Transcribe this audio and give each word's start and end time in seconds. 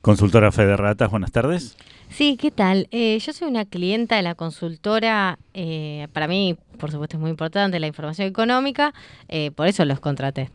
Consultora 0.00 0.50
Fede 0.50 0.76
Ratas, 0.76 1.10
buenas 1.10 1.30
tardes. 1.30 1.76
Sí, 2.08 2.36
¿qué 2.40 2.50
tal? 2.50 2.88
Eh, 2.90 3.18
yo 3.18 3.32
soy 3.32 3.48
una 3.48 3.64
clienta 3.66 4.16
de 4.16 4.22
la 4.22 4.34
consultora. 4.34 5.38
eh, 5.54 6.08
para 6.12 6.26
mí, 6.26 6.56
por 6.78 6.90
supuesto, 6.90 7.16
es 7.16 7.20
muy 7.20 7.30
importante 7.30 7.78
la 7.78 7.86
información 7.86 8.26
económica. 8.26 8.94
eh, 9.28 9.50
por 9.54 9.66
eso 9.66 9.84
los 9.84 10.00
contraté. 10.00 10.50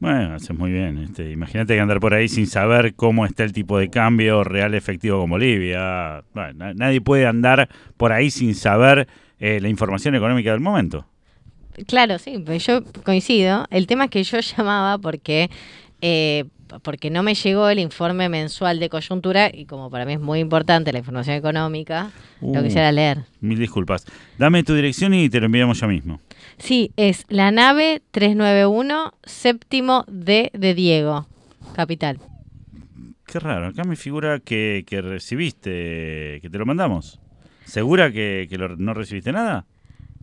Bueno, 0.00 0.34
haces 0.34 0.56
muy 0.56 0.70
bien. 0.70 0.96
Este, 0.98 1.32
imagínate 1.32 1.74
que 1.74 1.80
andar 1.80 1.98
por 1.98 2.14
ahí 2.14 2.28
sin 2.28 2.46
saber 2.46 2.94
cómo 2.94 3.26
está 3.26 3.42
el 3.42 3.52
tipo 3.52 3.78
de 3.78 3.90
cambio 3.90 4.44
real 4.44 4.74
efectivo 4.74 5.20
con 5.20 5.30
Bolivia. 5.30 6.22
Bueno, 6.32 6.72
nadie 6.74 7.00
puede 7.00 7.26
andar 7.26 7.68
por 7.96 8.12
ahí 8.12 8.30
sin 8.30 8.54
saber 8.54 9.08
la 9.40 9.68
información 9.68 10.14
económica 10.14 10.52
del 10.52 10.60
momento. 10.60 11.04
Claro, 11.88 12.18
sí, 12.18 12.38
pues 12.44 12.64
yo 12.64 12.82
coincido. 13.04 13.66
El 13.70 13.88
tema 13.88 14.04
es 14.04 14.10
que 14.10 14.22
yo 14.22 14.38
llamaba 14.56 14.98
porque, 14.98 15.50
eh, 16.00 16.44
porque 16.82 17.10
no 17.10 17.22
me 17.22 17.34
llegó 17.34 17.68
el 17.68 17.78
informe 17.78 18.28
mensual 18.28 18.78
de 18.80 18.88
coyuntura 18.88 19.50
y 19.52 19.64
como 19.66 19.90
para 19.90 20.04
mí 20.04 20.12
es 20.14 20.20
muy 20.20 20.40
importante 20.40 20.92
la 20.92 20.98
información 20.98 21.36
económica, 21.36 22.10
lo 22.40 22.60
Uh. 22.60 22.62
quisiera 22.62 22.92
leer. 22.92 23.18
Mil 23.40 23.58
disculpas. 23.58 24.04
Dame 24.38 24.62
tu 24.62 24.74
dirección 24.74 25.14
y 25.14 25.28
te 25.28 25.40
lo 25.40 25.46
enviamos 25.46 25.80
ya 25.80 25.86
mismo. 25.86 26.20
Sí, 26.58 26.92
es 26.96 27.24
la 27.28 27.50
nave 27.50 28.02
391, 28.10 29.12
séptimo 29.24 30.04
D 30.08 30.50
de 30.52 30.74
Diego, 30.74 31.26
capital. 31.74 32.18
Qué 33.26 33.38
raro, 33.40 33.66
acá 33.68 33.84
me 33.84 33.96
figura 33.96 34.40
que, 34.40 34.84
que 34.86 35.00
recibiste, 35.02 36.38
que 36.40 36.48
te 36.50 36.58
lo 36.58 36.64
mandamos. 36.66 37.20
¿Segura 37.64 38.10
que, 38.10 38.46
que 38.48 38.56
lo- 38.56 38.76
no 38.76 38.94
recibiste 38.94 39.32
nada? 39.32 39.66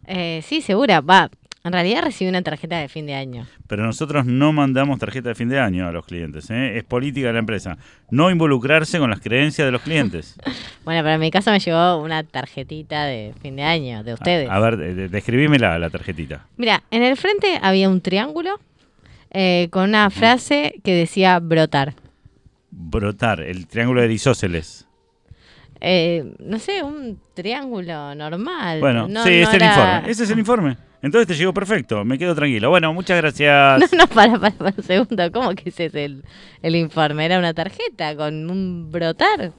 Eh, 0.07 0.41
sí, 0.43 0.61
segura. 0.61 1.01
Va, 1.01 1.29
en 1.65 1.73
realidad 1.73 2.03
recibí 2.03 2.29
una 2.29 2.41
tarjeta 2.41 2.77
de 2.79 2.87
fin 2.87 3.05
de 3.05 3.15
año. 3.15 3.45
Pero 3.67 3.83
nosotros 3.83 4.25
no 4.25 4.53
mandamos 4.53 4.99
tarjeta 4.99 5.29
de 5.29 5.35
fin 5.35 5.49
de 5.49 5.59
año 5.59 5.87
a 5.87 5.91
los 5.91 6.05
clientes. 6.05 6.49
¿eh? 6.51 6.77
Es 6.77 6.83
política 6.85 7.27
de 7.27 7.33
la 7.33 7.39
empresa. 7.39 7.77
No 8.11 8.29
involucrarse 8.31 8.99
con 8.99 9.09
las 9.09 9.19
creencias 9.19 9.65
de 9.67 9.71
los 9.71 9.81
clientes. 9.81 10.37
Bueno, 10.85 11.01
pero 11.01 11.15
en 11.15 11.19
mi 11.19 11.31
caso 11.31 11.49
me 11.49 11.57
llegó 11.59 11.97
una 11.97 12.21
tarjetita 12.23 13.05
de 13.05 13.33
fin 13.41 13.55
de 13.55 13.63
año 13.63 14.03
de 14.03 14.13
ustedes. 14.13 14.47
A, 14.47 14.53
a 14.55 14.59
ver, 14.59 14.77
de- 14.77 15.09
describímela 15.09 15.79
la 15.79 15.89
tarjetita. 15.89 16.45
Mira, 16.57 16.83
en 16.91 17.01
el 17.01 17.17
frente 17.17 17.57
había 17.59 17.89
un 17.89 18.01
triángulo 18.01 18.59
eh, 19.31 19.67
con 19.71 19.89
una 19.89 20.11
frase 20.11 20.79
que 20.83 20.93
decía 20.93 21.39
brotar. 21.39 21.95
Brotar, 22.69 23.41
el 23.41 23.65
triángulo 23.65 24.01
de 24.01 24.13
isósceles. 24.13 24.87
Eh, 25.81 26.35
no 26.39 26.59
sé, 26.59 26.83
un 26.83 27.19
triángulo 27.33 28.13
normal. 28.15 28.79
Bueno, 28.79 29.07
No- 29.07 29.23
sí, 29.23 29.41
no 29.41 29.49
es 29.49 29.53
el 29.55 29.63
informe. 29.63 30.01
Ese 30.11 30.23
es 30.23 30.29
el 30.29 30.39
informe. 30.39 30.77
Entonces 31.05 31.27
te 31.27 31.35
llegó 31.35 31.53
perfecto. 31.53 32.03
Me 32.03 32.17
quedo 32.17 32.33
tranquilo. 32.33 32.71
Bueno, 32.71 32.91
muchas 32.91 33.17
gracias. 33.17 33.79
No, 33.91 33.97
no, 33.99 34.07
para, 34.07 34.39
para, 34.39 34.55
para 34.55 34.73
un 34.75 34.83
segundo. 34.83 35.31
¿Cómo 35.31 35.53
que 35.53 35.69
ese 35.69 35.85
es 35.85 35.93
el, 35.93 36.23
el 36.63 36.75
informe? 36.75 37.23
Era 37.25 37.37
una 37.37 37.53
tarjeta 37.53 38.15
con 38.15 38.49
un 38.49 38.91
brotar. 38.91 39.51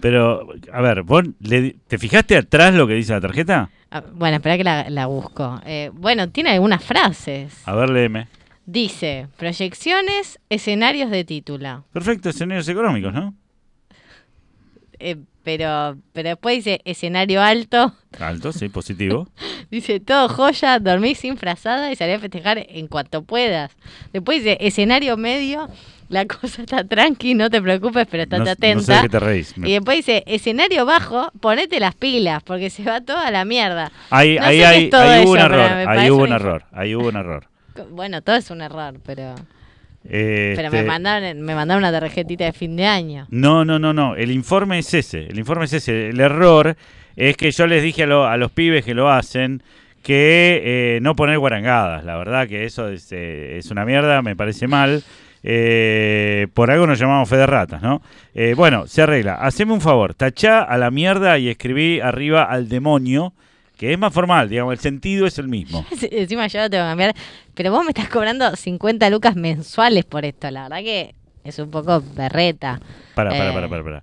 Pero, 0.00 0.46
a 0.72 0.80
ver, 0.82 1.02
¿vos 1.02 1.24
le 1.40 1.74
¿te 1.88 1.98
fijaste 1.98 2.36
atrás 2.36 2.72
lo 2.72 2.86
que 2.86 2.94
dice 2.94 3.12
la 3.14 3.20
tarjeta? 3.20 3.68
Ah, 3.90 4.04
bueno, 4.12 4.36
espera 4.36 4.56
que 4.56 4.62
la, 4.62 4.88
la 4.88 5.06
busco. 5.06 5.60
Eh, 5.66 5.90
bueno, 5.92 6.30
tiene 6.30 6.50
algunas 6.50 6.84
frases. 6.84 7.66
A 7.66 7.74
ver, 7.74 7.90
léeme. 7.90 8.28
Dice, 8.64 9.26
proyecciones, 9.36 10.38
escenarios 10.50 11.10
de 11.10 11.24
título. 11.24 11.84
Perfecto, 11.92 12.28
escenarios 12.28 12.68
económicos, 12.68 13.12
¿no? 13.12 13.34
Eh, 15.00 15.16
pero, 15.42 15.96
pero 16.12 16.28
después 16.28 16.56
dice 16.56 16.80
escenario 16.84 17.42
alto. 17.42 17.92
Alto, 18.20 18.52
sí, 18.52 18.68
positivo. 18.68 19.28
Dice 19.70 19.98
todo 20.00 20.28
joya, 20.28 20.78
dormís 20.78 21.18
sin 21.18 21.36
frazada 21.36 21.90
y 21.90 21.96
salí 21.96 22.12
a 22.12 22.20
festejar 22.20 22.64
en 22.68 22.86
cuanto 22.86 23.22
puedas. 23.22 23.72
Después 24.12 24.38
dice 24.44 24.56
escenario 24.60 25.16
medio, 25.16 25.68
la 26.08 26.24
cosa 26.26 26.62
está 26.62 26.84
tranqui, 26.84 27.34
no 27.34 27.50
te 27.50 27.60
preocupes, 27.60 28.06
pero 28.08 28.22
estate 28.22 28.38
no, 28.38 28.44
no 28.44 28.46
sé 28.46 28.52
atenta. 28.52 28.94
de 28.96 29.02
qué 29.02 29.08
te 29.08 29.18
reís. 29.18 29.58
Me- 29.58 29.68
y 29.68 29.72
después 29.72 29.96
dice 29.98 30.22
escenario 30.26 30.86
bajo, 30.86 31.30
ponete 31.40 31.80
las 31.80 31.94
pilas, 31.96 32.42
porque 32.44 32.70
se 32.70 32.84
va 32.84 33.00
toda 33.00 33.30
la 33.32 33.44
mierda. 33.44 33.90
Ahí, 34.10 34.36
no 34.38 34.44
ahí, 34.46 34.62
ahí, 34.62 34.90
hubo 35.24 35.32
un 35.32 35.38
error. 35.40 35.88
Ahí 35.88 36.10
hubo 36.10 36.22
un 36.22 36.32
error. 36.32 36.64
Ahí 36.72 36.94
hubo 36.94 37.08
un 37.08 37.16
error. 37.16 37.48
Bueno, 37.90 38.22
todo 38.22 38.36
es 38.36 38.50
un 38.50 38.60
error, 38.62 39.00
pero, 39.04 39.34
pero 40.08 40.62
Este, 40.68 40.70
me 40.70 40.82
mandaron, 40.84 41.40
me 41.40 41.54
mandaron 41.54 41.82
una 41.84 41.92
tarjetita 41.92 42.44
de 42.44 42.52
fin 42.52 42.76
de 42.76 42.86
año. 42.86 43.26
No, 43.30 43.64
no, 43.64 43.78
no, 43.78 43.92
no. 43.92 44.14
El 44.16 44.30
informe 44.30 44.78
es 44.78 44.92
ese. 44.94 45.26
El 45.26 45.38
informe 45.38 45.64
es 45.66 45.72
ese. 45.72 46.08
El 46.10 46.20
error 46.20 46.76
es 47.16 47.36
que 47.36 47.50
yo 47.50 47.66
les 47.66 47.82
dije 47.82 48.02
a, 48.04 48.06
lo- 48.06 48.26
a 48.26 48.36
los 48.36 48.50
pibes 48.52 48.84
que 48.84 48.94
lo 48.94 49.10
hacen 49.10 49.62
que 50.02 50.62
eh, 50.64 50.98
no 51.02 51.16
poner 51.16 51.38
guarangadas. 51.38 52.04
La 52.04 52.16
verdad 52.16 52.46
que 52.46 52.64
eso 52.64 52.88
es, 52.88 53.08
eh, 53.10 53.56
es 53.58 53.70
una 53.70 53.84
mierda, 53.84 54.22
me 54.22 54.36
parece 54.36 54.68
mal. 54.68 55.02
Eh, 55.58 56.48
por 56.54 56.70
algo 56.70 56.86
nos 56.86 56.98
llamamos 56.98 57.28
fe 57.28 57.36
de 57.36 57.46
ratas, 57.46 57.80
¿no? 57.82 58.02
Bueno, 58.56 58.86
se 58.86 59.02
arregla. 59.02 59.34
Haceme 59.34 59.72
un 59.72 59.80
favor, 59.80 60.12
tachá 60.14 60.62
a 60.62 60.76
la 60.76 60.90
mierda 60.90 61.38
y 61.38 61.48
escribí 61.48 62.00
arriba 62.00 62.42
al 62.44 62.68
demonio, 62.68 63.32
que 63.76 63.92
es 63.92 63.98
más 63.98 64.12
formal, 64.12 64.48
digamos, 64.48 64.72
el 64.72 64.78
sentido 64.78 65.26
es 65.26 65.38
el 65.38 65.48
mismo. 65.48 65.84
Encima 66.10 66.46
yo 66.46 66.60
lo 66.60 66.70
tengo 66.70 66.84
que 66.84 66.88
cambiar. 66.90 67.14
Pero 67.54 67.70
vos 67.72 67.84
me 67.84 67.90
estás 67.90 68.08
cobrando 68.08 68.54
50 68.56 69.08
lucas 69.10 69.36
mensuales 69.36 70.04
por 70.04 70.24
esto. 70.24 70.50
La 70.50 70.64
verdad 70.64 70.78
que 70.78 71.14
es 71.44 71.58
un 71.58 71.70
poco 71.70 72.02
berreta. 72.14 72.80
Para, 73.14 73.30
para, 73.30 73.50
Eh. 73.50 73.52
para, 73.52 73.68
para, 73.68 73.84
para. 73.84 74.02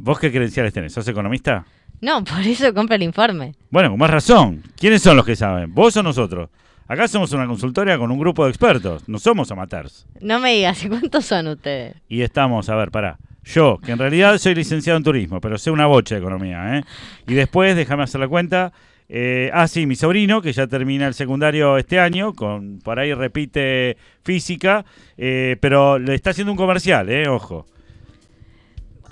¿Vos 0.00 0.18
qué 0.18 0.30
credenciales 0.30 0.72
tenés? 0.72 0.92
¿Sos 0.92 1.06
economista? 1.08 1.64
No, 2.00 2.22
por 2.24 2.40
eso 2.40 2.72
compra 2.74 2.96
el 2.96 3.02
informe. 3.02 3.54
Bueno, 3.70 3.90
con 3.90 3.98
más 3.98 4.10
razón. 4.10 4.62
¿Quiénes 4.76 5.02
son 5.02 5.16
los 5.16 5.24
que 5.24 5.36
saben? 5.36 5.72
¿Vos 5.72 5.96
o 5.96 6.02
nosotros? 6.02 6.50
Acá 6.86 7.08
somos 7.08 7.32
una 7.32 7.46
consultoria 7.46 7.96
con 7.96 8.10
un 8.10 8.18
grupo 8.18 8.44
de 8.44 8.50
expertos, 8.50 9.08
no 9.08 9.18
somos 9.18 9.50
amateurs. 9.50 10.06
No 10.20 10.38
me 10.38 10.52
digas, 10.52 10.84
¿y 10.84 10.88
cuántos 10.90 11.24
son 11.24 11.46
ustedes? 11.46 11.96
Y 12.10 12.20
estamos, 12.20 12.68
a 12.68 12.74
ver, 12.76 12.90
pará. 12.90 13.16
Yo, 13.44 13.78
que 13.78 13.92
en 13.92 13.98
realidad 13.98 14.38
soy 14.38 14.54
licenciado 14.54 14.96
en 14.96 15.04
turismo, 15.04 15.40
pero 15.40 15.58
sé 15.58 15.70
una 15.70 15.86
bocha 15.86 16.14
de 16.14 16.20
economía, 16.20 16.78
¿eh? 16.78 16.84
Y 17.26 17.34
después, 17.34 17.76
déjame 17.76 18.02
hacer 18.04 18.20
la 18.20 18.28
cuenta. 18.28 18.72
eh, 19.08 19.50
ah, 19.52 19.68
sí, 19.68 19.86
mi 19.86 19.96
sobrino, 19.96 20.40
que 20.40 20.52
ya 20.52 20.66
termina 20.66 21.06
el 21.06 21.14
secundario 21.14 21.76
este 21.76 22.00
año, 22.00 22.32
con 22.32 22.78
por 22.78 22.98
ahí 22.98 23.12
repite 23.12 23.96
física, 24.22 24.84
eh, 25.18 25.56
pero 25.60 25.98
le 25.98 26.14
está 26.14 26.30
haciendo 26.30 26.52
un 26.52 26.56
comercial, 26.58 27.08
¿eh? 27.10 27.28
Ojo. 27.28 27.66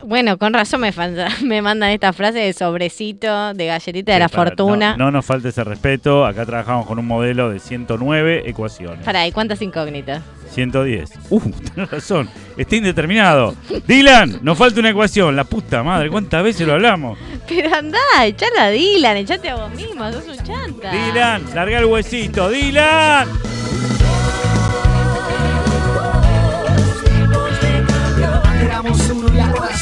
Bueno, 0.04 0.38
con 0.38 0.52
razón 0.52 0.80
me, 0.80 0.92
me 1.42 1.62
mandan 1.62 1.90
esta 1.90 2.12
frase 2.12 2.38
de 2.38 2.52
sobrecito, 2.52 3.54
de 3.54 3.66
galletita 3.66 4.12
de 4.14 4.18
la 4.18 4.28
para- 4.28 4.50
fortuna. 4.50 4.96
No, 4.96 5.06
no 5.06 5.10
nos 5.12 5.26
falte 5.26 5.48
ese 5.48 5.64
respeto. 5.64 6.24
Acá 6.26 6.44
trabajamos 6.44 6.86
con 6.86 6.98
un 6.98 7.06
modelo 7.06 7.50
de 7.50 7.58
109 7.58 8.42
ecuaciones. 8.46 9.04
Para, 9.04 9.26
¿y 9.26 9.32
cuántas 9.32 9.62
incógnitas? 9.62 10.22
110. 10.50 11.10
Uh, 11.30 11.40
tenés 11.74 11.90
razón. 11.90 12.28
Está 12.56 12.76
indeterminado. 12.76 13.54
Dylan, 13.86 14.40
nos 14.42 14.58
falta 14.58 14.80
una 14.80 14.90
ecuación. 14.90 15.34
La 15.36 15.44
puta 15.44 15.82
madre, 15.82 16.10
¿cuántas 16.10 16.42
veces 16.42 16.66
lo 16.66 16.74
hablamos? 16.74 17.18
Pero 17.48 17.74
andá, 17.74 17.98
echala 18.24 18.66
a 18.66 18.70
Dylan, 18.70 19.16
echate 19.16 19.48
a 19.48 19.54
vos 19.56 19.70
mismo, 19.74 20.10
sos 20.12 20.26
un 20.26 20.36
chanta. 20.44 20.90
Dylan, 20.90 21.42
larga 21.54 21.78
el 21.78 21.86
huesito. 21.86 22.50
Dylan. 22.50 23.28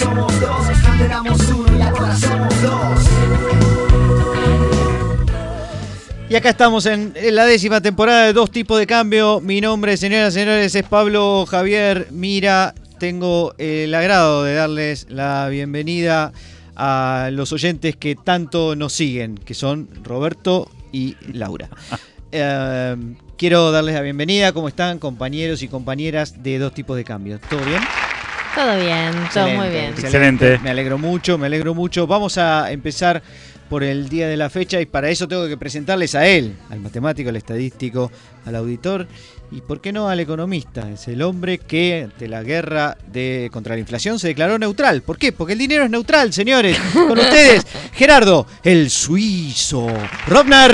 Somos 0.00 0.40
dos. 0.40 0.68
Antes 0.68 1.00
éramos 1.00 1.48
uno 1.48 1.78
y 1.78 1.82
ahora 1.82 2.16
somos 2.16 2.62
dos. 2.62 3.00
Y 6.28 6.36
acá 6.36 6.50
estamos 6.50 6.86
en 6.86 7.12
en 7.16 7.34
la 7.34 7.44
décima 7.44 7.80
temporada 7.80 8.26
de 8.26 8.32
Dos 8.32 8.50
Tipos 8.50 8.78
de 8.78 8.86
Cambio. 8.86 9.40
Mi 9.40 9.60
nombre, 9.60 9.96
señoras 9.96 10.34
y 10.34 10.40
señores, 10.40 10.74
es 10.74 10.84
Pablo 10.84 11.44
Javier 11.46 12.08
Mira. 12.10 12.74
Tengo 12.98 13.54
el 13.58 13.94
agrado 13.94 14.44
de 14.44 14.54
darles 14.54 15.06
la 15.08 15.48
bienvenida 15.48 16.32
a 16.76 17.30
los 17.32 17.52
oyentes 17.52 17.96
que 17.96 18.14
tanto 18.14 18.76
nos 18.76 18.92
siguen, 18.92 19.36
que 19.36 19.54
son 19.54 19.88
Roberto 20.02 20.70
y 20.92 21.16
Laura. 21.32 21.68
Eh, 22.32 22.96
quiero 23.36 23.72
darles 23.72 23.96
la 23.96 24.02
bienvenida. 24.02 24.52
¿Cómo 24.52 24.68
están, 24.68 25.00
compañeros 25.00 25.62
y 25.62 25.68
compañeras 25.68 26.44
de 26.44 26.60
Dos 26.60 26.72
Tipos 26.72 26.96
de 26.96 27.02
Cambio? 27.02 27.40
¿Todo 27.50 27.58
bien? 27.64 27.80
Todo 28.54 28.76
bien, 28.78 29.12
todo 29.32 29.48
muy 29.48 29.68
bien. 29.68 29.90
Excelente. 29.90 30.58
Me 30.58 30.70
alegro 30.70 30.98
mucho, 30.98 31.38
me 31.38 31.46
alegro 31.46 31.74
mucho. 31.74 32.06
Vamos 32.06 32.36
a 32.38 32.70
empezar 32.72 33.22
por 33.68 33.84
el 33.84 34.08
día 34.08 34.26
de 34.28 34.36
la 34.36 34.50
fecha 34.50 34.80
y 34.80 34.86
para 34.86 35.10
eso 35.10 35.28
tengo 35.28 35.46
que 35.46 35.56
presentarles 35.56 36.14
a 36.16 36.26
él, 36.26 36.56
al 36.70 36.80
matemático, 36.80 37.30
al 37.30 37.36
estadístico, 37.36 38.10
al 38.44 38.56
auditor 38.56 39.06
y, 39.52 39.62
¿por 39.62 39.80
qué 39.80 39.92
no, 39.92 40.08
al 40.08 40.20
economista? 40.20 40.88
Es 40.90 41.08
el 41.08 41.22
hombre 41.22 41.58
que 41.58 42.02
ante 42.04 42.28
la 42.28 42.42
guerra 42.44 42.96
de, 43.08 43.48
contra 43.52 43.74
la 43.74 43.80
inflación 43.80 44.18
se 44.20 44.28
declaró 44.28 44.58
neutral. 44.58 45.02
¿Por 45.02 45.18
qué? 45.18 45.32
Porque 45.32 45.54
el 45.54 45.58
dinero 45.58 45.84
es 45.84 45.90
neutral, 45.90 46.32
señores. 46.32 46.78
Con 46.92 47.18
ustedes, 47.18 47.66
Gerardo, 47.92 48.46
el 48.62 48.90
suizo. 48.90 49.88
Robner. 50.28 50.72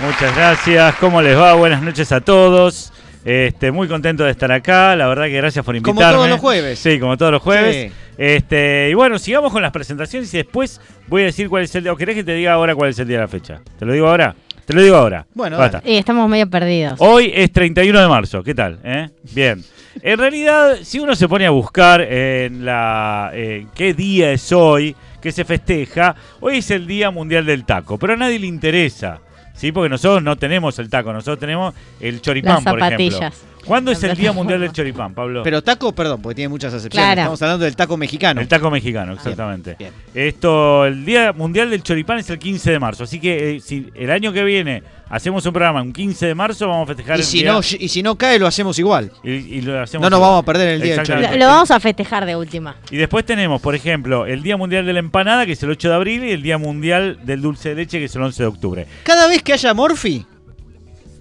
Muchas 0.00 0.34
gracias. 0.34 0.94
¿Cómo 0.96 1.20
les 1.20 1.36
va? 1.36 1.54
Buenas 1.54 1.82
noches 1.82 2.10
a 2.12 2.22
todos. 2.22 2.90
Este, 3.24 3.70
muy 3.70 3.86
contento 3.88 4.24
de 4.24 4.30
estar 4.30 4.50
acá. 4.50 4.96
La 4.96 5.06
verdad 5.06 5.24
que 5.26 5.36
gracias 5.36 5.64
por 5.64 5.74
Como 5.80 5.90
invitarme. 5.90 6.14
todos 6.16 6.28
los 6.30 6.40
jueves. 6.40 6.78
Sí, 6.78 6.98
como 6.98 7.16
todos 7.16 7.32
los 7.32 7.42
jueves. 7.42 7.90
Sí. 7.90 7.96
Este, 8.16 8.88
y 8.90 8.94
bueno, 8.94 9.18
sigamos 9.18 9.52
con 9.52 9.62
las 9.62 9.72
presentaciones 9.72 10.32
y 10.34 10.38
después 10.38 10.80
voy 11.06 11.22
a 11.22 11.24
decir 11.26 11.48
cuál 11.48 11.64
es 11.64 11.74
el 11.74 11.82
día. 11.82 11.92
¿O 11.92 11.96
querés 11.96 12.14
que 12.16 12.24
te 12.24 12.34
diga 12.34 12.52
ahora 12.52 12.74
cuál 12.74 12.90
es 12.90 12.98
el 12.98 13.08
día 13.08 13.18
de 13.18 13.22
la 13.24 13.28
fecha? 13.28 13.60
¿Te 13.78 13.84
lo 13.84 13.92
digo 13.92 14.08
ahora? 14.08 14.34
Te 14.64 14.74
lo 14.74 14.82
digo 14.82 14.96
ahora. 14.96 15.26
Bueno, 15.34 15.58
Basta. 15.58 15.82
Y 15.84 15.96
estamos 15.96 16.28
medio 16.28 16.48
perdidos. 16.48 16.94
Hoy 16.98 17.30
es 17.34 17.50
31 17.52 18.00
de 18.00 18.08
marzo, 18.08 18.42
¿qué 18.42 18.54
tal? 18.54 18.78
eh? 18.84 19.08
Bien. 19.32 19.62
En 20.02 20.18
realidad, 20.18 20.76
si 20.82 21.00
uno 21.00 21.16
se 21.16 21.28
pone 21.28 21.44
a 21.46 21.50
buscar 21.50 22.00
en 22.00 22.64
la 22.64 23.30
eh, 23.34 23.66
qué 23.74 23.92
día 23.92 24.30
es 24.30 24.52
hoy, 24.52 24.94
qué 25.20 25.32
se 25.32 25.44
festeja, 25.44 26.14
hoy 26.38 26.58
es 26.58 26.70
el 26.70 26.86
Día 26.86 27.10
Mundial 27.10 27.44
del 27.44 27.64
Taco, 27.64 27.98
pero 27.98 28.12
a 28.12 28.16
nadie 28.16 28.38
le 28.38 28.46
interesa, 28.46 29.18
¿sí? 29.60 29.72
Porque 29.72 29.90
nosotros 29.90 30.22
no 30.22 30.36
tenemos 30.36 30.78
el 30.78 30.88
taco, 30.88 31.12
nosotros 31.12 31.38
tenemos 31.38 31.74
el 32.00 32.22
choripán, 32.22 32.64
Las 32.64 32.72
por 32.72 32.80
ejemplo. 32.80 33.20
¿Cuándo 33.64 33.90
es 33.92 34.02
el 34.02 34.16
Día 34.16 34.32
Mundial 34.32 34.60
del 34.60 34.72
Choripán, 34.72 35.14
Pablo? 35.14 35.42
Pero 35.42 35.62
taco, 35.62 35.92
perdón, 35.92 36.20
porque 36.22 36.36
tiene 36.36 36.48
muchas 36.48 36.72
acepciones. 36.74 37.06
Claro. 37.06 37.20
Estamos 37.20 37.42
hablando 37.42 37.64
del 37.64 37.76
taco 37.76 37.96
mexicano. 37.96 38.40
El 38.40 38.48
taco 38.48 38.70
mexicano, 38.70 39.12
exactamente. 39.12 39.76
Bien. 39.78 39.92
Esto, 40.14 40.86
el 40.86 41.04
Día 41.04 41.32
Mundial 41.32 41.70
del 41.70 41.82
Choripán 41.82 42.18
es 42.18 42.30
el 42.30 42.38
15 42.38 42.70
de 42.72 42.78
marzo, 42.78 43.04
así 43.04 43.20
que 43.20 43.56
eh, 43.56 43.60
si 43.60 43.88
el 43.94 44.10
año 44.10 44.32
que 44.32 44.42
viene 44.44 44.82
hacemos 45.08 45.44
un 45.44 45.52
programa 45.52 45.82
un 45.82 45.92
15 45.92 46.26
de 46.26 46.34
marzo, 46.34 46.68
vamos 46.68 46.84
a 46.84 46.94
festejar 46.94 47.16
Y 47.18 47.20
el 47.20 47.26
si, 47.26 47.38
día 47.40 47.52
no, 47.52 47.58
y 47.60 47.88
si 47.88 48.02
no 48.02 48.16
cae, 48.16 48.38
lo 48.38 48.46
hacemos 48.46 48.78
igual. 48.78 49.10
y, 49.24 49.30
y 49.30 49.60
lo 49.62 49.80
hacemos 49.80 50.02
No 50.04 50.10
nos 50.10 50.18
igual. 50.18 50.30
vamos 50.30 50.42
a 50.42 50.46
perder 50.46 50.68
el 50.68 50.80
día 50.82 50.90
del 50.90 50.96
Lo, 50.98 51.02
Exactamente. 51.02 51.38
lo 51.38 51.46
vamos 51.46 51.70
a 51.70 51.80
festejar 51.80 52.26
de 52.26 52.36
última. 52.36 52.76
Y 52.90 52.96
después 52.96 53.24
tenemos, 53.24 53.60
por 53.60 53.74
ejemplo, 53.74 54.26
el 54.26 54.42
Día 54.42 54.56
Mundial 54.56 54.86
de 54.86 54.92
la 54.92 55.00
Empanada, 55.00 55.46
que 55.46 55.52
es 55.52 55.62
el 55.62 55.70
8 55.70 55.88
de 55.88 55.94
abril, 55.94 56.24
y 56.24 56.30
el 56.30 56.42
Día 56.42 56.58
Mundial 56.58 57.18
del 57.24 57.40
Dulce 57.42 57.70
de 57.70 57.74
Leche, 57.76 57.98
que 57.98 58.04
es 58.04 58.14
el 58.14 58.22
11 58.22 58.42
de 58.42 58.46
octubre. 58.46 58.86
Cada 59.02 59.26
vez 59.26 59.42
que 59.42 59.52
haya 59.52 59.74
Morphy, 59.74 60.24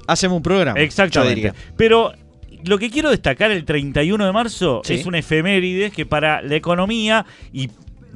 hacemos 0.08 0.38
un 0.38 0.44
programa. 0.44 0.78
yo 0.80 0.84
Exactamente. 0.86 1.36
diría. 1.36 1.54
Pero 1.76 2.14
lo 2.66 2.78
que 2.78 2.90
quiero 2.90 3.10
destacar 3.10 3.52
el 3.52 3.64
31 3.66 4.26
de 4.26 4.32
marzo 4.32 4.82
Sí. 4.84 4.96
es 4.96 5.06
una 5.06 5.20
efeméride 5.20 5.92
que 5.92 6.06
para 6.06 6.42
la 6.42 6.56
economía 6.56 7.26
y, 7.54 7.70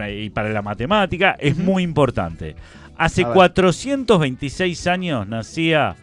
y 0.10 0.30
para 0.31 0.50
la 0.50 0.62
matemática 0.62 1.36
es 1.40 1.57
muy 1.57 1.84
importante. 1.84 2.56
Hace 2.98 3.24
A 3.24 3.28
ver. 3.28 3.34
426 3.36 4.88
años 4.88 5.28
nacía 5.28 5.95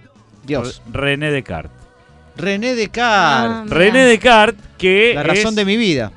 Dios. 0.44 0.82
René 0.92 1.31
Descartes. 1.31 1.72
René 2.37 2.70
Ah, 2.70 2.75
Descartes. 2.75 3.64
mira. 3.64 3.76
René 3.76 4.04
Descartes, 4.06 4.64
que 4.78 5.12
la 5.14 5.22
razón 5.22 5.50
es- 5.50 5.56
de 5.56 5.64
mi 5.64 5.76
vida. 5.76 6.12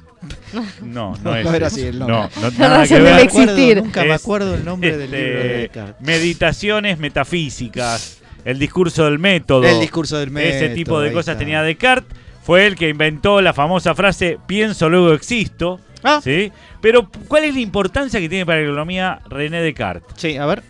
No, 0.53 0.63
No, 0.81 1.17
no 1.23 1.35
es. 1.35 1.43
no 1.49 1.53
era 1.53 1.67
así 1.67 1.81
el 1.81 1.99
nombre. 1.99 2.15
No, 2.15 2.29
no, 2.41 2.49
La 2.51 2.57
nada 2.57 2.77
razón 2.79 2.87
que 2.97 3.03
del 3.03 3.13
ver. 3.13 3.23
éxito. 3.23 3.41
existir. 3.43 3.77
nunca 3.83 4.03
me 4.05 4.13
acuerdo 4.13 4.55
el 4.55 4.63
nombre 4.65 4.97
del 4.97 5.13
este, 5.13 5.25
libro 5.27 5.39
de 5.43 5.57
Descartes. 5.57 5.95
Meditaciones 6.07 6.97
metafísicas, 6.99 8.21
el 8.45 8.59
discurso 8.59 9.05
del 9.05 9.19
método. 9.19 9.63
El 9.63 9.79
discurso 9.79 10.17
del 10.17 10.31
método. 10.31 10.53
Ese 10.53 10.69
tipo 10.69 10.99
de 10.99 11.11
cosas 11.11 11.33
está. 11.33 11.39
tenía 11.39 11.61
Descartes. 11.63 12.17
Fue 12.43 12.65
el 12.67 12.75
que 12.75 12.89
inventó 12.89 13.41
la 13.41 13.53
famosa 13.53 13.95
frase 13.95 14.37
pienso 14.47 14.89
luego 14.89 15.13
existo. 15.13 15.79
Ah, 16.03 16.19
¿sí? 16.21 16.51
Pero 16.81 17.09
¿cuál 17.29 17.45
es 17.45 17.53
la 17.53 17.61
importancia 17.61 18.19
que 18.19 18.27
tiene 18.27 18.45
para 18.45 18.59
la 18.59 18.65
economía 18.67 19.21
René 19.29 19.61
Descartes? 19.61 20.13
sí, 20.17 20.35
a 20.37 20.45
ver. 20.45 20.61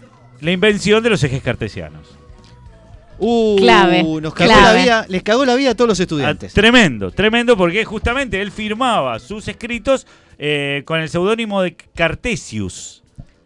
La 0.42 0.52
invención 0.52 1.02
de 1.02 1.10
los 1.10 1.24
ejes 1.24 1.42
cartesianos. 1.42 2.08
Uh, 3.20 3.56
Clave, 3.58 4.04
nos 4.22 4.34
cagó 4.34 4.52
clave. 4.52 4.78
la 4.80 4.82
vida, 4.84 5.06
les 5.08 5.24
cagó 5.24 5.46
la 5.46 5.56
vida 5.56 5.70
a 5.72 5.76
todos 5.76 5.88
los 5.88 6.00
Ah, 6.00 6.04
estudiantes. 6.04 6.54
tremendo, 6.54 7.12
tremendo 7.12 7.56
porque 7.56 7.86
justamente 7.86 8.42
él 8.42 8.52
firmaba 8.52 9.18
sus 9.20 9.48
escritos 9.48 10.06
eh, 10.38 10.82
con 10.86 11.00
el 11.00 11.08
seudónimo 11.10 11.62
de 11.62 11.76
Cartesius. 11.96 13.03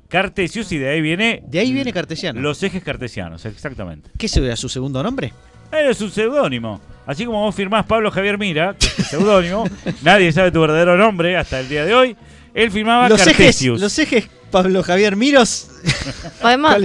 Cartesius 0.09 0.71
y 0.71 0.77
de 0.77 0.89
ahí 0.89 1.01
viene 1.01 1.43
de 1.47 1.59
ahí 1.59 1.73
viene 1.73 1.91
cartesiano. 1.91 2.39
los 2.41 2.61
ejes 2.63 2.83
cartesianos, 2.83 3.45
exactamente. 3.45 4.09
¿Qué 4.17 4.27
sería 4.27 4.55
su 4.55 4.69
segundo 4.69 5.03
nombre? 5.03 5.33
Era 5.71 5.93
su 5.93 6.09
seudónimo. 6.09 6.79
Así 7.05 7.25
como 7.25 7.41
vos 7.41 7.53
firmás 7.55 7.85
Pablo 7.85 8.09
Javier 8.11 8.37
Mira, 8.37 8.75
que 8.79 8.85
es 8.87 8.95
tu 8.95 9.03
seudónimo, 9.03 9.65
nadie 10.03 10.31
sabe 10.31 10.51
tu 10.51 10.61
verdadero 10.61 10.95
nombre 10.97 11.35
hasta 11.37 11.59
el 11.59 11.67
día 11.69 11.83
de 11.85 11.93
hoy. 11.93 12.15
Él 12.53 12.71
firmaba 12.71 13.07
Los 13.09 13.21
ejes, 13.21 13.33
Cartesius. 13.33 13.79
los 13.81 13.99
ejes 13.99 14.29
Pablo 14.49 14.81
Javier 14.81 15.15
Miros. 15.15 15.69
Podemos, 16.41 16.75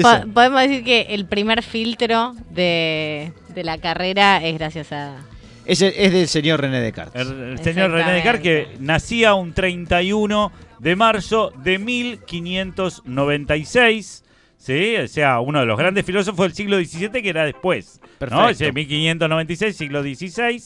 decir 0.63 0.85
que 0.85 1.03
el 1.11 1.27
primer 1.27 1.63
filtro 1.63 2.35
de, 2.51 3.33
de 3.55 3.65
la 3.65 3.79
carrera 3.79 4.45
es 4.45 4.55
gracias 4.59 4.93
a... 4.93 5.17
Es, 5.65 5.81
el- 5.81 5.95
es 5.97 6.13
del 6.13 6.27
señor 6.29 6.61
René 6.61 6.81
Descartes. 6.81 7.23
El, 7.23 7.33
el 7.53 7.59
señor 7.61 7.93
René 7.93 8.13
Descartes, 8.15 8.43
que 8.43 8.69
nacía 8.81 9.35
un 9.35 9.53
31 9.55 10.51
de 10.83 10.97
marzo 10.97 11.53
de 11.63 11.79
1596. 13.07 14.25
¿sí? 14.59 14.97
O 14.97 15.09
sea, 15.09 15.41
uno 15.41 15.61
de 15.61 15.67
los 15.67 15.79
grandes 15.79 16.05
filósofos 16.05 16.47
del 16.47 16.55
siglo 16.55 16.77
XVII 16.79 17.23
que 17.23 17.29
era 17.29 17.45
después. 17.45 18.01
¿no? 18.03 18.09
Perfecto. 18.19 18.49
Ese 18.51 18.73
1596, 18.73 19.77
siglo 19.77 20.03
XVI. 20.03 20.63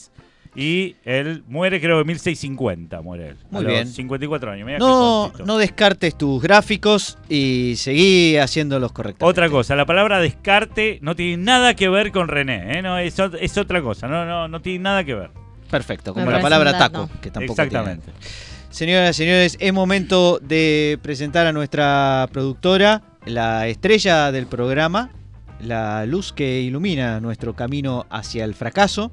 Y 0.55 0.95
él 1.05 1.43
muere, 1.47 1.79
creo, 1.79 2.01
en 2.01 2.07
1650. 2.07 3.01
Muere 3.01 3.29
él. 3.29 3.37
Muy 3.51 3.63
a 3.63 3.67
bien. 3.67 3.81
Los 3.85 3.93
54 3.93 4.51
años. 4.51 4.65
Mirá 4.65 4.79
No, 4.79 5.31
no 5.45 5.57
descartes 5.59 6.17
tus 6.17 6.41
gráficos 6.41 7.19
y 7.29 7.75
seguí 7.77 8.37
haciéndolos 8.37 8.91
correctamente. 8.91 9.29
Otra 9.29 9.49
cosa, 9.51 9.75
la 9.75 9.85
palabra 9.85 10.19
descarte 10.19 10.97
no 11.03 11.15
tiene 11.15 11.37
nada 11.43 11.75
que 11.75 11.89
ver 11.89 12.11
con 12.11 12.27
René, 12.27 12.79
¿eh? 12.79 12.81
no, 12.81 12.97
es, 12.97 13.19
ot- 13.19 13.37
es 13.39 13.55
otra 13.57 13.83
cosa, 13.83 14.07
no, 14.07 14.25
no, 14.25 14.47
no 14.47 14.59
tiene 14.61 14.79
nada 14.79 15.03
que 15.03 15.13
ver. 15.13 15.29
Perfecto, 15.69 16.13
como 16.15 16.31
la 16.31 16.39
palabra 16.41 16.75
taco, 16.75 17.07
que 17.21 17.29
tampoco 17.29 17.61
Exactamente. 17.61 18.05
tiene. 18.05 18.46
Señoras 18.69 19.15
y 19.15 19.23
señores, 19.23 19.57
es 19.59 19.73
momento 19.73 20.39
de 20.41 20.99
presentar 21.01 21.47
a 21.47 21.53
nuestra 21.53 22.27
productora, 22.31 23.01
la 23.25 23.67
estrella 23.67 24.31
del 24.31 24.45
programa, 24.45 25.09
la 25.61 26.05
luz 26.05 26.33
que 26.33 26.61
ilumina 26.61 27.19
nuestro 27.19 27.55
camino 27.55 28.05
hacia 28.09 28.43
el 28.43 28.53
fracaso. 28.53 29.11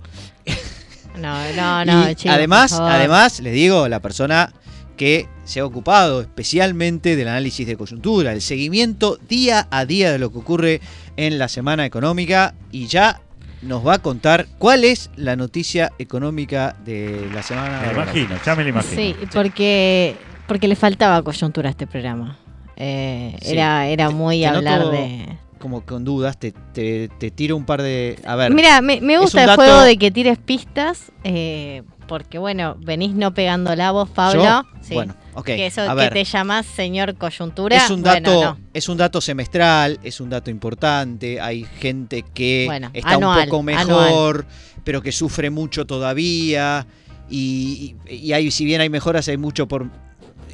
No, 1.16 1.52
no, 1.52 1.84
no, 1.86 2.10
y 2.10 2.14
chicos, 2.14 2.36
además, 2.36 2.72
además, 2.72 3.40
les 3.40 3.54
digo, 3.54 3.88
la 3.88 4.00
persona 4.00 4.52
que 4.96 5.28
se 5.44 5.60
ha 5.60 5.66
ocupado 5.66 6.20
especialmente 6.20 7.16
del 7.16 7.28
análisis 7.28 7.66
de 7.66 7.76
coyuntura, 7.76 8.32
el 8.32 8.42
seguimiento 8.42 9.18
día 9.28 9.66
a 9.70 9.84
día 9.84 10.12
de 10.12 10.18
lo 10.18 10.30
que 10.30 10.38
ocurre 10.38 10.80
en 11.16 11.38
la 11.38 11.48
semana 11.48 11.84
económica 11.84 12.54
y 12.70 12.86
ya 12.86 13.20
nos 13.64 13.86
va 13.86 13.94
a 13.94 13.98
contar 13.98 14.46
cuál 14.58 14.84
es 14.84 15.10
la 15.16 15.36
noticia 15.36 15.92
económica 15.98 16.76
de 16.84 17.28
la 17.32 17.42
semana. 17.42 17.80
Me 17.86 17.92
imagino, 17.92 18.36
ya 18.44 18.54
me 18.54 18.62
lo 18.62 18.68
imagino. 18.70 18.94
Sí, 18.94 19.16
porque, 19.32 20.16
porque 20.46 20.68
le 20.68 20.76
faltaba 20.76 21.22
coyuntura 21.22 21.68
a 21.68 21.70
este 21.70 21.86
programa. 21.86 22.38
Eh, 22.76 23.36
Sí. 23.40 23.52
Era, 23.52 23.86
era 23.86 24.10
muy 24.10 24.40
te 24.40 24.46
hablar 24.48 24.80
noto 24.80 24.90
de... 24.92 25.28
Como 25.64 25.80
con 25.80 26.04
dudas, 26.04 26.38
te, 26.38 26.52
te, 26.74 27.08
te 27.18 27.30
tiro 27.30 27.56
un 27.56 27.64
par 27.64 27.80
de... 27.80 28.18
A 28.26 28.36
ver, 28.36 28.52
Mira, 28.52 28.82
me, 28.82 29.00
me 29.00 29.16
gusta 29.16 29.40
el 29.40 29.46
dato- 29.46 29.62
juego 29.62 29.80
de 29.80 29.96
que 29.96 30.10
tires 30.10 30.36
pistas, 30.36 31.10
eh, 31.24 31.82
porque 32.06 32.36
bueno, 32.36 32.76
venís 32.80 33.14
no 33.14 33.32
pegando 33.32 33.74
la 33.74 33.90
voz, 33.90 34.10
Pablo. 34.10 34.62
Sí. 34.82 34.92
Bueno, 34.92 35.14
ok. 35.32 35.46
que 35.46 35.64
eso 35.64 35.80
a 35.90 35.96
que 35.96 36.10
te 36.10 36.24
llamás 36.24 36.66
señor 36.66 37.14
coyuntura. 37.14 37.78
Es 37.78 37.88
un 37.88 38.02
bueno, 38.02 38.28
dato, 38.30 38.44
no. 38.44 38.58
es 38.74 38.90
un 38.90 38.98
dato 38.98 39.22
semestral, 39.22 39.98
es 40.02 40.20
un 40.20 40.28
dato 40.28 40.50
importante. 40.50 41.40
Hay 41.40 41.64
gente 41.80 42.26
que 42.34 42.64
Bueno, 42.66 42.90
está 42.92 43.14
anual, 43.14 43.38
un 43.38 43.44
poco 43.46 43.62
mejor, 43.62 44.44
pero 44.84 45.00
que 45.00 45.12
sufre 45.12 45.48
mucho 45.48 45.86
todavía. 45.86 46.86
Y, 47.30 47.96
y- 48.06 48.34
hay, 48.34 48.50
si 48.50 48.66
bien 48.66 48.82
hay 48.82 48.90
mejoras, 48.90 49.28
hay 49.28 49.38
mucho 49.38 49.66
por. 49.66 49.88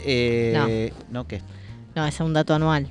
Eh, 0.05 0.93
no. 1.11 1.27
¿qué? 1.27 1.43
No, 1.97 2.07
es 2.07 2.21
un 2.21 2.33
dato 2.33 2.55
anual. 2.55 2.89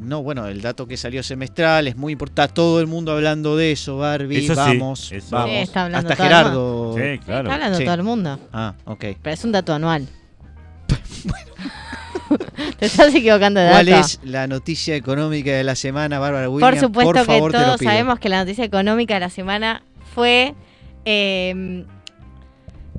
No, 0.00 0.22
bueno, 0.22 0.46
el 0.46 0.60
dato 0.62 0.86
que 0.86 0.96
salió 0.96 1.22
semestral 1.22 1.86
es 1.86 1.96
muy 1.96 2.12
importante. 2.14 2.42
Está 2.42 2.54
todo 2.54 2.80
el 2.80 2.86
mundo 2.86 3.12
hablando 3.12 3.56
de 3.56 3.72
eso, 3.72 3.98
Barbie. 3.98 4.38
Eso 4.44 4.54
sí, 4.54 4.60
vamos, 4.60 5.12
eso. 5.12 5.28
vamos. 5.30 5.50
Sí, 5.50 5.56
está 5.56 5.84
hablando 5.84 6.08
Hasta 6.08 6.16
todo 6.16 6.24
el 6.26 6.32
Gerardo. 6.32 6.94
Sí, 6.96 7.02
Está 7.02 7.24
claro. 7.26 7.52
hablando 7.52 7.78
Sí. 7.78 7.84
todo 7.84 7.94
el 7.94 8.02
mundo. 8.02 8.40
Ah, 8.52 8.74
ok. 8.86 9.04
Pero 9.22 9.34
es 9.34 9.44
un 9.44 9.52
dato 9.52 9.72
anual. 9.74 10.06
te 12.78 12.86
estás 12.86 13.14
equivocando 13.14 13.60
de 13.60 13.70
¿Cuál 13.70 13.86
dato. 13.86 14.06
es 14.06 14.20
la 14.22 14.46
noticia 14.46 14.94
económica 14.96 15.50
de 15.50 15.64
la 15.64 15.74
semana, 15.74 16.18
Bárbara 16.18 16.48
Williams? 16.48 16.72
Por 16.74 16.80
supuesto 16.80 17.12
Por 17.12 17.24
favor, 17.26 17.52
que 17.52 17.58
todos 17.58 17.80
sabemos 17.80 18.18
que 18.18 18.28
la 18.28 18.38
noticia 18.44 18.64
económica 18.64 19.14
de 19.14 19.20
la 19.20 19.30
semana 19.30 19.82
fue. 20.14 20.54
eh, 21.04 21.84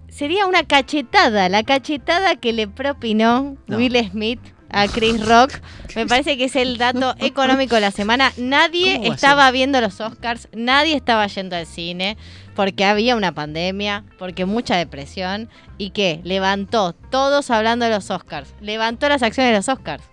sería 0.09 0.45
una 0.45 0.63
cachetada, 0.63 1.47
la 1.49 1.63
cachetada 1.63 2.35
que 2.35 2.51
le 2.53 2.67
propinó 2.67 3.55
No. 3.67 3.77
Will 3.77 3.95
Smith 4.11 4.39
a 4.71 4.87
Chris 4.87 5.25
Rock. 5.25 5.59
Me 5.95 6.07
parece 6.07 6.37
que 6.37 6.45
es 6.45 6.55
el 6.55 6.77
dato 6.77 7.15
económico 7.19 7.75
de 7.75 7.81
la 7.81 7.91
semana. 7.91 8.31
Nadie 8.37 8.95
¿Cómo 8.95 9.07
va 9.07 9.11
a 9.11 9.15
estaba 9.15 9.51
viendo 9.51 9.81
los 9.81 9.99
Oscars, 10.01 10.47
nadie 10.53 10.95
estaba 10.95 11.27
yendo 11.27 11.55
al 11.55 11.65
cine 11.65 12.17
porque 12.55 12.85
había 12.85 13.15
una 13.15 13.31
pandemia, 13.31 14.03
porque 14.19 14.45
mucha 14.45 14.75
depresión 14.75 15.49
y 15.77 15.91
que 15.91 16.19
levantó 16.23 16.93
todos 16.93 17.49
hablando 17.49 17.85
de 17.85 17.91
los 17.91 18.11
Oscars, 18.11 18.53
levantó 18.59 19.07
las 19.09 19.23
acciones 19.23 19.51
de 19.51 19.57
los 19.57 19.69
Oscars. 19.69 20.10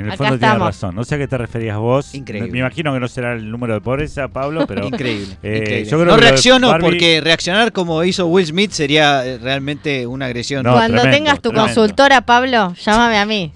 En 0.00 0.06
el 0.06 0.12
Acá 0.12 0.16
fondo 0.18 0.38
tienes 0.38 0.48
estamos. 0.52 0.66
razón. 0.66 0.94
No 0.96 1.04
sé 1.04 1.14
a 1.14 1.18
qué 1.18 1.28
te 1.28 1.38
referías 1.38 1.78
vos. 1.78 2.14
Increíble. 2.14 2.50
Me 2.50 2.58
imagino 2.58 2.92
que 2.92 3.00
no 3.00 3.08
será 3.08 3.32
el 3.34 3.50
número 3.50 3.74
de 3.74 3.80
pobreza, 3.80 4.28
Pablo, 4.28 4.66
pero. 4.68 4.86
Increíble. 4.88 5.36
Eh, 5.42 5.58
increíble. 5.58 5.84
yo 5.90 5.98
creo 6.00 6.04
no 6.12 6.16
que 6.16 6.20
reacciono 6.22 6.68
Barbie- 6.70 6.82
porque 6.82 7.20
reaccionar 7.22 7.72
como 7.72 8.02
hizo 8.04 8.26
Will 8.26 8.46
Smith 8.46 8.72
sería 8.72 9.24
eh, 9.24 9.38
realmente 9.38 10.06
una 10.06 10.26
agresión. 10.26 10.64
No, 10.64 10.72
Cuando 10.72 11.00
tremendo, 11.00 11.16
tengas 11.16 11.34
tu 11.40 11.50
tremendo. 11.50 11.66
consultora, 11.74 12.20
Pablo, 12.22 12.74
llámame 12.84 13.18
a 13.18 13.26
mí. 13.26 13.52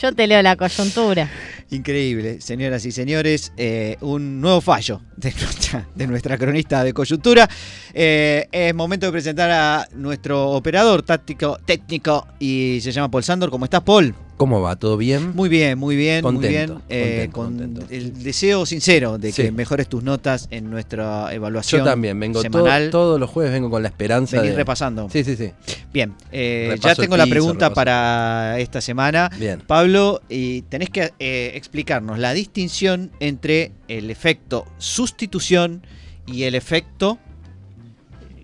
Yo 0.00 0.12
te 0.14 0.26
leo 0.26 0.42
la 0.42 0.56
coyuntura. 0.56 1.28
Increíble, 1.70 2.40
señoras 2.40 2.84
y 2.86 2.92
señores. 2.92 3.52
eh, 3.56 3.96
un 4.00 4.40
nuevo 4.40 4.60
fallo 4.60 5.00
de 5.16 5.32
nuestra, 5.32 5.86
de 5.94 6.06
nuestra 6.06 6.38
cronista 6.38 6.82
de 6.82 6.92
coyuntura. 6.94 7.48
Eh, 7.92 8.46
es 8.50 8.74
momento 8.74 9.06
de 9.06 9.12
presentar 9.12 9.50
a 9.50 9.86
nuestro 9.94 10.50
operador 10.50 11.02
táctico, 11.02 11.58
técnico 11.64 12.26
y 12.38 12.78
se 12.82 12.90
llama 12.92 13.10
Paul 13.10 13.22
Sandor. 13.24 13.50
¿Cómo 13.50 13.64
estás, 13.66 13.82
Paul? 13.82 14.14
¿Cómo 14.38 14.60
va? 14.62 14.76
¿Todo 14.76 14.96
bien? 14.96 15.34
Muy 15.34 15.48
bien, 15.48 15.76
muy 15.78 15.96
bien, 15.96 16.22
muy 16.22 16.32
Contento, 16.34 16.74
bien. 16.74 16.82
Eh, 16.88 17.28
contento, 17.30 17.32
con 17.32 17.46
contento. 17.74 17.94
el 17.94 18.22
deseo 18.22 18.64
sincero 18.66 19.18
de 19.18 19.32
que 19.32 19.46
Sí. 19.46 19.50
mejores 19.50 19.88
tus 19.88 20.02
notas 20.04 20.46
en 20.52 20.70
nuestra 20.70 21.34
evaluación 21.34 21.80
Yo 21.80 21.84
también, 21.84 22.18
vengo 22.20 22.40
todo- 22.42 22.62
semanal. 22.64 22.90
todos 22.90 23.18
los 23.18 23.28
jueves 23.28 23.52
vengo 23.52 23.68
con 23.68 23.82
la 23.82 23.88
esperanza 23.88 24.36
Venís 24.36 24.52
de... 24.52 24.56
repasando. 24.56 25.08
Sí, 25.10 25.24
sí, 25.24 25.34
sí. 25.36 25.50
Bien, 25.92 26.14
eh, 26.32 26.76
ya 26.80 26.94
tengo 26.94 27.16
la 27.16 27.26
pregunta 27.26 27.66
repaso. 27.66 27.74
para 27.74 28.60
esta 28.60 28.80
semana. 28.80 29.28
Bien. 29.38 29.60
Pablo, 29.66 30.22
y 30.28 30.62
tenés 30.62 30.90
que 30.90 31.12
eh, 31.18 31.50
explicarnos 31.56 32.18
la 32.20 32.32
distinción 32.32 33.10
entre 33.18 33.72
el 33.88 34.08
efecto 34.08 34.66
sustitución 34.78 35.82
y 36.28 36.44
el 36.44 36.54
efecto 36.54 37.18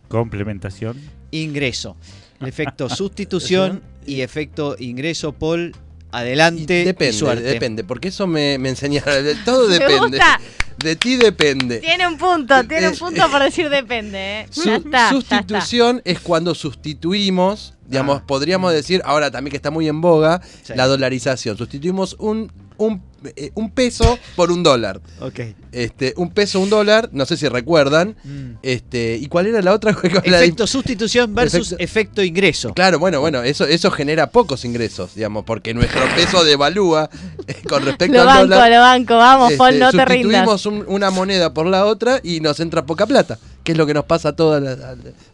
Complementación. 0.08 0.96
ingreso. 1.30 1.96
El 2.40 2.48
efecto 2.48 2.88
sustitución 2.90 3.80
y 4.06 4.20
efecto 4.22 4.76
ingreso, 4.78 5.32
Paul. 5.32 5.72
Adelante. 6.14 6.82
y 6.82 6.84
depende, 6.84 7.12
suerte. 7.12 7.42
depende, 7.42 7.84
porque 7.84 8.08
eso 8.08 8.26
me, 8.26 8.58
me 8.58 8.68
enseñaron. 8.70 9.24
de- 9.24 9.34
Todo 9.36 9.68
Me 9.68 9.74
depende. 9.78 10.18
gusta. 10.18 10.40
De 10.78 10.96
ti 10.96 11.16
depende. 11.16 11.78
Tiene 11.78 12.06
un 12.06 12.18
punto, 12.18 12.62
tiene 12.66 12.88
un 12.88 12.94
Eh, 12.94 12.98
punto 12.98 13.30
por 13.30 13.42
decir 13.42 13.68
depende. 13.70 14.40
¿eh? 14.42 14.46
Su- 14.50 14.64
ya 14.64 14.76
está, 14.76 14.90
ya 14.90 15.04
está. 15.04 15.10
sustitución 15.10 16.02
es 16.04 16.18
cuando 16.20 16.54
sustituimos, 16.54 17.74
digamos, 17.86 18.20
Ah. 18.20 18.24
podríamos 18.26 18.72
decir, 18.72 19.00
ahora 19.04 19.30
también 19.30 19.50
que 19.52 19.56
está 19.56 19.70
muy 19.70 19.88
en 19.88 20.00
boga, 20.00 20.40
Sí. 20.62 20.72
la 20.74 20.86
dolarización. 20.86 21.56
Sustituimos 21.56 22.16
un, 22.18 22.50
un, 22.76 23.00
eh, 23.36 23.50
un 23.54 23.70
peso 23.70 24.18
por 24.36 24.50
un 24.50 24.62
dólar. 24.62 25.00
Ok. 25.20 25.40
Este, 25.72 26.12
un 26.16 26.30
peso, 26.30 26.60
un 26.60 26.70
dólar, 26.70 27.08
no 27.12 27.24
sé 27.26 27.36
si 27.36 27.48
recuerdan. 27.48 28.16
Mm. 28.24 28.56
Este, 28.62 29.16
¿Y 29.16 29.26
cuál 29.28 29.46
era 29.46 29.62
la 29.62 29.72
otra? 29.72 29.94
¿Cuál 30.00 30.12
era 30.24 30.30
la 30.38 30.42
Efecto 30.42 30.66
sustitución 30.66 31.34
versus 31.34 31.72
Efecto- 31.72 31.82
efecto, 31.84 32.22
ingreso. 32.22 32.74
Claro, 32.74 32.98
bueno, 32.98 33.20
bueno, 33.20 33.42
eso, 33.42 33.64
eso 33.66 33.90
genera 33.90 34.28
pocos 34.30 34.64
ingresos, 34.64 35.14
digamos, 35.14 35.44
porque 35.44 35.72
nuestro 35.74 36.02
peso 36.16 36.44
devalúa 36.44 37.08
eh, 37.46 37.54
con 37.68 37.84
respecto 37.84 38.14
Lo 38.14 38.20
al 38.22 38.26
banco, 38.48 38.54
dólar. 38.54 38.70
lo 38.70 38.80
banco, 38.80 39.16
vamos, 39.16 39.46
Este, 39.52 39.58
Paul, 39.58 39.78
no 39.78 39.90
te 39.92 40.04
rindas. 40.04 40.44
sustituimos 40.44 40.66
un- 40.66 40.84
una 40.94 41.10
moneda 41.10 41.54
por 41.54 41.66
la 41.66 41.86
otra 41.86 42.20
y 42.22 42.40
nos 42.40 42.60
entra 42.60 42.84
poca 42.84 43.06
plata, 43.06 43.38
que 43.62 43.72
es 43.72 43.78
lo 43.78 43.86
que 43.86 43.94
nos 43.94 44.04
pasa 44.04 44.34
toda 44.34 44.60
la- 44.60 44.72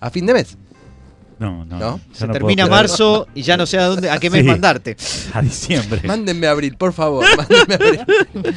a, 0.01 0.07
a 0.07 0.11
fin 0.11 0.27
de 0.27 0.35
mes. 0.35 0.57
No, 1.41 1.65
no. 1.65 1.79
¿No? 1.79 2.01
Se 2.13 2.27
no 2.27 2.33
termina 2.35 2.67
marzo 2.67 3.27
y 3.35 3.41
ya 3.43 3.57
no 3.57 3.65
sé 3.67 3.79
a 3.79 3.87
dónde, 3.87 4.11
a 4.11 4.19
qué 4.21 4.29
mes 4.31 4.43
Sí. 4.45 4.47
mandarte. 4.47 4.97
A 5.33 5.41
diciembre. 5.43 6.03
Mándenme 6.05 6.47
a 6.47 6.51
abril, 6.53 6.77
por 6.77 6.93
favor. 6.93 7.25
Mándenme 7.37 7.75
a 7.75 8.03
abril. 8.05 8.55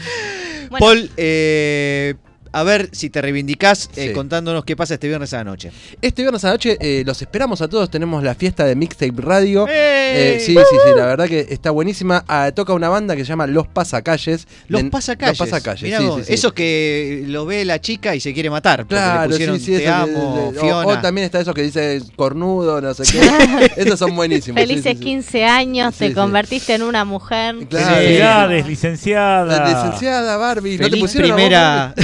Bueno, 0.69 0.79
Paul, 0.79 1.09
eh, 1.17 2.15
a 2.53 2.63
ver 2.63 2.87
si 2.93 3.09
te 3.09 3.21
reivindicás 3.21 3.89
eh, 3.97 4.07
Sí. 4.09 4.13
contándonos 4.13 4.63
qué 4.63 4.75
pasa 4.77 4.93
este 4.93 5.07
viernes 5.09 5.33
a 5.33 5.37
la 5.37 5.43
noche. 5.43 5.71
Este 6.01 6.21
viernes 6.21 6.43
a 6.45 6.47
la 6.47 6.53
noche 6.53 6.77
eh, 6.79 7.03
los 7.05 7.21
esperamos 7.21 7.61
a 7.61 7.67
todos. 7.67 7.89
Tenemos 7.89 8.23
la 8.23 8.35
fiesta 8.35 8.63
de 8.65 8.75
Mixtape 8.75 9.13
Radio. 9.21 9.65
¡Eh! 9.69 10.37
Sí, 10.39 10.53
sí, 10.55 10.59
sí, 10.85 10.89
la 10.95 11.05
verdad 11.05 11.27
que 11.27 11.47
está 11.49 11.71
buenísima. 11.71 12.23
Ah, 12.27 12.51
toca 12.55 12.73
una 12.73 12.87
banda 12.89 13.15
que 13.15 13.23
se 13.25 13.29
llama 13.29 13.47
Los 13.47 13.67
Pasacalles. 13.67 14.47
Los 14.67 14.83
De- 14.83 14.89
pasacalles. 14.89 15.39
Los 15.39 15.49
Pasacalles, 15.49 15.83
Mirá 15.83 15.97
sí, 15.99 16.05
vos, 16.05 16.19
sí, 16.19 16.23
sí. 16.27 16.33
Esos 16.33 16.53
que 16.53 17.23
lo 17.27 17.45
ve 17.45 17.65
la 17.65 17.81
chica 17.81 18.15
y 18.15 18.19
se 18.19 18.33
quiere 18.33 18.49
matar. 18.49 18.85
Claro, 18.85 19.23
le 19.23 19.29
pusieron 19.29 19.59
sí, 19.59 19.65
sí, 19.65 19.71
te 19.77 19.83
eso 19.85 19.93
amo, 19.93 20.51
de- 20.53 20.59
o- 20.59 20.61
Fiona. 20.61 20.87
O, 20.87 20.99
también 21.01 21.25
está 21.25 21.39
eso 21.41 21.53
que 21.53 21.63
dice 21.63 22.01
cornudo, 22.15 22.79
no 22.81 22.93
sé 22.93 23.03
qué. 23.11 23.71
Esos 23.81 23.97
son 23.99 24.15
buenísimos. 24.15 24.61
Felices 24.61 24.93
sí, 24.93 24.97
sí. 24.99 25.03
15 25.03 25.45
años, 25.45 25.93
Sí, 25.95 25.99
te 25.99 26.07
sí. 26.09 26.13
convertiste 26.13 26.75
en 26.75 26.83
una 26.83 27.03
mujer. 27.03 27.55
Claro. 27.67 27.95
Felicidades, 27.95 28.67
licenciada. 28.67 29.45
La 29.59 29.67
licenciada 29.85 30.37
Barbie. 30.37 30.77
¿No 30.77 30.83
te 30.85 30.89
Feliz 30.91 31.01
pusieron 31.01 31.53
a 31.53 31.93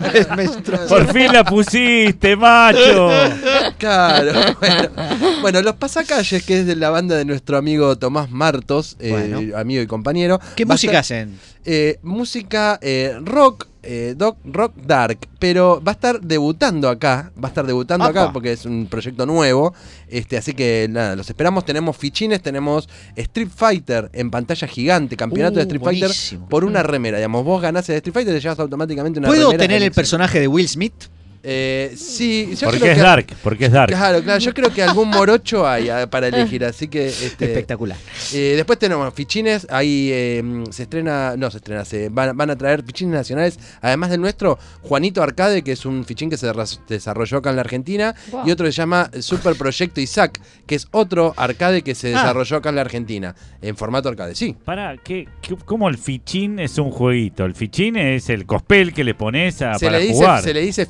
menstruación. 0.36 0.88
Por 0.88 1.12
fin 1.12 1.32
la 1.32 1.44
pusiste, 1.44 2.36
macho. 2.36 3.10
Claro, 3.78 4.32
bueno. 4.60 4.88
Bueno, 5.42 5.62
Los 5.62 5.74
Pasacalles, 5.76 6.42
que 6.44 6.60
es 6.60 6.66
de 6.66 6.76
la 6.76 6.90
banda 6.90 7.16
de 7.16 7.24
nuestro 7.24 7.56
amigo 7.58 7.96
Tomás 7.96 8.30
Martos, 8.30 8.96
eh, 9.00 9.10
Bueno. 9.10 9.56
amigo 9.58 9.82
y 9.82 9.86
compañero. 9.86 10.40
¿Qué 10.56 10.64
música 10.64 11.00
estar- 11.00 11.00
hacen? 11.00 11.38
eh, 11.64 11.98
música 12.02 12.78
eh, 12.80 13.16
rock, 13.22 13.66
eh, 13.82 14.14
doc- 14.16 14.38
rock 14.44 14.74
dark, 14.86 15.18
pero 15.40 15.82
va 15.86 15.92
a 15.92 15.94
estar 15.94 16.20
debutando 16.20 16.88
acá, 16.88 17.32
va 17.42 17.48
a 17.48 17.50
estar 17.50 17.66
debutando 17.66 18.04
acá 18.04 18.32
porque 18.32 18.52
es 18.52 18.64
un 18.64 18.86
proyecto 18.88 19.26
nuevo, 19.26 19.74
este, 20.08 20.36
así 20.36 20.54
que 20.54 20.86
nada, 20.88 21.14
los 21.16 21.28
esperamos, 21.28 21.64
tenemos 21.64 21.96
fichines, 21.96 22.40
tenemos 22.40 22.88
Street 23.16 23.48
Fighter 23.54 24.10
en 24.12 24.30
pantalla 24.30 24.66
gigante, 24.68 25.16
campeonato 25.16 25.54
Uh, 25.54 25.56
de 25.56 25.62
Street 25.62 25.82
Fighter 25.82 26.10
por 26.48 26.64
una 26.64 26.82
remera, 26.84 27.18
digamos, 27.18 27.44
vos 27.44 27.60
ganás 27.60 27.88
el 27.88 27.96
Street 27.96 28.14
Fighter 28.14 28.34
y 28.34 28.38
te 28.38 28.42
llevas 28.42 28.58
automáticamente 28.60 29.18
una 29.18 29.28
¿Puedo 29.28 29.50
remera 29.50 29.58
tener 29.64 29.75
el 29.82 29.92
personaje 29.92 30.40
de 30.40 30.48
Will 30.48 30.68
Smith? 30.68 30.94
Eh, 31.48 31.94
sí, 31.96 32.54
yo 32.58 32.66
Porque 32.66 32.80
creo 32.80 32.90
es 32.92 32.96
que- 32.98 33.02
dark, 33.04 33.26
porque 33.44 33.64
es 33.66 33.70
dark. 33.72 33.88
Claro, 33.92 34.20
claro, 34.20 34.40
yo 34.40 34.52
creo 34.52 34.72
que 34.72 34.82
algún 34.82 35.08
morocho 35.10 35.64
hay 35.66 35.88
ah, 35.88 36.10
para 36.10 36.26
elegir, 36.26 36.64
así 36.64 36.88
que 36.88 37.06
este, 37.06 37.44
Espectacular. 37.44 37.96
eh, 38.34 38.54
después 38.56 38.80
tenemos 38.80 39.14
fichines, 39.14 39.64
ahí 39.70 40.10
eh, 40.12 40.42
se 40.70 40.82
estrena, 40.82 41.36
no 41.36 41.48
se 41.52 41.58
estrena, 41.58 41.84
se 41.84 42.08
van, 42.08 42.36
van 42.36 42.50
a 42.50 42.56
traer 42.56 42.82
fichines 42.84 43.14
nacionales, 43.14 43.60
además 43.80 44.10
del 44.10 44.20
nuestro, 44.20 44.58
Juanito 44.82 45.22
Arcade, 45.22 45.62
que 45.62 45.70
es 45.70 45.86
un 45.86 46.04
fichín 46.04 46.28
que 46.30 46.36
se 46.36 46.50
desarrolló 46.88 47.38
acá 47.38 47.50
en 47.50 47.56
la 47.56 47.62
Argentina, 47.62 48.14
Wow. 48.32 48.42
y 48.48 48.50
otro 48.50 48.66
que 48.66 48.72
se 48.72 48.78
llama 48.78 49.08
Super 49.20 49.54
Proyecto 49.54 50.00
Isaac, 50.00 50.40
que 50.66 50.74
es 50.74 50.88
otro 50.90 51.32
arcade 51.36 51.82
que 51.82 51.94
se 51.94 52.08
Ah. 52.08 52.18
desarrolló 52.22 52.56
acá 52.56 52.70
en 52.70 52.74
la 52.74 52.80
Argentina, 52.80 53.36
en 53.62 53.76
formato 53.76 54.08
arcade, 54.08 54.34
sí. 54.34 54.56
Para, 54.64 54.96
¿qué, 54.96 55.28
qué, 55.40 55.54
cómo 55.64 55.88
el 55.88 55.96
fichín 55.96 56.58
es 56.58 56.76
un 56.78 56.90
jueguito? 56.90 57.44
El 57.44 57.54
fichín 57.54 57.94
es 57.96 58.28
el 58.30 58.46
cospel 58.46 58.92
que 58.92 59.04
le 59.04 59.14
pones 59.14 59.62
a, 59.62 59.74
Se 59.78 59.86
para 59.86 59.98
le, 59.98 60.04
dice, 60.06 60.14
jugar. 60.16 60.42
se 60.42 60.52
le 60.52 60.60
dice 60.60 60.82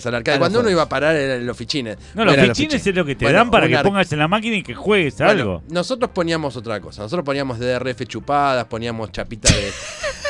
fichines 0.00 0.06
al 0.06 0.14
arcade. 0.14 0.38
Cuando 0.38 0.58
uno 0.60 0.64
juegos. 0.66 0.72
iba 0.76 0.82
a 0.82 0.88
parar 0.88 1.16
eran 1.16 1.46
los 1.46 1.56
fichines. 1.56 1.96
no, 2.14 2.24
los 2.24 2.36
fichines 2.36 2.86
es 2.86 2.94
lo 2.94 3.04
que 3.04 3.14
te 3.14 3.24
Bueno, 3.24 3.38
dan 3.38 3.50
para 3.50 3.68
que 3.68 3.78
pongas 3.78 4.12
en 4.12 4.18
la 4.18 4.28
máquina 4.28 4.56
y 4.56 4.62
que 4.62 4.74
juegues 4.74 5.16
Bueno, 5.16 5.30
algo. 5.32 5.62
nosotros 5.68 6.10
poníamos 6.12 6.56
otra 6.56 6.80
cosa. 6.80 7.02
Nosotros 7.02 7.24
poníamos 7.24 7.58
DRF 7.58 8.04
chupadas, 8.06 8.64
poníamos 8.66 9.10
chapita 9.12 9.52
de. 9.52 9.70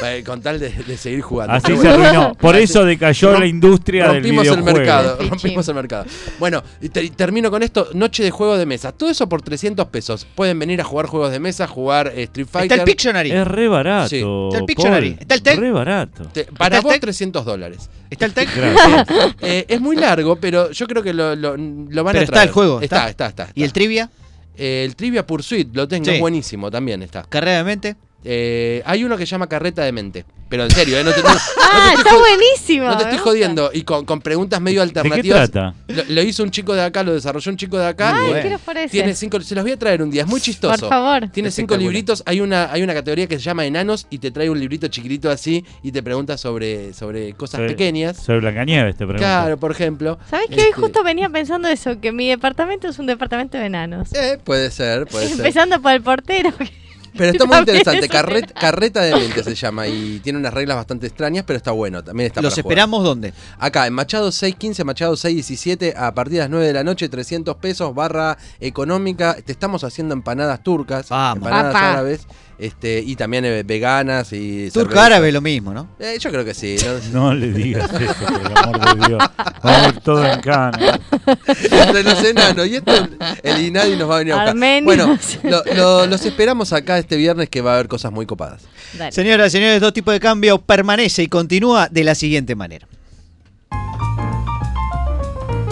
para- 0.01 0.23
con 0.25 0.41
tal 0.43 0.59
de, 0.61 0.71
de 0.71 0.97
seguir 0.97 1.21
jugando. 1.23 1.55
Así 1.55 1.67
Pero 1.69 1.77
se 1.83 1.89
bueno, 1.89 2.05
arruinó. 2.05 2.35
Por 2.35 2.55
así- 2.55 2.65
eso 2.65 2.85
decayó 2.85 3.39
la 3.39 3.47
industria 3.47 4.05
del 4.09 4.15
rompimos 4.23 4.47
el 4.47 4.53
videojuego. 4.53 4.79
mercado. 4.79 5.19
Rompimos 5.29 5.69
el 5.69 5.75
mercado. 5.75 6.05
Bueno, 6.39 6.63
y, 6.81 6.89
te- 6.89 7.03
y 7.05 7.11
termino 7.11 7.51
con 7.51 7.63
esto: 7.63 7.89
noche 7.95 8.23
de 8.23 8.31
juego 8.31 8.57
de 8.59 8.67
mesa. 8.67 8.93
Todo 8.93 9.11
eso 9.11 9.29
por 9.29 9.43
300 9.43 9.87
pesos. 9.89 10.27
Pueden 10.35 10.59
venir 10.59 10.81
a 10.81 10.85
jugar 10.85 11.07
juegos 11.07 11.33
de 11.33 11.41
mesa, 11.41 11.67
jugar 11.67 12.09
eh, 12.15 12.23
Street 12.25 12.47
Está 12.47 12.59
Fighter. 12.61 12.79
el 12.81 12.85
Pictionary. 12.85 13.31
Es 13.33 13.47
re 13.49 13.69
barato. 13.69 14.09
Sí. 14.09 14.17
Está 14.49 14.59
el 14.59 14.65
Pictionary. 14.67 15.11
Paul. 15.11 15.21
Está 15.23 15.35
el 15.35 15.43
Tech. 15.43 15.59
Re 15.59 15.71
barato. 15.73 16.23
Te- 16.33 16.45
para 16.45 16.81
vos, 16.81 16.93
tech? 16.93 17.01
300 17.01 17.45
dólares. 17.45 17.89
Está 18.11 18.27
el 18.27 18.33
tech. 18.35 18.49
Gracias. 18.55 19.07
Eh, 19.41 19.56
es 19.69 19.81
muy 19.81 19.97
largo, 19.97 20.37
pero 20.37 20.71
yo 20.73 20.87
creo 20.87 21.03
que 21.03 21.13
lo, 21.15 21.35
lo, 21.37 21.57
lo 21.57 22.05
van 22.05 22.13
Pero 22.13 22.21
a 22.21 22.25
está 22.25 22.33
traer. 22.35 22.49
el 22.49 22.53
juego, 22.55 22.81
Está, 22.81 22.97
está. 22.97 23.09
está, 23.11 23.27
está. 23.29 23.43
está. 23.45 23.53
¿Y 23.61 23.63
el 23.65 23.73
trivia? 23.73 24.11
Eh, 24.59 24.85
el 24.87 24.97
Trivia 24.97 25.27
Pursuit 25.27 25.69
lo 25.75 25.87
tengo, 25.87 26.07
Sí. 26.11 26.19
buenísimo 26.19 26.71
también 26.71 27.03
está. 27.03 27.25
¿Carrera 27.25 27.59
de 27.59 27.65
mente? 27.65 27.97
Eh, 28.25 28.83
hay 28.87 29.05
uno 29.05 29.17
que 29.17 29.25
se 29.27 29.31
llama 29.31 29.49
Carreta 29.49 29.83
de 29.85 29.93
Mente. 29.93 30.25
Pero 30.49 30.63
en 30.63 30.71
serio, 30.71 30.97
¿eh? 30.99 31.03
no 31.03 31.11
te, 31.13 31.23
no- 31.23 31.29
no 31.29 31.35
te 31.35 31.41
Ah, 31.61 31.95
está 31.99 32.17
buenísimo. 32.17 32.87
no 32.87 32.97
te 32.97 33.03
estoy 33.05 33.19
jodiendo. 33.19 33.71
Y 33.73 33.83
con, 33.83 34.05
con 34.05 34.21
preguntas 34.21 34.61
medio 34.61 34.81
¿De 34.85 34.93
qué 34.93 34.99
alternativas. 35.01 35.51
trata? 35.51 35.75
Lo, 35.89 36.05
lo 36.09 36.23
hizo 36.23 36.45
un 36.45 36.51
chico 36.53 36.73
de 36.75 36.83
acá, 36.83 37.03
lo 37.03 37.15
desarrolló 37.15 37.51
un 37.51 37.57
chico 37.57 37.77
de 37.79 37.87
acá. 37.87 38.15
Ay, 38.17 38.43
quiero 38.43 38.59
por 38.61 38.77
ese. 38.77 38.89
tiene 38.91 39.15
cinco, 39.17 39.41
se 39.41 39.55
los 39.57 39.65
voy 39.65 39.73
a 39.73 39.77
traer 39.79 40.03
un 40.03 40.11
día, 40.11 40.23
es 40.23 40.29
muy 40.29 40.41
chistoso. 40.41 40.79
Por 40.79 40.89
favor. 40.89 41.29
Tiene 41.31 41.51
cinco 41.51 41.77
libritos, 41.77 42.23
hay 42.27 42.41
una, 42.41 42.73
hay 42.73 42.83
una 42.85 42.95
categoría 42.95 43.27
que 43.27 43.37
se 43.39 43.43
llama 43.45 43.67
enanos 43.67 44.07
y 44.09 44.19
te 44.19 44.31
trae 44.31 44.49
un 44.49 44.59
librito 44.61 44.87
chiquitito 44.87 45.31
así 45.31 45.65
y 45.83 45.91
te 45.91 46.01
pregunta 46.03 46.39
sobre, 46.39 46.93
sobre 46.95 47.33
cosas 47.35 47.63
pequeñas. 47.63 48.17
Soy 48.17 48.39
Blancanieves, 48.39 48.95
te 48.95 48.99
pregunto. 48.99 49.19
Claro, 49.23 49.57
por 49.59 49.73
ejemplo. 49.73 50.19
¿Sabes 50.31 50.47
qué? 50.49 50.55
Hoy 50.55 50.61
Este, 50.69 50.81
justo 50.81 51.03
venía 51.03 51.29
pensando 51.29 51.67
eso, 51.69 52.01
que 52.01 52.13
mi 52.13 52.29
departamento 52.29 52.87
es 52.89 52.99
un 53.01 53.07
departamento 53.07 53.59
de 53.59 53.67
enanos. 53.67 54.13
eh, 54.15 54.39
puede 54.45 54.71
ser, 54.71 55.07
puede 55.07 55.27
ser. 55.29 55.39
Empezando 55.39 55.83
por 55.83 55.91
el 55.93 56.03
portero. 56.03 56.53
Pero 57.17 57.33
está 57.33 57.45
muy 57.47 57.59
interesante. 57.59 58.09
Carret- 58.09 58.53
carreta 58.53 59.03
de 59.03 59.15
mente 59.17 59.43
se 59.45 59.55
llama 59.55 59.87
y 59.89 60.21
tiene 60.21 60.39
unas 60.39 60.53
reglas 60.55 60.77
bastante 60.77 61.07
extrañas, 61.07 61.45
pero 61.47 61.57
está 61.57 61.71
bueno. 61.73 62.03
También 62.05 62.29
está 62.29 62.41
¿Los 62.43 62.53
para 62.55 62.63
jugar. 62.63 62.73
esperamos 62.73 63.05
dónde? 63.05 63.33
Acá, 63.59 63.87
en 63.87 63.95
Machado 63.95 64.31
615, 64.33 64.85
Machado 64.85 65.17
617, 65.17 65.95
a 65.97 66.13
partir 66.15 66.35
de 66.35 66.39
las 66.41 66.51
9 66.51 66.67
de 66.67 66.73
la 66.73 66.85
noche, 66.85 67.09
300 67.09 67.57
pesos, 67.57 67.95
barra 67.95 68.37
económica. 68.61 69.37
Te 69.45 69.53
estamos 69.53 69.85
haciendo 69.85 70.15
empanadas 70.15 70.63
turcas, 70.63 71.09
Vamos. 71.09 71.37
empanadas 71.39 71.73
Papá. 71.73 71.91
árabes, 71.93 72.27
este, 72.59 73.03
y 73.05 73.17
también 73.17 73.45
eh, 73.45 73.63
veganas 73.65 74.33
y 74.33 74.71
Turco 74.71 74.91
cerveza. 74.91 75.07
árabe 75.07 75.33
lo 75.33 75.41
mismo, 75.43 75.75
¿no? 75.75 75.89
Eh, 75.99 76.17
yo 76.21 76.31
creo 76.31 76.45
que 76.45 76.55
sí. 76.55 76.77
¿no? 77.13 77.21
No 77.27 77.35
le 77.35 77.53
digas 77.53 77.91
eso, 77.93 78.15
por 78.15 78.41
el 78.41 78.57
amor 78.57 78.99
de 78.99 79.07
Dios. 79.09 79.23
Vamos 79.63 79.81
a 79.83 79.89
ir 79.89 80.01
todo 80.01 80.25
en 80.27 80.41
cana. 80.41 81.01
Entre 81.71 82.03
los 82.03 82.25
enanos. 82.25 82.67
Y 82.67 82.77
esto, 82.77 82.93
el 83.43 83.65
INADI 83.67 83.97
nos 83.97 84.09
va 84.11 84.15
a 84.17 84.19
venir 84.19 84.33
a 84.33 84.37
buscar. 84.37 84.49
Armenios. 84.51 84.85
Bueno, 84.85 85.19
lo- 85.43 85.75
lo- 85.75 86.07
los 86.07 86.25
esperamos 86.25 86.73
acá 86.73 86.99
este 86.99 87.17
viernes 87.17 87.49
que 87.51 87.61
va 87.61 87.73
a 87.73 87.75
haber 87.75 87.89
cosas 87.89 88.11
muy 88.13 88.27
copadas. 88.27 88.63
Dale. 88.99 89.13
Señoras 89.13 89.49
y 89.49 89.51
señores, 89.59 89.81
dos 89.81 89.93
tipos 89.93 90.15
de 90.15 90.21
cambio 90.21 90.59
permanece 90.59 91.23
y 91.23 91.27
continúa 91.29 91.89
de 91.91 92.05
la 92.05 92.15
siguiente 92.15 92.55
manera. 92.55 92.87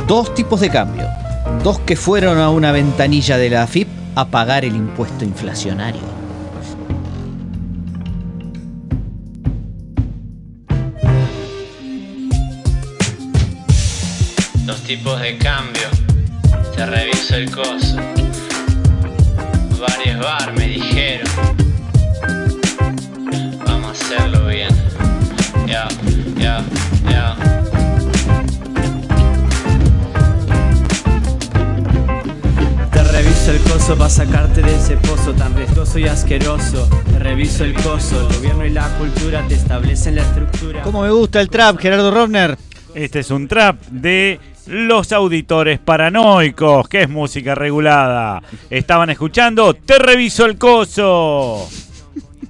Dos 0.07 0.35
tipos 0.35 0.61
de 0.61 0.69
cambio. 0.71 1.07
Dos 1.63 1.79
que 1.81 1.97
fueron 1.97 2.39
a 2.39 2.51
una 2.51 2.73
ventanilla 2.73 3.39
de 3.39 3.49
la 3.51 3.63
AFIP 3.63 3.89
a 4.17 4.27
pagar 4.27 4.65
el 4.65 4.77
impuesto 4.77 5.25
inflacionario. 5.25 6.01
tipos 14.83 15.21
de 15.21 15.37
cambio. 15.39 15.83
Te 16.75 16.87
reviso 16.87 17.37
el 17.37 17.51
coso. 17.51 17.97
Varios 19.81 20.21
bar 20.21 20.53
me 20.55 20.67
dijeron. 20.69 21.29
Vamos 23.67 23.89
a 23.89 23.91
hacerlo 23.91 24.47
bien. 24.47 24.71
Ya, 25.67 25.89
ya, 26.37 26.65
ya. 27.11 27.37
Te 32.93 33.05
reviso 33.05 33.53
el 33.53 33.61
coso 33.61 33.97
para 33.97 34.11
sacarte 34.11 34.63
de 34.63 34.77
ese 34.77 34.97
pozo 34.97 35.33
tan 35.35 35.57
riesgoso 35.57 35.99
y 35.99 36.09
asqueroso. 36.09 36.89
Te 37.13 37.19
reviso 37.19 37.65
el 37.65 37.75
coso, 37.75 38.29
el 38.29 38.37
gobierno 38.37 38.65
y 38.65 38.71
la 38.71 38.89
cultura 38.99 39.47
te 39.49 39.55
establecen 39.55 40.17
la 40.17 40.23
estructura. 40.23 40.83
cómo 40.83 41.03
me 41.03 41.11
gusta 41.11 41.41
el 41.41 41.49
trap, 41.49 41.79
Gerardo 41.79 42.11
Rovner. 42.11 42.57
Este 42.95 43.21
es 43.21 43.31
un 43.33 43.49
trap 43.49 43.81
de 43.91 44.39
los 44.67 45.13
auditores 45.13 45.79
paranoicos, 45.79 46.89
que 46.89 47.03
es 47.03 47.09
música 47.09 47.55
regulada. 47.55 48.43
Estaban 48.71 49.11
escuchando 49.11 49.75
Te 49.75 49.99
reviso 49.99 50.47
el 50.47 50.59
coso. 50.59 51.69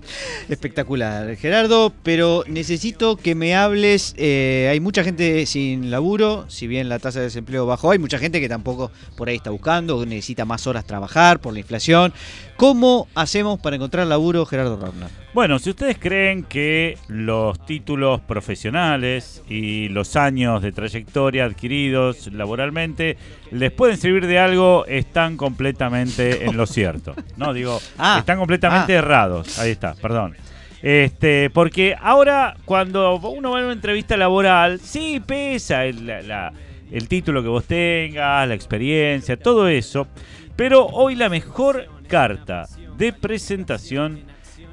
Espectacular, 0.49 1.37
Gerardo, 1.37 1.93
pero 2.03 2.45
necesito 2.47 3.17
que 3.17 3.35
me 3.35 3.55
hables. 3.55 4.15
eh, 4.17 4.69
hay 4.71 4.81
mucha 4.81 5.03
gente 5.05 5.47
sin 5.47 5.91
laburo, 5.91 6.45
si 6.49 6.67
bien 6.67 6.89
la 6.89 6.99
tasa 6.99 7.21
de 7.21 7.27
desempleo 7.27 7.67
bajó, 7.67 7.91
hay 7.91 7.99
mucha 7.99 8.19
gente 8.19 8.41
que 8.41 8.49
tampoco 8.49 8.91
por 9.17 9.29
ahí 9.29 9.37
está 9.37 9.51
buscando, 9.51 10.05
necesita 10.05 10.45
más 10.45 10.67
horas 10.67 10.85
trabajar 10.85 11.41
por 11.41 11.53
la 11.53 11.61
inflación. 11.61 12.13
¿Cómo 12.57 13.09
hacemos 13.17 13.59
para 13.59 13.77
encontrar 13.77 14.07
laburo, 14.07 14.47
Gerardo 14.47 14.77
Rovner? 14.77 15.09
Bueno, 15.35 15.59
si 15.59 15.71
ustedes 15.71 15.99
creen 15.99 16.45
que 16.45 16.97
los 17.09 17.65
títulos 17.67 18.21
profesionales 18.21 19.43
y 19.49 19.89
los 19.89 20.15
años 20.15 20.63
de 20.63 20.71
trayectoria 20.71 21.45
adquiridos 21.47 22.29
laboralmente 22.33 23.17
les 23.51 23.73
pueden 23.73 23.97
servir 23.97 24.29
de 24.29 24.39
algo, 24.39 24.87
están 24.87 25.37
completamente 25.37 26.45
en 26.45 26.57
lo 26.57 26.67
cierto. 26.67 27.15
No, 27.37 27.53
digo, 27.53 27.81
Ah, 27.99 28.19
están 28.21 28.39
completamente 28.39 28.95
ah. 28.95 28.99
errados. 29.01 29.59
Ahí 29.59 29.73
está, 29.73 29.95
perdón. 29.95 30.37
Este, 30.81 31.51
porque 31.51 31.97
ahora 32.01 32.57
cuando 32.65 33.17
uno 33.17 33.51
va 33.51 33.61
a 33.61 33.65
una 33.65 33.73
entrevista 33.73 34.17
laboral, 34.17 34.79
sí 34.81 35.21
pesa 35.27 35.87
el, 35.87 36.07
la- 36.07 36.23
la- 36.23 36.53
el 36.93 37.09
título 37.09 37.43
que 37.43 37.49
vos 37.49 37.65
tengas, 37.65 38.47
la 38.47 38.55
experiencia, 38.55 39.37
todo 39.37 39.67
eso. 39.67 40.07
Pero 40.55 40.87
hoy 40.87 41.17
la 41.17 41.29
mejor 41.29 41.87
carta 42.09 42.67
de 42.97 43.13
presentación 43.13 44.21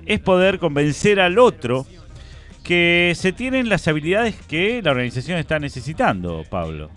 es 0.05 0.19
poder 0.19 0.59
convencer 0.59 1.19
al 1.19 1.39
otro 1.39 1.85
que 2.63 3.13
se 3.15 3.31
tienen 3.33 3.69
las 3.69 3.87
habilidades 3.87 4.35
que 4.47 4.81
la 4.83 4.91
organización 4.91 5.37
está 5.39 5.59
necesitando, 5.59 6.43
Pablo. 6.49 6.89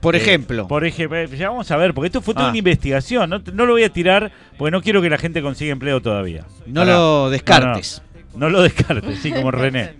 Por 0.00 0.14
Eh, 0.14 0.18
ejemplo, 0.18 0.66
Por 0.68 0.84
ejemplo, 0.86 1.24
ya 1.24 1.50
vamos 1.50 1.70
a 1.70 1.76
ver, 1.76 1.92
porque 1.94 2.06
esto 2.06 2.20
fue 2.22 2.32
toda 2.34 2.46
Ah. 2.46 2.50
una 2.50 2.58
investigación. 2.58 3.28
No, 3.28 3.42
no 3.52 3.66
lo 3.66 3.72
voy 3.72 3.84
a 3.84 3.90
tirar 3.92 4.30
porque 4.56 4.70
no 4.70 4.80
quiero 4.82 5.02
que 5.02 5.10
la 5.10 5.18
gente 5.18 5.42
consiga 5.42 5.72
empleo 5.72 6.00
todavía. 6.00 6.44
no 6.66 6.84
lo 6.84 7.28
descartes. 7.30 8.02
No 8.34 8.48
lo 8.48 8.62
descartes, 8.62 9.18
sí, 9.18 9.30
como 9.32 9.50
René. 9.50 9.94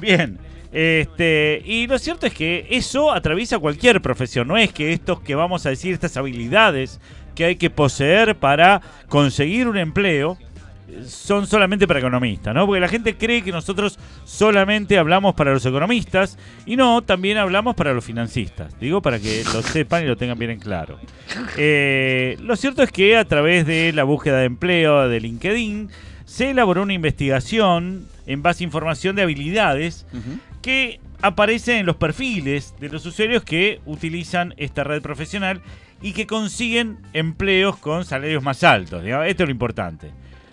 Bien. 0.00 0.38
Este, 0.72 1.60
y 1.66 1.86
lo 1.86 1.98
cierto 1.98 2.26
es 2.26 2.32
que 2.32 2.66
eso 2.70 3.12
atraviesa 3.12 3.58
cualquier 3.58 4.00
profesión. 4.00 4.48
No 4.48 4.56
es 4.56 4.72
que 4.72 4.92
estos 4.94 5.20
que 5.20 5.34
vamos 5.34 5.66
a 5.66 5.68
decir, 5.70 5.92
estas 5.92 6.16
habilidades 6.16 6.98
que 7.34 7.44
hay 7.44 7.56
que 7.56 7.70
poseer 7.70 8.36
para 8.36 8.80
conseguir 9.08 9.68
un 9.68 9.76
empleo, 9.76 10.38
son 11.06 11.46
solamente 11.46 11.86
para 11.86 12.00
economistas, 12.00 12.54
¿no? 12.54 12.66
Porque 12.66 12.80
la 12.80 12.88
gente 12.88 13.16
cree 13.16 13.42
que 13.42 13.52
nosotros 13.52 13.98
solamente 14.24 14.98
hablamos 14.98 15.34
para 15.34 15.52
los 15.52 15.64
economistas 15.64 16.38
y 16.66 16.76
no, 16.76 17.02
también 17.02 17.38
hablamos 17.38 17.74
para 17.74 17.94
los 17.94 18.04
financistas. 18.04 18.78
Digo 18.78 19.00
para 19.00 19.18
que 19.18 19.42
lo 19.52 19.62
sepan 19.62 20.04
y 20.04 20.06
lo 20.06 20.16
tengan 20.16 20.38
bien 20.38 20.52
en 20.52 20.60
claro. 20.60 20.98
Eh, 21.56 22.36
lo 22.40 22.56
cierto 22.56 22.82
es 22.82 22.90
que 22.90 23.16
a 23.16 23.24
través 23.24 23.66
de 23.66 23.92
la 23.92 24.04
búsqueda 24.04 24.38
de 24.38 24.46
empleo 24.46 25.08
de 25.08 25.20
LinkedIn 25.20 25.90
se 26.24 26.50
elaboró 26.50 26.82
una 26.82 26.94
investigación 26.94 28.06
en 28.26 28.42
base 28.42 28.64
a 28.64 28.66
información 28.66 29.16
de 29.16 29.22
habilidades 29.22 30.06
que 30.60 31.00
aparecen 31.20 31.78
en 31.78 31.86
los 31.86 31.96
perfiles 31.96 32.74
de 32.80 32.88
los 32.88 33.04
usuarios 33.06 33.44
que 33.44 33.80
utilizan 33.86 34.54
esta 34.56 34.84
red 34.84 35.02
profesional 35.02 35.62
y 36.02 36.12
que 36.12 36.26
consiguen 36.26 36.98
empleos 37.12 37.76
con 37.78 38.04
salarios 38.04 38.42
más 38.42 38.62
altos. 38.64 39.02
digamos. 39.02 39.26
Esto 39.26 39.44
es 39.44 39.48
lo 39.48 39.52
importante. 39.52 40.10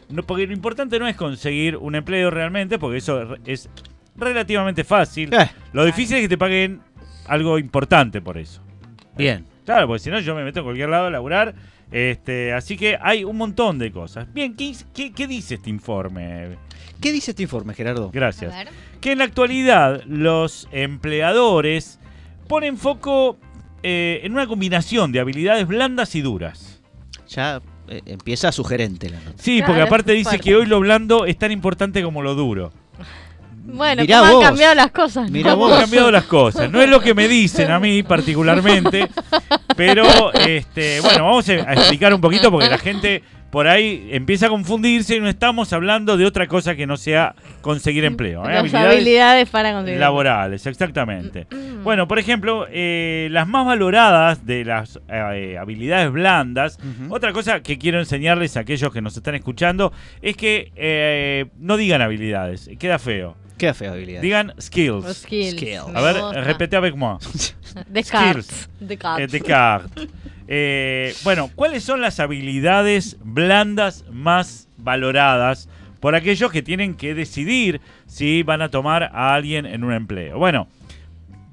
No, 0.09 0.23
porque 0.23 0.47
lo 0.47 0.53
importante 0.53 0.97
no 0.99 1.07
es 1.07 1.15
conseguir 1.15 1.77
un 1.77 1.95
empleo 1.95 2.29
realmente, 2.31 2.79
porque 2.79 2.97
eso 2.97 3.37
es 3.45 3.69
relativamente 4.15 4.83
fácil. 4.83 5.33
Eh, 5.33 5.49
Lo 5.73 5.85
difícil 5.85 6.17
es 6.17 6.23
que 6.23 6.29
te 6.29 6.37
paguen 6.37 6.81
algo 7.27 7.59
importante 7.59 8.21
por 8.21 8.37
eso. 8.37 8.61
bien. 9.17 9.45
Claro, 9.65 9.85
porque 9.85 9.99
si 9.99 10.09
no 10.09 10.19
yo 10.19 10.33
me 10.33 10.43
meto 10.43 10.59
en 10.61 10.65
cualquier 10.65 10.89
lado 10.89 11.05
a 11.07 11.09
laburar. 11.11 11.53
Este, 11.91 12.53
así 12.53 12.75
que 12.75 12.97
hay 12.99 13.23
un 13.23 13.37
montón 13.37 13.77
de 13.77 13.91
cosas. 13.91 14.31
Bien, 14.33 14.55
¿qué, 14.55 14.75
qué- 14.95 15.11
qué 15.11 15.27
dice 15.27 15.55
este 15.55 15.69
informe? 15.69 16.57
¿Qué 16.99 17.11
dice 17.11 17.31
este 17.31 17.43
informe, 17.43 17.75
Gerardo? 17.75 18.09
Gracias. 18.11 18.51
A 18.53 18.57
ver. 18.63 18.69
que 18.99 19.11
en 19.11 19.19
la 19.19 19.25
actualidad 19.25 20.01
los 20.05 20.67
empleadores 20.71 21.99
ponen 22.47 22.77
foco 22.77 23.37
eh, 23.83 24.21
en 24.23 24.33
una 24.33 24.47
combinación 24.47 25.11
de 25.11 25.19
habilidades 25.19 25.67
blandas 25.67 26.15
y 26.15 26.21
duras. 26.21 26.81
Ya 27.27 27.61
eh, 27.87 28.01
empieza 28.05 28.51
sugerente 28.51 29.09
la 29.09 29.19
nota. 29.19 29.33
Sí, 29.41 29.57
Claro, 29.57 29.67
porque 29.73 29.81
aparte 29.83 30.11
dice 30.13 30.29
fuerte. 30.31 30.43
que 30.43 30.55
hoy 30.55 30.65
lo 30.65 30.79
blando 30.79 31.25
es 31.25 31.37
tan 31.37 31.51
importante 31.51 32.01
como 32.03 32.21
lo 32.21 32.35
duro. 32.35 32.71
Bueno, 33.71 34.01
Mirá 34.01 34.21
¿cómo 34.21 34.33
vos. 34.33 34.43
han 34.45 34.49
cambiado 34.51 34.75
las 34.75 34.91
cosas? 34.91 35.29
Mirá. 35.29 35.51
¿Cómo 35.51 35.65
vos. 35.67 35.73
han 35.75 35.81
cambiado 35.81 36.09
las 36.11 36.23
cosas? 36.23 36.71
No 36.71 36.81
es 36.81 36.89
lo 36.89 36.99
que 37.01 37.13
me 37.13 37.27
dicen 37.27 37.69
a 37.69 37.79
mí 37.79 38.01
particularmente, 38.01 39.07
pero 39.75 40.33
este, 40.33 40.99
bueno, 41.01 41.25
vamos 41.25 41.47
a 41.49 41.73
explicar 41.73 42.11
un 42.13 42.21
poquito 42.21 42.49
porque 42.51 42.67
la 42.69 42.79
gente 42.79 43.21
por 43.49 43.67
ahí 43.67 44.09
empieza 44.11 44.47
a 44.47 44.49
confundirse 44.49 45.15
y 45.15 45.19
no 45.19 45.29
estamos 45.29 45.73
hablando 45.73 46.17
de 46.17 46.25
otra 46.25 46.47
cosa 46.47 46.75
que 46.75 46.85
no 46.85 46.97
sea 46.97 47.35
conseguir 47.61 48.05
empleo. 48.05 48.43
¿eh? 48.43 48.53
Las 48.53 48.59
Habilidades 48.59 48.95
habilidades 48.95 49.49
para 49.49 49.73
conseguir. 49.73 49.99
laborales, 49.99 50.65
exactamente. 50.65 51.47
Mm. 51.49 51.83
Bueno, 51.83 52.07
por 52.07 52.19
ejemplo, 52.19 52.67
eh, 52.71 53.27
las 53.31 53.47
más 53.47 53.65
valoradas 53.65 54.45
de 54.45 54.65
las 54.65 54.99
eh, 55.09 55.57
habilidades 55.59 56.11
blandas, 56.11 56.77
otra 57.09 57.33
cosa 57.33 57.61
que 57.61 57.77
quiero 57.77 57.99
enseñarles 57.99 58.57
a 58.57 58.61
aquellos 58.61 58.93
que 58.93 59.01
nos 59.01 59.15
están 59.17 59.35
escuchando 59.35 59.91
es 60.21 60.35
que 60.35 60.71
eh, 60.75 61.45
no 61.57 61.77
digan 61.77 62.01
habilidades, 62.01 62.69
queda 62.77 62.99
feo. 62.99 63.35
Qué 63.57 63.73
fea 63.73 63.91
habilidad. 63.91 64.21
Digan 64.21 64.53
skills. 64.59 65.17
Skills. 65.17 65.79
A 65.93 66.01
ver, 66.01 66.15
repete 66.45 66.77
avec 66.77 66.95
moi. 66.95 67.17
Descartes. 67.89 68.45
skills. 68.45 68.87
Descartes. 68.87 69.31
Descartes. 69.31 70.07
Eh, 70.51 71.13
bueno, 71.23 71.51
¿cuáles 71.53 71.83
son 71.83 72.01
las 72.01 72.19
habilidades 72.19 73.17
blandas 73.23 74.03
más 74.11 74.67
valoradas 74.77 75.69
por 75.99 76.15
aquellos 76.15 76.51
que 76.51 76.63
tienen 76.63 76.95
que 76.95 77.13
decidir 77.13 77.81
si 78.07 78.41
van 78.41 78.63
a 78.63 78.69
tomar 78.69 79.03
a 79.13 79.35
alguien 79.35 79.67
en 79.67 79.83
un 79.83 79.93
empleo? 79.93 80.39
Bueno, 80.39 80.67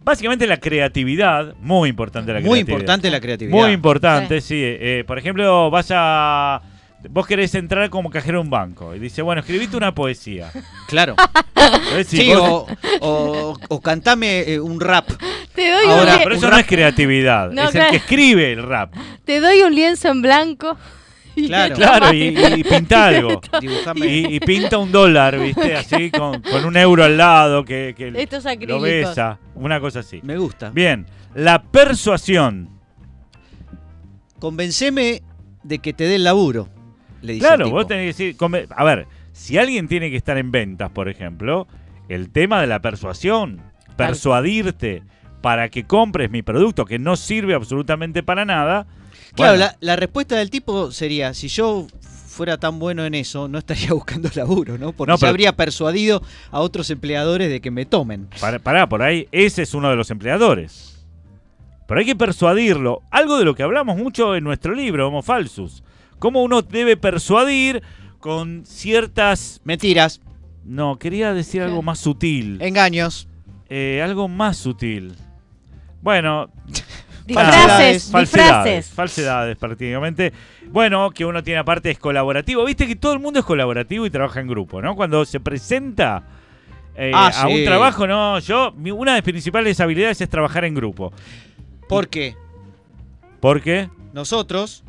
básicamente 0.03 0.47
la 0.47 0.57
creatividad, 0.57 1.55
muy 1.61 1.91
importante 1.91 2.33
la 2.33 2.39
Muy 2.41 2.45
creatividad. 2.49 2.73
importante 2.79 3.11
la 3.11 3.21
creatividad. 3.21 3.59
Muy 3.59 3.73
importante, 3.73 4.41
sí. 4.41 4.61
Eh, 4.63 5.05
por 5.07 5.19
ejemplo, 5.19 5.71
vas 5.71 5.89
a... 5.91 6.63
Vos 7.11 7.27
querés 7.27 7.55
entrar 7.55 7.89
como 7.91 8.11
cajero 8.11 8.39
a 8.39 8.41
un 8.41 8.51
banco 8.51 8.95
y 8.95 8.99
dice, 8.99 9.23
bueno, 9.23 9.41
escribite 9.41 9.77
una 9.77 9.95
poesía. 9.95 10.51
Claro. 10.89 11.15
Sí, 12.07 12.33
vos- 12.33 12.41
o, 12.41 12.67
o, 13.01 13.59
o 13.69 13.81
cantame 13.81 14.41
eh, 14.53 14.61
un 14.61 14.79
rap. 14.81 15.09
Te 15.55 15.71
doy, 15.73 15.87
Ahora, 15.87 16.17
un 16.17 16.23
pero 16.23 16.35
eso 16.37 16.45
un 16.47 16.51
no 16.51 16.57
rap- 16.57 16.61
es 16.61 16.67
creatividad, 16.67 17.51
No, 17.51 17.69
es 17.69 17.75
el 17.75 17.87
que 17.91 17.97
escribe 17.97 18.53
el 18.53 18.63
rap. 18.63 18.95
te 19.25 19.41
doy 19.41 19.63
un 19.63 19.75
lienzo 19.75 20.09
en 20.09 20.23
blanco. 20.23 20.77
y 21.37 21.47
Claro. 21.49 21.75
Claro, 21.75 22.13
y, 22.13 22.37
y 22.57 22.63
pinta 22.65 23.07
algo. 23.07 23.41
Y, 23.97 24.37
y 24.37 24.41
pinta 24.41 24.79
un 24.79 24.93
dólar, 24.93 25.39
¿viste? 25.41 25.75
Así, 25.75 26.11
con, 26.11 26.41
con 26.43 26.65
un 26.65 26.77
euro 26.77 27.03
al 27.05 27.17
lado, 27.17 27.65
que, 27.65 27.95
que 27.97 28.13
Estos 28.15 28.45
lo 28.61 28.81
besa. 28.81 29.39
Una 29.55 29.81
cosa 29.81 30.01
así. 30.01 30.21
Me 30.23 30.37
gusta. 30.39 30.71
Bien, 30.71 31.07
la 31.35 31.63
persuasión. 31.63 32.71
Convenceme 34.39 35.23
de 35.63 35.79
que 35.79 35.93
te 35.93 36.05
dé 36.05 36.17
el 36.17 36.25
laburo. 36.25 36.69
Le 37.27 37.35
dice 37.35 37.47
Claro, 37.47 37.65
el 37.65 37.69
tipo. 37.69 37.77
vos 37.77 37.87
tenés 37.87 38.17
que 38.17 38.25
decir... 38.25 38.67
A 38.75 38.85
ver, 38.85 39.07
si 39.33 39.59
alguien 39.59 39.89
tiene 39.89 40.11
que 40.11 40.17
estar 40.17 40.39
en 40.39 40.51
ventas, 40.51 40.91
por 40.91 41.09
ejemplo, 41.09 41.67
el 42.09 42.31
tema 42.31 42.61
de 42.61 42.67
la 42.67 42.81
persuasión, 42.81 43.61
persuadirte 43.97 45.03
para 45.43 45.69
que 45.69 45.85
compres 45.85 46.31
mi 46.31 46.43
producto 46.43 46.85
que 46.85 46.99
no 46.99 47.17
sirve 47.17 47.55
absolutamente 47.55 48.23
para 48.23 48.45
nada. 48.45 48.87
Claro, 49.35 49.53
bueno, 49.53 49.57
la, 49.57 49.77
la 49.81 49.97
respuesta 49.97 50.37
del 50.37 50.51
tipo 50.51 50.91
sería, 50.91 51.35
si 51.35 51.49
yo 51.49 51.87
fuera 52.37 52.59
tan 52.59 52.79
bueno 52.79 53.05
en 53.05 53.15
eso, 53.15 53.49
no 53.49 53.59
estaría 53.59 53.91
buscando 53.93 54.31
laburo, 54.35 54.79
¿no? 54.79 54.93
Porque 54.93 55.11
No, 55.11 55.19
ya 55.19 55.29
habría 55.29 55.57
persuadido 55.57 56.23
a 56.51 56.61
otros 56.61 56.91
empleadores 56.91 57.49
de 57.51 57.61
que 57.61 57.71
me 57.71 57.87
tomen. 57.87 58.29
Para, 58.41 58.59
pará, 58.59 58.89
por 58.89 59.03
ahí, 59.03 59.29
ese 59.33 59.63
es 59.63 59.75
uno 59.75 59.91
de 59.91 59.97
los 59.97 60.11
empleadores. 60.11 61.05
Pero 61.87 62.01
hay 62.01 62.07
que 62.07 62.17
persuadirlo. 62.17 63.03
Algo 63.11 63.39
de 63.39 63.45
lo 63.45 63.55
que 63.55 63.63
hablamos 63.63 63.97
mucho 63.97 64.35
en 64.35 64.45
nuestro 64.45 64.75
libro, 64.75 65.09
Homo 65.09 65.23
Falsus. 65.23 65.83
Cómo 66.19 66.43
uno 66.43 66.63
debe 66.63 66.97
persuadir 66.97 67.83
con 68.21 68.65
ciertas... 68.67 69.61
Mentiras, 69.65 70.21
No, 70.65 70.99
quería 70.99 71.33
decir 71.35 71.63
algo 71.63 71.83
más 71.83 71.99
sutil. 71.99 72.59
engaños. 72.61 73.29
Eh, 73.69 74.01
algo 74.03 74.29
más 74.29 74.57
sutil. 74.57 75.15
Bueno, 76.03 76.51
Disfraces, 77.27 78.11
falsedades. 78.11 78.85
disfraces. 78.85 78.89
Falsedades, 78.95 79.57
prácticamente. 79.59 80.33
Bueno, 80.71 81.11
que 81.11 81.25
uno 81.25 81.43
tiene 81.43 81.59
aparte 81.59 81.91
es 81.91 81.99
colaborativo. 81.99 82.65
Viste 82.65 82.87
que 82.87 82.95
todo 82.95 83.13
el 83.15 83.19
mundo 83.19 83.41
es 83.41 83.45
colaborativo 83.45 84.07
y 84.07 84.11
trabaja 84.11 84.41
en 84.41 84.47
grupo, 84.47 84.81
¿no? 84.81 84.95
Cuando 84.95 85.25
se 85.25 85.41
presenta 85.41 86.23
eh, 86.95 87.11
Ah, 87.13 87.33
a 87.35 87.49
un 87.49 87.65
trabajo, 87.65 88.07
no, 88.07 88.39
yo, 88.39 88.73
una 88.73 89.15
de 89.15 89.19
mis 89.19 89.25
principales 89.25 89.81
habilidades 89.81 90.21
es 90.21 90.29
trabajar 90.29 90.65
en 90.65 90.75
grupo. 90.75 91.13
Porque 91.89 92.37
¿Por 93.41 93.61
qué? 93.61 93.91
nosotros 94.13 94.85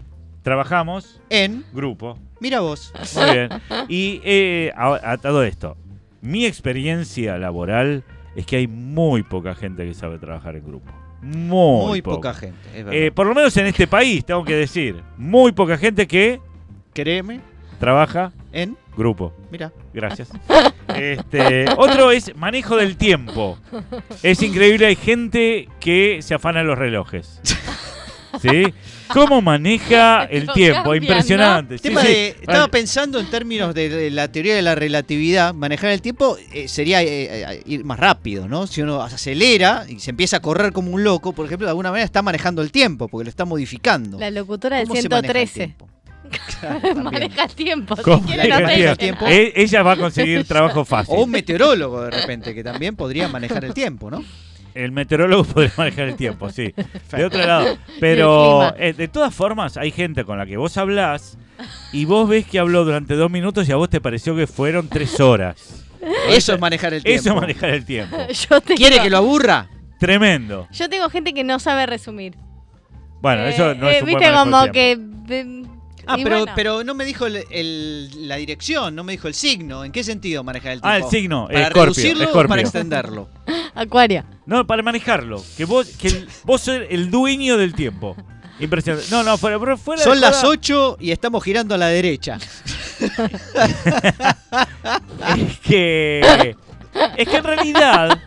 trabajamos 0.52 1.20
En, 1.30 1.66
grupo. 1.74 2.18
mira 2.40 2.62
vos. 2.62 2.94
Muy 3.18 3.32
bien. 3.34 3.50
Y 3.90 4.22
eh, 4.24 4.72
a, 4.78 5.12
a 5.12 5.18
todo 5.18 5.44
esto, 5.44 5.76
mi 6.22 6.46
experiencia 6.46 7.38
laboral 7.38 8.06
es 8.34 8.46
que 8.46 8.56
hay 8.56 8.68
muy 8.68 9.24
poca 9.24 9.56
gente 9.56 9.84
que 9.86 9.94
sabe 9.94 10.18
trabajar 10.20 10.56
en 10.56 10.64
grupo. 10.66 10.90
Muy, 11.22 11.86
Muy 11.88 12.02
poca. 12.02 12.16
poca 12.16 12.34
gente, 12.36 12.58
es 12.70 12.86
verdad. 12.86 12.94
Eh, 12.94 13.12
por 13.12 13.28
lo 13.28 13.36
menos 13.36 13.58
en 13.58 13.66
este 13.66 13.88
país, 13.88 14.24
tengo 14.24 14.46
que 14.46 14.56
decir, 14.56 15.04
muy 15.18 15.52
poca 15.52 15.78
gente 15.78 16.08
que 16.08 16.40
Créeme, 16.94 17.42
trabaja 17.78 18.32
en, 18.54 18.78
grupo. 18.96 19.34
mira. 19.52 19.74
Gracias. 19.94 20.30
Este, 20.96 21.66
otro 21.76 22.10
es 22.12 22.34
manejo 22.38 22.78
del 22.78 22.96
tiempo. 22.96 23.58
Es 24.24 24.42
increíble, 24.42 24.86
hay 24.86 24.96
gente 24.96 25.68
que 25.82 26.20
se 26.22 26.36
afana 26.36 26.64
los 26.64 26.78
relojes. 26.78 27.42
¿Sí? 28.42 28.74
¿Cómo 29.13 29.41
maneja 29.41 30.24
el 30.30 30.48
tiempo? 30.52 30.84
cambian, 30.84 31.04
Impresionante. 31.04 31.78
Sí, 31.78 31.84
Tema 31.84 32.02
sí. 32.02 32.08
de- 32.08 32.28
estaba 32.30 32.60
Vale. 32.60 32.72
pensando 32.72 33.20
en 33.20 33.30
términos 33.30 33.74
de, 33.74 34.10
la 34.12 34.32
teoría 34.32 34.56
de 34.56 34.62
la 34.62 34.76
relatividad, 34.76 35.54
manejar 35.54 35.91
el 35.91 36.02
tiempo 36.02 36.38
eh, 36.54 36.67
sería 36.67 37.02
eh, 37.04 37.08
eh, 37.43 37.63
ir 37.65 37.84
más 37.84 38.00
rápido, 38.00 38.48
¿no? 38.48 38.67
Si 38.67 38.82
uno 38.82 39.02
acelera 39.02 39.86
y 39.88 40.00
se 40.00 40.10
empieza 40.12 40.38
a 40.38 40.39
correr 40.41 40.72
como 40.74 40.91
un 40.91 41.04
loco, 41.04 41.34
por 41.34 41.46
ejemplo, 41.46 41.65
de 41.67 41.72
alguna 41.72 41.89
manera 41.91 42.06
está 42.06 42.22
manejando 42.22 42.62
el 42.62 42.72
tiempo, 42.72 43.08
porque 43.08 43.26
lo 43.26 43.30
está 43.30 43.46
modificando. 43.46 44.20
La 44.20 44.30
locutora 44.32 44.78
del 44.78 44.88
¿Cómo 44.88 45.02
se 45.02 45.10
maneja 45.10 45.39
el 45.39 45.48
113. 45.48 45.54
tiempo? 45.54 45.88
Claro. 46.60 46.96
Maneja 47.04 47.43
el 47.46 47.52
tiempo. 47.56 47.96
Si 47.96 48.02
¿Cómo 48.04 48.22
quieren 48.26 48.50
maneja 48.50 48.60
maneja 48.70 48.91
el 48.91 48.98
tiempo? 48.98 49.26
Ella 49.30 49.82
va 49.84 49.91
a 49.93 49.96
conseguir 49.96 50.43
trabajo 50.46 50.84
fácil. 50.84 51.15
O 51.17 51.24
un 51.24 51.32
meteorólogo 51.32 52.02
de 52.02 52.12
repente, 52.12 52.54
que 52.54 52.63
también 52.65 52.98
podría 52.98 53.30
manejar 53.30 53.63
el 53.63 53.74
tiempo, 53.74 54.12
¿no? 54.12 54.26
El 54.84 54.92
meteorólogo 54.92 55.44
podría 55.54 55.74
manejar 55.78 56.08
el 56.10 56.16
tiempo, 56.16 56.50
sí. 56.50 56.74
De 57.12 57.26
otro 57.26 57.46
lado. 57.46 57.78
Pero 58.00 58.74
eh, 58.78 58.94
de 58.94 59.08
todas 59.08 59.34
formas, 59.34 59.78
hay 59.78 59.92
gente 59.92 60.24
con 60.24 60.38
la 60.38 60.46
que 60.46 60.58
vos 60.58 60.78
hablás 60.78 61.38
y 61.92 62.06
vos 62.06 62.30
ves 62.30 62.46
que 62.46 62.60
habló 62.60 62.86
durante 62.86 63.16
dos 63.16 63.32
minutos 63.32 63.68
y 63.68 63.72
a 63.72 63.76
vos 63.76 63.90
te 63.90 64.00
pareció 64.02 64.36
que 64.36 64.46
fueron 64.48 64.88
tres 64.88 65.20
horas. 65.20 65.86
Eso 66.30 66.54
es 66.54 66.60
manejar 66.60 66.94
el 66.94 67.04
tiempo. 67.04 67.20
Eso 67.20 67.30
es 67.30 67.36
manejar 67.42 67.70
el 67.72 67.86
tiempo. 67.86 68.18
Yo 68.50 68.62
tengo, 68.62 68.78
¿Quiere 68.78 69.00
que 69.02 69.10
lo 69.10 69.18
aburra? 69.18 69.68
Tremendo. 70.00 70.68
Yo 70.72 70.90
tengo 70.90 71.10
gente 71.10 71.34
que 71.34 71.44
no 71.44 71.60
sabe 71.60 71.86
resumir. 71.88 72.36
Bueno, 73.20 73.44
Eh, 73.44 73.50
eso 73.50 73.74
no 73.74 73.90
eh, 73.90 73.98
es 73.98 74.04
un 74.04 74.12
buen 74.12 74.20
Viste 74.20 74.34
como 74.34 74.72
que. 74.72 74.98
Ah, 76.08 76.15
y 76.17 76.24
pero, 76.24 76.38
bueno, 76.38 76.52
pero 76.56 76.84
no 76.84 76.93
me 76.93 77.06
dijo 77.06 77.26
el- 77.26 77.43
el- 77.50 78.28
la 78.28 78.36
dirección, 78.38 78.96
no 78.96 79.04
me 79.04 79.13
dijo 79.13 79.28
el 79.28 79.34
signo. 79.34 79.84
¿En 79.84 79.91
qué 79.91 80.04
sentido 80.04 80.43
manejar 80.43 80.74
el 80.74 80.82
tiempo? 80.82 80.88
Ah, 80.88 80.98
el 80.98 81.10
signo, 81.10 81.48
¿Para 81.48 81.60
Escorpio, 81.67 81.84
reducirlo 81.84 82.30
o 82.32 82.48
para 82.48 82.62
extenderlo? 82.62 83.30
Acuario. 83.76 84.24
No, 84.46 84.65
para 84.65 84.82
manejarlo. 84.84 85.43
Que 85.58 85.65
vos, 85.65 85.88
que 86.00 86.08
el- 86.08 86.28
vos 86.43 86.62
sos 86.62 86.80
el 86.89 87.12
dueño 87.12 87.58
del 87.58 87.74
tiempo. 87.74 88.15
Impresionante. 88.60 89.08
No, 89.12 89.22
no, 89.22 89.38
fuera, 89.38 89.60
fuera 89.78 90.02
de 90.02 90.10
Son 90.10 90.20
las 90.20 90.38
joda, 90.38 90.50
8 90.50 90.98
y 91.00 91.12
estamos 91.12 91.43
girando 91.43 91.76
a 91.76 91.78
la 91.78 91.88
derecha. 91.89 92.39
Es 95.38 95.60
que. 95.60 96.56
Es 97.17 97.28
que 97.28 97.38
en 97.38 97.43
realidad. 97.43 98.20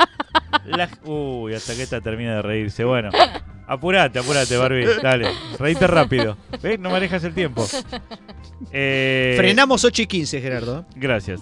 La- 0.66 0.88
uy, 1.04 1.54
hasta 1.54 1.74
que 1.74 1.82
esta 1.82 2.00
termina 2.00 2.36
de 2.36 2.42
reírse. 2.42 2.84
Bueno, 2.84 3.10
apurate, 3.66 4.18
apurate, 4.18 4.56
Barbie. 4.56 4.86
Dale, 5.02 5.28
reíte 5.58 5.86
rápido. 5.86 6.36
¿Ves? 6.62 6.78
No 6.78 6.90
manejas 6.90 7.22
el 7.24 7.34
tiempo. 7.34 7.66
Eh, 8.72 9.34
Frenamos 9.36 9.84
8 9.84 10.02
y 10.02 10.06
15, 10.06 10.40
Gerardo. 10.40 10.86
Gracias. 10.96 11.40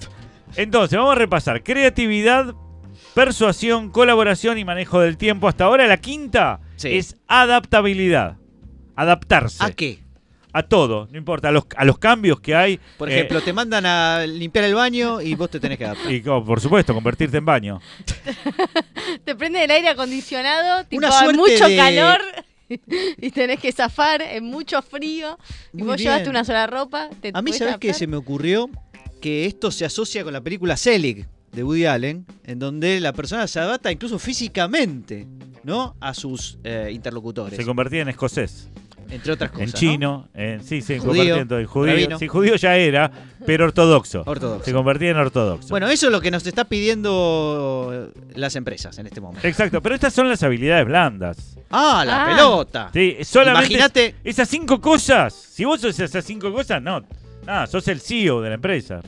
Entonces, 0.56 0.98
vamos 0.98 1.12
a 1.12 1.18
repasar. 1.18 1.62
Creatividad, 1.62 2.54
persuasión, 3.14 3.90
colaboración 3.90 4.58
y 4.58 4.64
manejo 4.64 5.00
del 5.00 5.16
tiempo. 5.16 5.48
Hasta 5.48 5.64
ahora 5.64 5.86
la 5.86 5.96
quinta 5.98 6.60
Sí. 6.76 6.96
es 6.96 7.16
adaptabilidad. 7.26 8.36
Adaptarse. 8.96 9.62
¿A 9.64 9.70
qué? 9.72 10.00
A 10.52 10.62
todo, 10.62 11.08
no 11.10 11.18
importa, 11.18 11.48
a 11.48 11.52
los, 11.52 11.64
a 11.76 11.84
los 11.84 11.98
cambios 11.98 12.40
que 12.40 12.54
hay. 12.54 12.80
Por 12.96 13.10
eh, 13.10 13.14
ejemplo, 13.14 13.42
te 13.42 13.52
mandan 13.52 13.84
a 13.84 14.24
limpiar 14.26 14.64
el 14.64 14.74
baño 14.74 15.20
y 15.20 15.34
vos 15.34 15.50
te 15.50 15.60
tenés 15.60 15.78
que 15.78 15.84
adaptar. 15.84 16.10
y 16.12 16.22
como, 16.22 16.44
por 16.44 16.60
supuesto, 16.60 16.94
convertirte 16.94 17.36
en 17.36 17.44
baño. 17.44 17.80
Te 19.24 19.34
prende 19.34 19.64
el 19.64 19.70
aire 19.70 19.88
acondicionado, 19.88 20.84
tipo, 20.84 21.06
hay 21.06 21.34
mucho 21.34 21.66
de- 21.66 21.76
calor 21.76 22.20
y 22.68 23.30
tenés 23.30 23.58
que 23.60 23.72
zafar 23.72 24.22
en 24.22 24.44
mucho 24.44 24.80
frío. 24.82 25.38
Y 25.72 25.82
vos 25.82 25.96
bien. 25.96 26.10
llevaste 26.10 26.30
una 26.30 26.44
sola 26.44 26.66
ropa. 26.66 27.08
Te 27.20 27.30
A 27.34 27.42
mí, 27.42 27.52
¿sabes 27.52 27.76
qué 27.78 27.94
se 27.94 28.06
me 28.06 28.16
ocurrió? 28.16 28.70
Que 29.20 29.46
esto 29.46 29.70
se 29.70 29.84
asocia 29.84 30.24
con 30.24 30.32
la 30.32 30.40
película 30.40 30.76
Selig 30.76 31.26
de 31.52 31.64
Woody 31.64 31.86
Allen, 31.86 32.26
en 32.44 32.58
donde 32.58 33.00
la 33.00 33.12
persona 33.12 33.46
se 33.46 33.58
adapta 33.58 33.90
incluso 33.90 34.18
físicamente, 34.18 35.26
¿no? 35.64 35.96
A 36.00 36.14
sus 36.14 36.58
eh, 36.64 36.90
interlocutores. 36.92 37.56
Se 37.56 37.64
convertía 37.64 38.02
en 38.02 38.08
escocés, 38.08 38.68
entre 39.10 39.32
otras 39.32 39.50
cosas. 39.50 39.64
en 39.66 39.70
¿no? 39.72 39.78
chino, 39.78 40.28
en, 40.34 40.62
sí, 40.64 40.80
se 40.82 40.98
Judío, 40.98 41.34
convertía 41.36 41.58
en 41.60 41.66
judío. 41.66 41.92
rabino. 41.94 42.18
Sí, 42.18 42.28
judío 42.28 42.56
ya 42.56 42.76
era, 42.76 43.10
pero 43.46 43.64
ortodoxo. 43.66 44.22
Ortodoxo. 44.26 44.64
Se 44.64 44.72
convertía 44.72 45.10
en 45.10 45.16
ortodoxo. 45.16 45.68
Bueno, 45.68 45.88
eso 45.88 46.06
es 46.06 46.12
lo 46.12 46.20
que 46.20 46.30
nos 46.30 46.46
está 46.46 46.64
pidiendo 46.64 48.10
las 48.34 48.56
empresas 48.56 48.98
en 48.98 49.06
este 49.06 49.20
momento. 49.20 49.46
Exacto, 49.46 49.80
pero 49.82 49.94
estas 49.94 50.12
son 50.12 50.28
las 50.28 50.42
habilidades 50.42 50.86
blandas. 50.86 51.56
Ah, 51.70 52.02
la 52.06 52.24
Ah. 52.24 52.28
pelota. 52.28 52.90
Sí, 52.92 53.16
solamente 53.22 53.66
Imagínate, 53.72 54.14
esas 54.24 54.48
cinco 54.48 54.80
cosas. 54.80 55.34
Si 55.34 55.64
vos 55.64 55.80
sos 55.80 55.98
esas 56.00 56.24
cinco 56.24 56.52
cosas, 56.52 56.80
no. 56.82 57.02
Nada, 57.46 57.66
sos 57.66 57.86
el 57.88 58.00
CEO 58.00 58.40
de 58.42 58.50
la 58.50 58.54
empresa. 58.56 59.00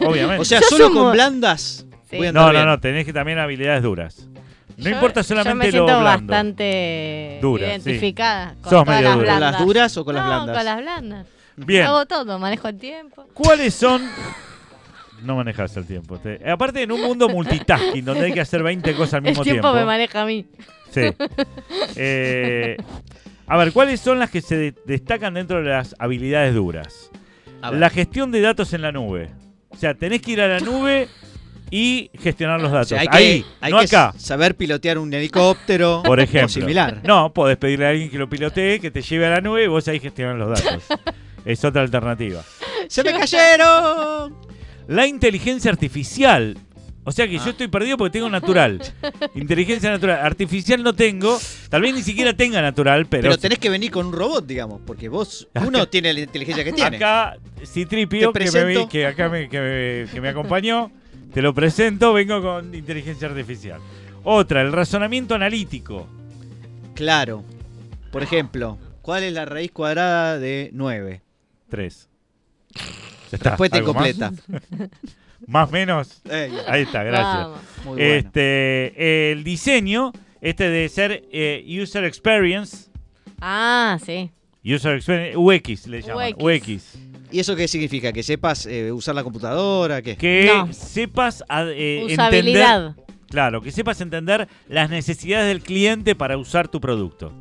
Obviamente. 0.00 0.42
o 0.42 0.44
sea, 0.44 0.60
Yo 0.60 0.66
solo 0.68 0.88
sumo- 0.88 1.02
con 1.04 1.12
blandas 1.12 1.86
Sí. 2.10 2.16
voy 2.18 2.26
a 2.26 2.28
andar 2.28 2.42
no, 2.42 2.46
no, 2.48 2.58
bien. 2.58 2.66
no, 2.66 2.80
tenés 2.80 3.04
que 3.06 3.12
también 3.12 3.38
habilidades 3.38 3.82
duras. 3.82 4.28
No 4.76 4.84
Yo- 4.84 4.90
importa 4.90 5.22
Yo 5.22 5.34
me 5.34 5.42
solamente 5.42 5.66
lo 5.66 5.72
siento 5.72 6.00
blando. 6.00 6.04
bastante 6.32 7.38
Dura, 7.40 7.66
sí. 7.66 7.72
identificada 7.72 8.54
con 8.60 8.62
Sos 8.62 8.70
todas 8.70 8.86
medio 8.86 9.02
las 9.08 9.14
dura. 9.16 9.16
¿Con 9.16 9.24
blandas. 9.38 9.52
las 9.52 9.66
duras 9.66 9.96
o 9.96 10.04
con 10.04 10.14
las 10.14 10.24
no, 10.24 10.30
blandas? 10.30 10.56
con 10.56 10.64
las 10.64 10.76
blandas. 10.82 11.26
Bien, 11.56 11.86
Hago 11.86 12.06
todo, 12.06 12.38
manejo 12.38 12.68
el 12.68 12.78
tiempo. 12.78 13.26
¿cuáles 13.32 13.74
son? 13.74 14.02
No 15.22 15.34
manejas 15.36 15.74
el 15.78 15.86
tiempo. 15.86 16.18
Te- 16.18 16.38
Aparte, 16.50 16.82
en 16.82 16.92
un 16.92 17.00
mundo 17.00 17.26
multitasking, 17.30 18.04
donde 18.04 18.26
hay 18.26 18.32
que 18.34 18.40
hacer 18.42 18.62
20 18.62 18.94
cosas 18.94 19.14
al 19.14 19.20
El 19.24 19.30
mismo 19.30 19.42
tiempo, 19.44 19.62
tiempo. 19.62 19.74
me 19.78 19.84
maneja 19.86 20.20
a 20.22 20.26
mí. 20.26 20.44
Sí. 20.90 21.00
Eh, 21.96 22.76
a 23.46 23.56
ver, 23.56 23.72
¿cuáles 23.72 24.00
son 24.00 24.18
las 24.18 24.30
que 24.30 24.40
se 24.40 24.56
de- 24.56 24.74
destacan 24.84 25.34
dentro 25.34 25.62
de 25.62 25.70
las 25.70 25.94
habilidades 25.98 26.54
duras? 26.54 27.10
A 27.62 27.70
ver. 27.70 27.80
La 27.80 27.90
gestión 27.90 28.30
de 28.30 28.40
datos 28.42 28.72
en 28.74 28.82
la 28.82 28.92
nube. 28.92 29.30
O 29.70 29.76
sea, 29.76 29.94
tenés 29.94 30.20
que 30.20 30.32
ir 30.32 30.40
a 30.42 30.48
la 30.48 30.60
nube 30.60 31.08
y 31.70 32.10
gestionar 32.22 32.60
los 32.60 32.70
O 32.70 32.74
datos. 32.74 32.88
sea, 32.88 33.00
hay 33.00 33.08
que, 33.08 33.16
Ahí, 33.16 33.44
hay 33.60 33.72
no 33.72 33.78
que 33.80 33.84
acá. 33.86 34.14
saber 34.18 34.56
pilotear 34.56 34.98
un 34.98 35.12
helicóptero 35.12 36.02
Por 36.06 36.18
o 36.18 36.22
ejemplo. 36.22 36.48
similar. 36.48 37.00
No, 37.04 37.32
podés 37.32 37.56
pedirle 37.56 37.86
a 37.86 37.90
alguien 37.90 38.10
que 38.10 38.18
lo 38.18 38.28
pilotee, 38.28 38.78
que 38.80 38.90
te 38.90 39.02
lleve 39.02 39.26
a 39.26 39.30
la 39.30 39.40
nube 39.40 39.64
y 39.64 39.66
vos 39.66 39.86
ahí 39.88 39.98
gestionar 40.00 40.36
los 40.36 40.60
datos. 40.60 40.84
es 41.44 41.64
otra 41.64 41.82
alternativa. 41.82 42.42
¡Se 42.88 43.02
me 43.02 43.12
cayeron! 43.12 44.34
La 44.88 45.06
inteligencia 45.06 45.70
artificial. 45.70 46.56
O 47.08 47.12
sea 47.12 47.28
que 47.28 47.36
Ah. 47.38 47.42
yo 47.44 47.50
estoy 47.52 47.68
perdido 47.68 47.96
porque 47.96 48.12
tengo 48.12 48.28
natural. 48.28 48.80
Inteligencia 49.36 49.90
natural. 49.90 50.20
Artificial 50.24 50.82
no 50.82 50.92
tengo. 50.92 51.38
Tal 51.68 51.80
vez 51.82 51.94
ni 51.94 52.02
siquiera 52.02 52.32
tenga 52.34 52.60
natural, 52.60 53.06
pero. 53.06 53.22
Pero 53.22 53.38
tenés 53.38 53.58
que 53.60 53.70
venir 53.70 53.90
con 53.92 54.06
un 54.06 54.12
robot, 54.12 54.44
digamos, 54.46 54.80
porque 54.84 55.08
vos, 55.08 55.46
uno 55.64 55.86
tiene 55.88 56.12
la 56.12 56.20
inteligencia 56.20 56.64
que 56.64 56.72
tiene. 56.72 56.96
Acá, 56.96 57.36
Citripio, 57.64 58.32
que, 58.32 58.50
me, 58.50 58.88
que 58.88 59.06
acá 59.06 59.28
me, 59.28 59.48
que, 59.48 59.60
me, 60.06 60.12
que 60.12 60.20
me 60.20 60.28
acompañó, 60.30 60.90
te 61.32 61.42
lo 61.42 61.54
presento, 61.54 62.12
vengo 62.12 62.40
con 62.42 62.74
inteligencia 62.74 63.28
artificial. 63.28 63.80
Otra, 64.24 64.62
el 64.62 64.72
razonamiento 64.72 65.34
analítico. 65.34 66.06
Claro. 66.94 67.44
Por 68.10 68.22
ejemplo, 68.22 68.78
¿cuál 69.02 69.22
es 69.24 69.32
la 69.32 69.44
raíz 69.44 69.70
cuadrada 69.72 70.38
de 70.38 70.70
9? 70.72 71.20
Tres. 71.68 72.08
Ya 73.32 73.38
está. 73.38 73.50
Respuesta 73.50 73.76
¿Algo 73.78 73.92
más? 73.92 74.08
incompleta. 74.10 74.88
Más 75.48 75.70
menos. 75.72 76.22
Eh, 76.30 76.48
Ahí 76.68 76.82
está, 76.82 77.02
gracias. 77.02 77.34
Vamos. 77.44 77.60
muy 77.84 77.96
bueno. 77.96 78.02
Este, 78.14 79.32
el 79.32 79.42
diseño, 79.42 80.12
este 80.40 80.70
de 80.70 80.88
ser 80.88 81.24
eh, 81.32 81.64
user 81.82 82.04
experience, 82.04 82.88
Ah, 83.40 83.98
sí. 84.04 84.30
user 84.64 84.94
experience, 84.94 85.36
UX 85.36 85.86
le 85.88 86.02
llaman, 86.02 86.34
UX. 86.38 86.68
UX. 86.68 86.98
¿Y 87.30 87.40
eso 87.40 87.56
qué 87.56 87.66
significa? 87.68 88.12
¿Que 88.12 88.22
sepas 88.22 88.66
eh, 88.66 88.92
usar 88.92 89.14
la 89.14 89.22
computadora? 89.24 90.02
¿Qué? 90.02 90.16
Que 90.16 90.50
No. 90.54 90.72
sepas 90.72 91.42
eh, 91.50 91.98
entender, 92.02 92.12
Usabilidad. 92.12 92.96
claro, 93.28 93.60
que 93.62 93.72
sepas 93.72 94.00
entender 94.00 94.48
las 94.68 94.90
necesidades 94.90 95.48
del 95.48 95.60
cliente 95.62 96.14
para 96.14 96.38
usar 96.38 96.68
tu 96.68 96.80
producto. 96.80 97.32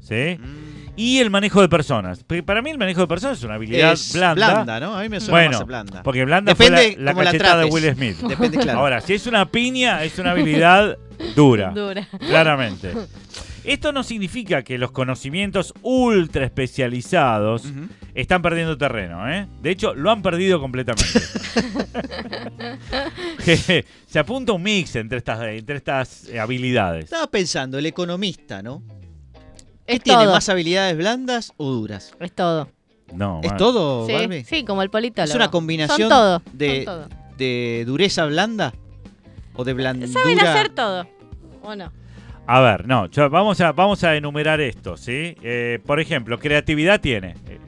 ¿Sí? 0.00 0.36
Mm, 0.38 0.72
Y 0.96 1.18
el 1.20 1.30
manejo 1.30 1.62
de 1.62 1.68
personas. 1.68 2.22
Porque 2.24 2.42
Para 2.42 2.60
mí 2.60 2.70
el 2.70 2.76
manejo 2.78 3.00
de 3.02 3.06
personas 3.06 3.38
es 3.38 3.44
una 3.44 3.54
habilidad 3.54 3.92
es 3.92 4.12
blanda. 4.12 4.80
¿no? 4.80 4.94
A 4.96 5.02
mí 5.02 5.08
me 5.08 5.20
suena 5.20 5.32
Bueno, 5.32 5.50
más 5.52 5.60
a 5.60 5.64
blanda. 5.64 6.02
Porque 6.02 6.24
blanda 6.24 6.52
Depende 6.52 6.94
fue 6.94 7.02
la, 7.02 7.12
la 7.14 7.24
cachetada 7.24 7.64
de. 7.64 7.70
Will 7.70 7.94
Smith. 7.94 8.16
Depende, 8.18 8.58
claro. 8.58 8.80
Ahora, 8.80 9.00
si 9.00 9.14
es 9.14 9.26
una 9.26 9.50
piña, 9.50 10.02
es 10.04 10.18
una 10.18 10.32
habilidad 10.32 10.98
dura. 11.36 11.70
Dura. 11.74 12.08
Claramente. 12.28 12.92
Esto 13.64 13.92
no 13.92 14.02
significa 14.02 14.62
que 14.62 14.76
los 14.78 14.90
conocimientos 14.90 15.72
ultra 15.82 16.44
especializados 16.44 17.64
están 18.14 18.42
perdiendo 18.42 18.76
terreno, 18.76 19.30
¿eh? 19.32 19.46
De 19.62 19.70
hecho, 19.70 19.94
lo 19.94 20.10
han 20.10 20.20
perdido 20.22 20.60
completamente. 20.60 21.20
Se 24.06 24.18
apunta 24.18 24.52
un 24.52 24.62
mix 24.62 24.96
entre 24.96 25.18
estas, 25.18 25.40
entre 25.42 25.76
estas 25.76 26.28
eh, 26.28 26.38
habilidades. 26.40 27.04
Estaba 27.04 27.26
pensando, 27.28 27.78
el 27.78 27.86
economista, 27.86 28.62
¿no? 28.62 28.82
¿Qué 29.86 29.94
Es 29.94 30.02
tiene? 30.02 30.24
todo. 30.24 30.32
¿Más 30.32 30.48
habilidades 30.48 30.96
blandas 30.96 31.52
o 31.56 31.70
duras? 31.70 32.12
Es 32.20 32.32
todo. 32.32 32.68
No, 33.12 33.40
¿Es 33.42 33.50
mal. 33.50 33.58
todo, 33.58 34.06
Sí, 34.06 34.12
Barbie? 34.14 34.44
sí, 34.44 34.64
como 34.64 34.82
el 34.82 34.90
politólogo. 34.90 35.30
¿Es 35.30 35.36
una 35.36 35.50
combinación 35.50 35.98
Son 36.00 36.08
todo, 36.08 36.42
de- 36.52 36.84
son 36.84 37.08
todo. 37.08 37.08
¿De 37.36 37.84
dureza 37.86 38.24
blanda? 38.26 38.72
¿O 39.54 39.64
de 39.64 39.72
blandura? 39.74 40.10
Saben 40.12 40.40
hacer 40.40 40.70
todo, 40.70 41.06
¿o 41.62 41.74
no? 41.74 41.92
A 42.54 42.60
ver, 42.60 42.86
no, 42.86 43.06
yo- 43.10 43.30
vamos, 43.30 43.60
a, 43.62 43.72
vamos 43.72 44.04
a 44.04 44.14
enumerar 44.14 44.60
esto, 44.60 44.96
¿sí? 44.98 45.34
Eh, 45.42 45.78
por 45.86 46.00
ejemplo, 46.00 46.38
creatividad 46.38 47.00
tiene, 47.00 47.34
eh, 47.48 47.58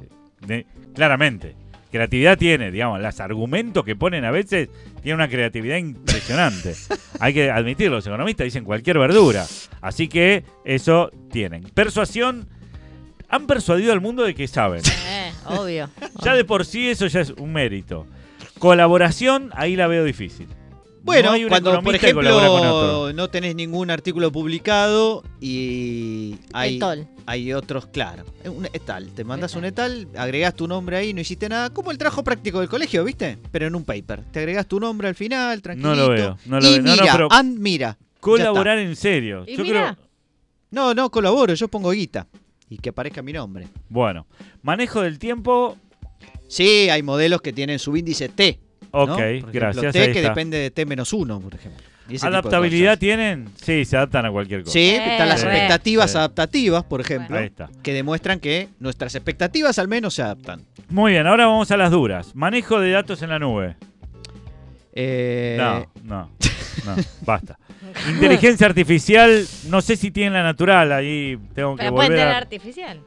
de- 0.47 0.66
claramente. 0.94 1.55
Creatividad 1.90 2.37
tiene, 2.37 2.70
digamos, 2.70 3.01
los 3.01 3.20
argumentos 3.20 3.83
que 3.85 3.97
ponen 3.97 4.25
a 4.27 4.31
veces 4.31 4.68
tienen 5.03 5.14
una 5.20 5.29
creatividad 5.29 5.77
impresionante. 5.79 6.75
Hay 7.20 7.33
que 7.33 7.51
admitirlo, 7.51 7.97
los 7.97 8.07
economistas 8.07 8.44
dicen 8.44 8.64
cualquier 8.64 8.99
verdura. 8.99 9.47
Así 9.81 10.09
que 10.09 10.44
eso 10.66 11.11
tienen. 11.31 11.62
Persuasión, 11.73 12.47
han 13.31 13.47
persuadido 13.47 13.92
al 13.92 14.01
mundo 14.03 14.23
de 14.25 14.35
que 14.35 14.47
saben. 14.49 14.83
Eh, 15.16 15.33
obvio. 15.47 15.88
Ya 16.23 16.35
de 16.35 16.44
por 16.44 16.66
sí 16.66 16.90
eso 16.90 17.07
ya 17.07 17.20
es 17.20 17.31
un 17.31 17.53
mérito. 17.53 18.07
Colaboración, 18.59 19.51
ahí 19.55 19.77
la 19.77 19.87
veo 19.87 20.05
difícil. 20.05 20.49
Bueno, 21.05 21.37
No 21.37 21.49
cuando 21.49 21.83
por 21.83 21.95
ejemplo 21.95 23.12
no 23.12 23.29
tenés 23.29 23.55
ningún 23.55 23.90
artículo 23.90 24.33
publicado 24.33 25.23
y 25.38 26.37
hay, 26.55 26.81
hay 27.27 27.53
otros, 27.53 27.87
claro. 27.88 28.25
Un 28.47 28.64
etal, 28.73 29.11
te 29.14 29.23
mandas 29.23 29.55
un 29.55 29.67
etal, 29.67 30.09
agregás 30.17 30.55
tu 30.55 30.67
nombre 30.67 30.97
ahí, 30.97 31.12
no 31.12 31.21
hiciste 31.21 31.49
nada, 31.51 31.69
como 31.69 31.90
el 31.90 31.99
trabajo 31.99 32.25
práctico 32.25 32.61
del 32.61 32.71
colegio, 32.71 33.05
¿viste? 33.05 33.37
Pero 33.53 33.67
en 33.67 33.75
un 33.75 33.85
paper. 33.85 34.23
Te 34.33 34.38
agregás 34.38 34.67
tu 34.67 34.81
nombre 34.81 35.07
al 35.09 35.14
final, 35.14 35.61
tranquilito. 35.61 35.95
No 35.95 36.03
lo 36.03 36.09
veo, 36.09 36.38
no 36.47 36.59
lo 36.59 36.67
y 36.67 36.73
veo. 36.73 36.83
No, 36.83 36.97
no, 36.97 37.03
mira, 37.03 37.12
pero- 37.12 37.29
and 37.31 37.59
mira. 37.59 37.99
Colaborar 38.21 38.79
en 38.79 38.97
serio. 38.97 39.45
Y 39.47 39.57
Yo 39.59 39.62
mira, 39.62 39.95
creo. 39.95 40.09
No, 40.71 40.95
no 40.95 41.11
colaboro, 41.11 41.53
yo 41.53 41.69
pongo 41.69 41.90
guita. 41.90 42.27
Y 42.71 42.79
que 42.79 42.88
aparezca 42.88 43.21
mi 43.21 43.35
nombre. 43.35 43.69
Bueno, 43.90 44.27
manejo 44.62 45.03
del 45.03 45.19
tiempo. 45.19 45.77
Sí, 46.49 46.88
hay 46.88 47.03
modelos 47.03 47.43
que 47.43 47.53
tienen 47.53 47.79
su 47.79 47.95
índice 47.95 48.31
T. 48.31 48.59
Ok, 48.96 49.18
ejemplo, 49.18 49.50
gracias. 49.52 49.92
T 49.92 50.00
ahí 50.00 50.12
que 50.12 50.18
está. 50.20 50.28
depende 50.30 50.59
de 50.59 50.70
T 50.70 50.87
menos 50.87 51.12
uno, 51.12 51.40
por 51.40 51.54
ejemplo. 51.54 51.83
¿Adaptabilidad 52.22 52.98
tienen? 52.98 53.48
Sí, 53.57 53.85
se 53.87 53.96
adaptan 53.96 54.26
a 54.26 54.30
cualquier 54.30 54.61
cosa. 54.61 54.72
Sí, 54.72 54.90
están 54.90 55.26
las 55.28 55.40
Sí. 55.40 55.46
expectativas 55.46 56.11
Sí. 56.12 56.18
adaptativas, 56.18 56.85
por 56.85 57.00
ejemplo, 57.00 57.38
Ahí 57.38 57.46
está. 57.46 57.70
que 57.83 57.92
demuestran 57.94 58.40
que 58.40 58.68
nuestras 58.78 59.14
expectativas 59.14 59.78
al 59.78 59.88
menos 59.88 60.14
se 60.14 60.22
adaptan. 60.22 60.62
Muy 60.90 61.12
bien, 61.12 61.26
ahora 61.26 61.46
vamos 61.46 61.70
a 61.70 61.76
las 61.78 61.90
duras. 61.90 62.35
Manejo 62.35 62.78
de 62.80 62.90
datos 62.90 63.22
en 63.22 63.30
la 63.30 63.38
nube. 63.38 63.76
Eh, 64.92 65.57
No, 65.59 65.87
no, 66.04 66.30
no, 66.85 67.02
basta. 67.22 67.59
Inteligencia 68.11 68.66
artificial, 68.66 69.44
no 69.68 69.80
sé 69.80 69.96
si 69.96 70.11
tienen 70.11 70.33
la 70.35 70.42
natural, 70.42 70.92
ahí 70.92 71.38
tengo 71.54 71.74
que 71.76 71.85
pero 71.85 71.94
pueden 71.94 72.11
volver 72.11 72.18
tener 72.18 72.35
a... 72.35 72.38
artificial. 72.38 73.00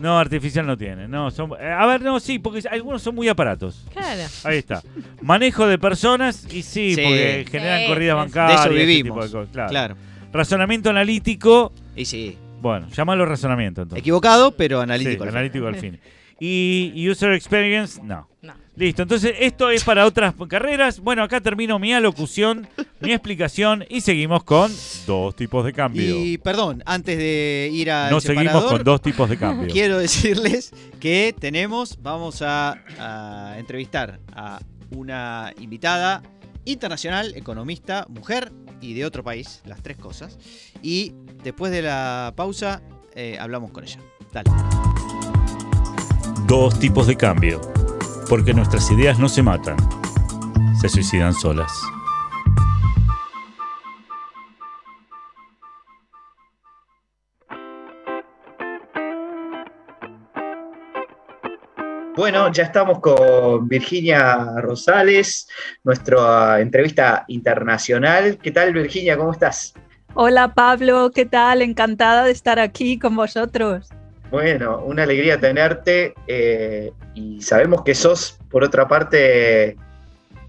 No, 0.00 0.18
artificial 0.18 0.66
no 0.66 0.76
tiene. 0.78 1.06
No, 1.06 1.30
son... 1.30 1.52
eh, 1.60 1.70
A 1.70 1.86
ver, 1.86 2.00
no, 2.00 2.18
sí, 2.20 2.38
porque 2.38 2.62
algunos 2.70 3.02
son 3.02 3.14
muy 3.14 3.28
aparatos. 3.28 3.84
Claro. 3.92 4.22
Ahí 4.44 4.58
está. 4.58 4.82
Manejo 5.22 5.66
de 5.66 5.78
personas 5.78 6.44
y 6.52 6.62
sí, 6.62 6.94
Sí. 6.94 7.02
porque 7.02 7.46
generan 7.50 7.80
Sí, 7.82 7.86
corridas 7.88 8.16
bancarias. 8.16 8.60
de 8.64 8.66
eso 8.70 8.74
ese 8.76 8.86
vivimos. 8.86 9.16
tipo 9.16 9.24
de 9.26 9.30
cosas, 9.32 9.52
claro. 9.52 9.68
Claro. 9.70 9.96
Razonamiento 10.32 10.90
analítico, 10.90 11.72
Y 11.96 12.04
sí, 12.04 12.38
bueno, 12.62 12.88
llámalo 12.90 13.26
razonamiento 13.26 13.82
entonces. 13.82 14.00
equivocado, 14.00 14.52
pero 14.52 14.80
analítico. 14.80 15.24
Sí, 15.24 15.28
al 15.28 15.28
fin. 15.28 15.36
analítico 15.36 15.66
al 15.66 15.74
fin. 15.76 16.00
Y 16.38 17.08
user 17.10 17.32
experience, 17.32 18.00
no. 18.02 18.26
No. 18.42 18.54
Listo, 18.80 19.02
entonces 19.02 19.34
esto 19.38 19.68
es 19.68 19.84
para 19.84 20.06
otras 20.06 20.34
carreras. 20.48 21.00
Bueno, 21.00 21.22
acá 21.22 21.42
termino 21.42 21.78
mi 21.78 21.92
alocución, 21.92 22.66
mi 23.00 23.12
explicación 23.12 23.84
y 23.90 24.00
seguimos 24.00 24.42
con 24.42 24.72
dos 25.06 25.36
tipos 25.36 25.66
de 25.66 25.74
cambio. 25.74 26.24
Y 26.24 26.38
perdón, 26.38 26.82
antes 26.86 27.18
de 27.18 27.68
ir 27.70 27.90
al 27.90 28.10
no 28.10 28.22
seguimos 28.22 28.64
con 28.64 28.82
dos 28.82 29.02
tipos 29.02 29.28
de 29.28 29.36
cambio. 29.36 29.68
quiero 29.70 29.98
decirles 29.98 30.72
que 30.98 31.34
tenemos, 31.38 31.98
vamos 32.00 32.40
a, 32.40 32.78
a 32.98 33.58
entrevistar 33.58 34.18
a 34.32 34.60
una 34.96 35.52
invitada 35.60 36.22
internacional, 36.64 37.34
economista, 37.36 38.06
mujer 38.08 38.50
y 38.80 38.94
de 38.94 39.04
otro 39.04 39.22
país, 39.22 39.60
las 39.66 39.82
tres 39.82 39.98
cosas. 39.98 40.38
Y 40.82 41.12
después 41.44 41.70
de 41.70 41.82
la 41.82 42.32
pausa 42.34 42.80
eh, 43.14 43.36
hablamos 43.38 43.72
con 43.72 43.84
ella. 43.84 44.00
Dale. 44.32 44.50
Dos 46.46 46.78
tipos 46.80 47.06
de 47.06 47.16
cambio. 47.18 47.60
Porque 48.30 48.54
nuestras 48.54 48.88
ideas 48.92 49.18
no 49.18 49.28
se 49.28 49.42
matan, 49.42 49.76
se 50.80 50.88
suicidan 50.88 51.34
solas. 51.34 51.72
Bueno, 62.16 62.52
ya 62.52 62.62
estamos 62.62 63.00
con 63.00 63.66
Virginia 63.66 64.60
Rosales, 64.60 65.48
nuestra 65.82 66.60
entrevista 66.60 67.24
internacional. 67.26 68.38
¿Qué 68.38 68.52
tal, 68.52 68.72
Virginia? 68.72 69.16
¿Cómo 69.16 69.32
estás? 69.32 69.74
Hola 70.14 70.54
Pablo, 70.54 71.10
¿qué 71.12 71.26
tal? 71.26 71.62
Encantada 71.62 72.24
de 72.26 72.30
estar 72.30 72.60
aquí 72.60 72.96
con 72.96 73.16
vosotros. 73.16 73.88
Bueno, 74.30 74.78
una 74.84 75.02
alegría 75.02 75.40
tenerte 75.40 76.14
eh, 76.28 76.92
y 77.14 77.42
sabemos 77.42 77.82
que 77.82 77.94
sos, 77.94 78.38
por 78.48 78.62
otra 78.62 78.86
parte, 78.86 79.76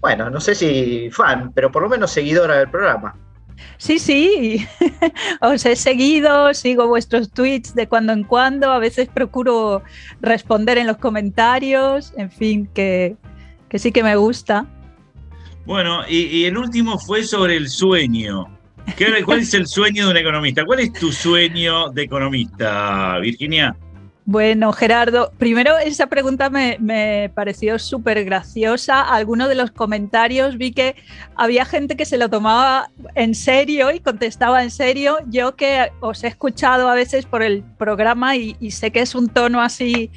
bueno, 0.00 0.30
no 0.30 0.40
sé 0.40 0.54
si 0.54 1.10
fan, 1.10 1.52
pero 1.52 1.72
por 1.72 1.82
lo 1.82 1.88
menos 1.88 2.12
seguidora 2.12 2.58
del 2.58 2.70
programa. 2.70 3.16
Sí, 3.78 3.98
sí, 3.98 4.66
os 5.40 5.66
he 5.66 5.74
seguido, 5.74 6.54
sigo 6.54 6.86
vuestros 6.86 7.30
tweets 7.32 7.74
de 7.74 7.88
cuando 7.88 8.12
en 8.12 8.22
cuando, 8.22 8.70
a 8.70 8.78
veces 8.78 9.08
procuro 9.08 9.82
responder 10.20 10.78
en 10.78 10.86
los 10.86 10.98
comentarios, 10.98 12.12
en 12.16 12.30
fin, 12.30 12.68
que, 12.72 13.16
que 13.68 13.78
sí 13.80 13.90
que 13.90 14.04
me 14.04 14.14
gusta. 14.14 14.66
Bueno, 15.64 16.02
y, 16.08 16.22
y 16.24 16.44
el 16.44 16.56
último 16.56 16.98
fue 16.98 17.24
sobre 17.24 17.56
el 17.56 17.68
sueño. 17.68 18.61
¿Qué- 18.96 19.22
¿Cuál 19.24 19.40
es 19.40 19.54
el 19.54 19.66
sueño 19.66 20.06
de 20.06 20.10
un 20.12 20.16
economista? 20.16 20.64
¿Cuál 20.64 20.80
es 20.80 20.92
tu 20.92 21.12
sueño 21.12 21.90
de 21.90 22.02
economista, 22.02 23.18
Virginia? 23.20 23.76
Bueno, 24.24 24.72
Gerardo, 24.72 25.32
primero 25.36 25.76
esa 25.78 26.06
pregunta 26.06 26.48
me, 26.48 27.30
pareció 27.34 27.78
súper 27.80 28.24
graciosa. 28.24 29.00
Algunos 29.00 29.48
de 29.48 29.56
los 29.56 29.72
comentarios 29.72 30.58
vi 30.58 30.72
que 30.72 30.94
había 31.34 31.64
gente 31.64 31.96
que 31.96 32.04
se 32.04 32.18
lo 32.18 32.30
tomaba 32.30 32.88
en 33.16 33.34
serio 33.34 33.90
y 33.90 33.98
contestaba 33.98 34.62
en 34.62 34.70
serio. 34.70 35.18
Yo 35.26 35.56
que 35.56 35.90
os 36.00 36.22
he 36.22 36.28
escuchado 36.28 36.88
a 36.88 36.94
veces 36.94 37.26
por 37.26 37.42
el 37.42 37.64
programa 37.78 38.36
y, 38.36 38.70
sé 38.70 38.92
que 38.92 39.00
es 39.00 39.16
un 39.16 39.28
tono 39.28 39.60
así, 39.60 40.10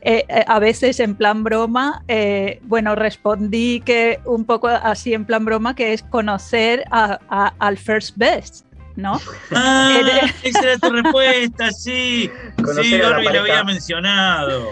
eh, 0.00 0.24
eh, 0.28 0.44
a 0.48 0.58
veces 0.58 0.98
en 0.98 1.14
plan 1.14 1.44
broma, 1.44 2.02
eh, 2.08 2.58
bueno, 2.64 2.96
respondí 2.96 3.80
que 3.80 4.18
un 4.24 4.44
poco 4.44 4.66
así 4.66 5.14
en 5.14 5.24
plan 5.24 5.44
broma, 5.44 5.76
que 5.76 5.92
es 5.92 6.02
conocer 6.02 6.82
a- 6.90 7.54
al 7.60 7.78
first 7.78 8.16
best. 8.16 8.71
¿No? 8.96 9.20
Ah, 9.54 9.98
Eh, 10.00 10.32
esa 10.42 10.60
era 10.60 10.78
tu 10.78 10.90
respuesta, 10.90 11.70
sí. 11.72 12.30
Conocer 12.56 12.84
Sí, 12.84 12.98
Barbie 13.00 13.32
lo 13.32 13.40
había 13.40 13.64
mencionado. 13.64 14.66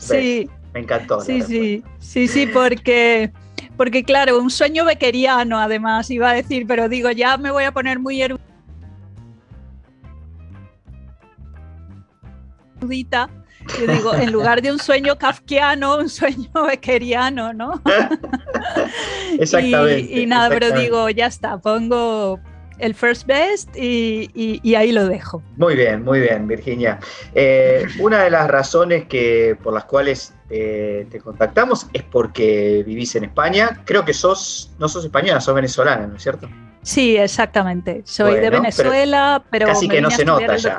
Sí. 0.00 0.46
best. 0.46 0.50
Me 0.72 0.80
encantó. 0.80 1.20
Sí, 1.20 1.40
sí, 1.42 1.84
sí, 2.00 2.26
sí, 2.26 2.46
porque, 2.46 3.32
porque 3.76 4.02
claro, 4.02 4.38
un 4.40 4.50
sueño 4.50 4.84
bequeriano 4.84 5.58
además, 5.60 6.10
iba 6.10 6.30
a 6.30 6.34
decir, 6.34 6.66
pero 6.66 6.88
digo, 6.88 7.10
ya 7.12 7.36
me 7.36 7.52
voy 7.52 7.62
a 7.64 7.72
poner 7.72 8.00
muy 8.00 8.20
erudita. 12.80 13.30
Yo 13.78 13.86
digo, 13.86 14.14
en 14.14 14.30
lugar 14.32 14.60
de 14.60 14.72
un 14.72 14.78
sueño 14.78 15.16
kafkiano, 15.16 15.96
un 15.98 16.08
sueño 16.08 16.50
bequeriano, 16.66 17.52
¿no? 17.52 17.80
Exactamente. 19.38 20.12
Y, 20.12 20.20
y 20.22 20.26
nada, 20.26 20.48
pero 20.48 20.72
digo, 20.72 21.08
ya 21.08 21.26
está, 21.26 21.56
pongo 21.58 22.40
el 22.78 22.94
first 22.94 23.26
best 23.26 23.74
y, 23.76 24.30
y- 24.34 24.60
y 24.62 24.74
ahí 24.74 24.92
lo 24.92 25.06
dejo. 25.06 25.42
Muy 25.56 25.74
bien, 25.76 26.04
muy 26.04 26.20
bien, 26.20 26.46
Virginia. 26.46 26.98
Eh, 27.34 27.84
una 28.00 28.22
de 28.24 28.30
las 28.30 28.48
razones 28.48 29.06
que, 29.06 29.56
por 29.62 29.72
las 29.74 29.84
cuales 29.84 30.34
eh, 30.50 31.06
te 31.10 31.20
contactamos 31.20 31.86
es 31.92 32.02
porque 32.02 32.82
vivís 32.86 33.14
en 33.16 33.24
España. 33.24 33.82
Creo 33.84 34.04
que 34.04 34.12
sos, 34.14 34.72
no 34.78 34.88
sos 34.88 35.04
española, 35.04 35.40
sos 35.40 35.54
venezolana, 35.54 36.06
¿no 36.06 36.16
es 36.16 36.22
cierto? 36.22 36.48
Sí, 36.82 37.16
exactamente. 37.16 38.02
Soy 38.04 38.34
de 38.34 38.50
Bueno, 38.50 38.50
pero 38.50 38.60
Venezuela, 38.90 39.44
pero, 39.50 39.66
casi 39.68 39.88
me 39.88 39.94
que 39.94 40.00
no 40.02 40.10
se 40.10 40.24
nota 40.24 40.56
ya. 40.56 40.78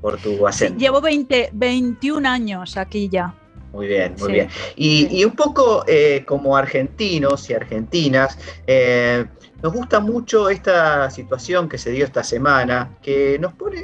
Por 0.00 0.16
tu 0.18 0.30
Sí, 0.36 0.44
acento. 0.46 0.78
llevo 0.78 1.00
20, 1.00 1.50
21 1.52 2.26
años 2.26 2.76
aquí 2.76 3.08
ya. 3.08 3.34
Muy 3.72 3.86
bien, 3.86 4.14
muy 4.18 4.26
Sí. 4.26 4.32
bien. 4.32 4.48
Y, 4.76 5.20
y 5.20 5.24
un 5.24 5.32
poco 5.32 5.84
eh, 5.86 6.24
como 6.26 6.56
argentinos 6.56 7.48
y 7.50 7.54
argentinas, 7.54 8.38
eh, 8.66 9.24
nos 9.62 9.72
gusta 9.72 10.00
mucho 10.00 10.50
esta 10.50 11.08
situación 11.10 11.68
que 11.68 11.78
se 11.78 11.90
dio 11.90 12.04
esta 12.04 12.22
semana, 12.22 12.90
que 13.02 13.38
nos 13.38 13.52
pone, 13.54 13.78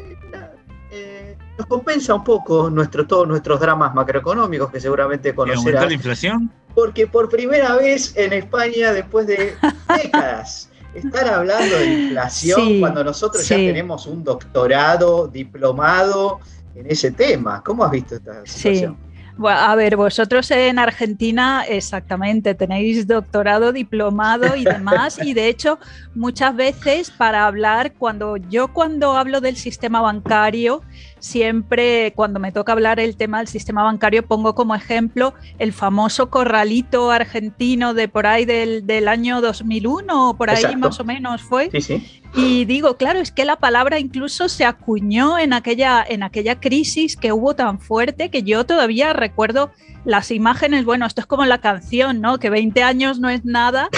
eh, 0.91 1.37
nos 1.57 1.67
compensa 1.67 2.15
un 2.15 2.25
poco 2.25 2.69
nuestro, 2.71 3.07
todos 3.07 3.27
nuestros 3.29 3.61
dramas 3.61 3.95
macroeconómicos 3.95 4.71
que 4.71 4.81
seguramente 4.81 5.29
¿Y 5.29 5.33
aumentó 5.33 5.53
conocerás. 5.55 5.87
la 5.87 5.93
inflación? 5.95 6.51
Porque 6.75 7.07
por 7.07 7.29
primera 7.29 7.77
vez 7.77 8.15
en 8.17 8.33
España, 8.33 8.93
después 8.93 9.27
de 9.27 9.55
décadas, 10.03 10.71
estar 10.95 11.29
hablando 11.29 11.79
de 11.79 11.87
inflación 11.87 12.61
Sí, 12.61 12.81
cuando 12.81 13.05
nosotros 13.05 13.47
ya 13.49 13.57
tenemos 13.57 14.07
un 14.07 14.23
doctorado, 14.25 15.29
diplomado 15.29 16.41
en 16.75 16.91
ese 16.91 17.11
tema. 17.13 17.63
¿Cómo 17.65 17.85
has 17.85 17.91
visto 17.91 18.17
esta 18.17 18.43
Sí. 18.45 18.59
situación? 18.59 18.99
A 19.47 19.77
ver, 19.77 19.95
vosotros 19.97 20.51
en 20.51 20.81
Argentina, 20.81 21.65
exactamente, 21.69 22.57
tenéis 22.57 23.07
doctorado, 23.07 23.73
diplomado 23.73 24.57
y 24.57 24.65
demás, 24.65 25.21
y 25.23 25.33
de 25.33 25.47
hecho, 25.47 25.79
muchas 26.17 26.57
veces 26.57 27.11
para 27.11 27.47
hablar, 27.47 27.93
cuando 27.93 28.37
yo 28.37 28.69
cuando 28.69 29.17
hablo 29.17 29.41
del 29.41 29.57
sistema 29.57 30.01
bancario, 30.01 30.83
siempre 31.21 32.13
cuando 32.15 32.41
me 32.41 32.53
toca 32.53 32.73
hablar 32.73 33.01
el 33.01 33.17
tema 33.17 33.39
del 33.39 33.49
sistema 33.49 33.83
bancario 33.83 34.27
pongo 34.27 34.55
como 34.55 34.75
ejemplo 34.75 35.35
el 35.59 35.73
famoso 35.73 36.31
corralito 36.31 37.11
argentino 37.11 37.95
de 37.95 38.09
por 38.09 38.27
ahí 38.27 38.45
del, 38.45 38.87
del 38.87 39.09
año 39.09 39.41
2001 39.41 40.31
o 40.31 40.37
por 40.37 40.51
ahí 40.51 40.77
más 40.77 41.01
o 41.01 41.05
menos 41.05 41.43
fue. 41.43 41.71
Sí, 41.73 41.81
sí. 41.81 42.23
Y 42.35 42.67
digo, 42.67 42.97
claro, 42.97 43.21
es 43.21 43.33
que 43.33 43.45
la 43.45 43.57
palabra 43.57 43.99
incluso 43.99 44.49
se 44.49 44.65
acuñó 44.65 45.39
en 45.39 45.53
aquella, 45.53 46.05
en 46.07 46.23
aquella 46.23 46.61
crisis 46.61 47.17
que 47.17 47.33
hubo 47.33 47.55
tan 47.55 47.81
fuerte 47.81 48.31
que 48.31 48.43
yo 48.43 48.65
todavía 48.65 49.13
recuerdo 49.13 49.71
las 50.05 50.31
imágenes, 50.31 50.85
bueno, 50.85 51.07
esto 51.07 51.21
es 51.21 51.27
como 51.27 51.45
la 51.45 51.59
canción, 51.59 52.21
¿no? 52.21 52.39
Que 52.39 52.51
20 52.51 52.83
años 52.83 53.19
no 53.19 53.29
es 53.29 53.45
nada 53.45 53.89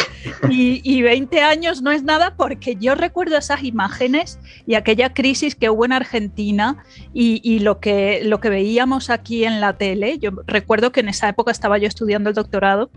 y, 0.49 0.81
y 0.85 1.03
20 1.03 1.41
años 1.41 1.83
no 1.83 1.91
es 1.91 2.03
nada 2.03 2.35
porque 2.37 2.77
yo 2.77 2.95
recuerdo 2.95 3.37
esas 3.37 3.63
imágenes 3.63 4.39
y 4.67 4.75
aquella 4.75 5.13
crisis 5.13 5.55
que 5.55 5.71
hubo 5.71 5.85
en 5.85 5.93
Argentina 5.93 6.85
y, 7.13 7.41
y 7.43 7.61
lo, 7.61 7.81
que, 7.81 8.23
lo 8.25 8.41
que 8.41 8.51
veíamos 8.51 9.11
aquí 9.11 9.45
en 9.45 9.61
la 9.61 9.77
tele. 9.77 10.19
Yo 10.19 10.31
recuerdo 10.47 10.93
que 10.93 11.01
en 11.01 11.09
esa 11.09 11.29
época 11.29 11.51
estaba 11.51 11.79
yo 11.79 11.89
estudiando 11.89 12.29
el 12.29 12.35
doctorado 12.35 12.91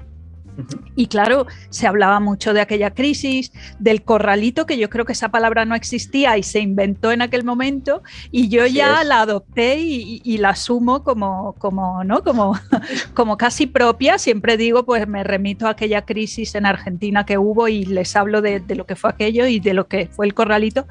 y 0.96 1.08
claro, 1.08 1.48
se 1.70 1.88
hablaba 1.88 2.20
mucho 2.20 2.54
de 2.54 2.62
aquella 2.62 2.94
crisis, 2.94 3.52
del 3.80 4.04
corralito, 4.04 4.66
que 4.66 4.78
yo 4.78 4.90
creo 4.90 5.06
que 5.06 5.14
esa 5.14 5.30
palabra 5.30 5.66
no 5.66 5.76
existía 5.76 6.38
y 6.38 6.44
se 6.44 6.60
inventó 6.60 7.12
en 7.12 7.22
aquel 7.22 7.44
momento, 7.44 8.04
y 8.32 8.50
yo 8.50 8.64
Así 8.64 8.74
ya 8.76 9.02
es. 9.02 9.08
la 9.08 9.22
adopté 9.22 9.80
y, 9.80 10.22
y 10.24 10.38
la 10.38 10.50
asumo 10.50 11.04
como, 11.04 11.54
como, 11.58 12.04
¿no? 12.04 12.24
como, 12.24 12.58
como 13.14 13.38
casi 13.38 13.68
propia. 13.68 14.18
Siempre 14.18 14.58
digo, 14.58 14.86
pues 14.86 15.08
me 15.08 15.24
remito 15.24 15.68
a 15.68 15.72
aquella 15.72 16.06
crisis 16.06 16.56
en 16.56 16.66
Argentina 16.66 17.26
que 17.26 17.38
hubo 17.38 17.68
y 17.68 17.86
les 17.86 18.16
hablo 18.16 18.42
de, 18.42 18.60
de 18.60 18.76
lo 18.76 18.86
que 18.86 18.96
fue 18.96 19.10
aquello 19.10 19.48
y 19.48 19.60
de 19.60 19.74
lo 19.74 19.88
que 19.88 20.08
fue 20.08 20.26
el 20.26 20.34
corralito. 20.34 20.88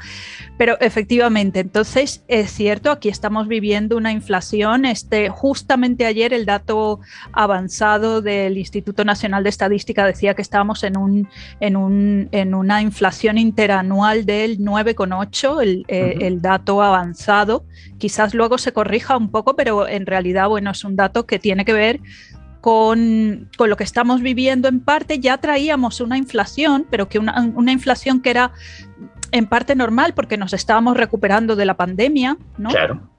Pero 0.59 0.79
efectivamente, 0.81 1.61
entonces 1.61 2.25
es 2.29 2.51
cierto, 2.51 2.91
aquí 2.91 3.09
estamos 3.09 3.49
viviendo 3.49 3.97
una 3.97 4.13
inflación. 4.13 4.85
Este, 4.85 5.29
justamente 5.29 6.07
ayer 6.07 6.33
el 6.33 6.47
dato 6.47 7.01
avanzado 7.33 8.23
del 8.23 8.59
Instituto 8.59 9.05
Nacional 9.05 9.45
de 9.45 9.52
Estadística 9.53 10.05
decía 10.05 10.35
que 10.35 10.43
estábamos 10.43 10.83
en, 10.83 10.97
un, 10.97 11.29
en, 11.61 11.77
un, 11.77 12.29
en 12.33 12.55
una 12.55 12.83
inflación 12.83 13.39
interanual 13.39 14.27
del 14.27 14.59
9,8, 14.59 15.63
el, 15.63 15.85
eh, 15.89 16.15
Ujú. 16.17 16.25
el 16.25 16.43
dato 16.43 16.83
avanzado. 16.83 17.65
Quizás 17.99 18.35
luego 18.35 18.59
se 18.59 18.73
corrija 18.73 19.17
un 19.17 19.31
poco, 19.31 19.55
pero 19.55 19.87
en 19.87 20.07
realidad, 20.07 20.49
bueno, 20.49 20.71
es 20.71 20.85
un 20.85 20.97
dato 20.97 21.27
que 21.27 21.39
tiene 21.39 21.65
que 21.65 21.73
ver 21.73 22.01
con, 22.61 23.51
con 23.57 23.71
lo 23.71 23.77
que 23.77 23.85
estamos 23.85 24.23
viviendo 24.23 24.69
en 24.69 24.81
parte. 24.81 25.19
Ya 25.19 25.39
traíamos 25.39 26.01
una 26.01 26.17
inflación, 26.17 26.87
pero 26.91 27.09
que 27.09 27.19
una, 27.19 27.41
una 27.55 27.73
inflación 27.73 28.21
que 28.21 28.31
era 28.31 28.53
en 29.33 29.47
parte 29.47 29.75
normal 29.75 30.15
porque 30.15 30.37
nos 30.37 30.53
estábamos 30.53 30.97
recuperando 30.97 31.57
de 31.57 31.65
la 31.65 31.75
pandemia, 31.75 32.37
¿no? 32.59 32.71
Claro. 32.71 33.12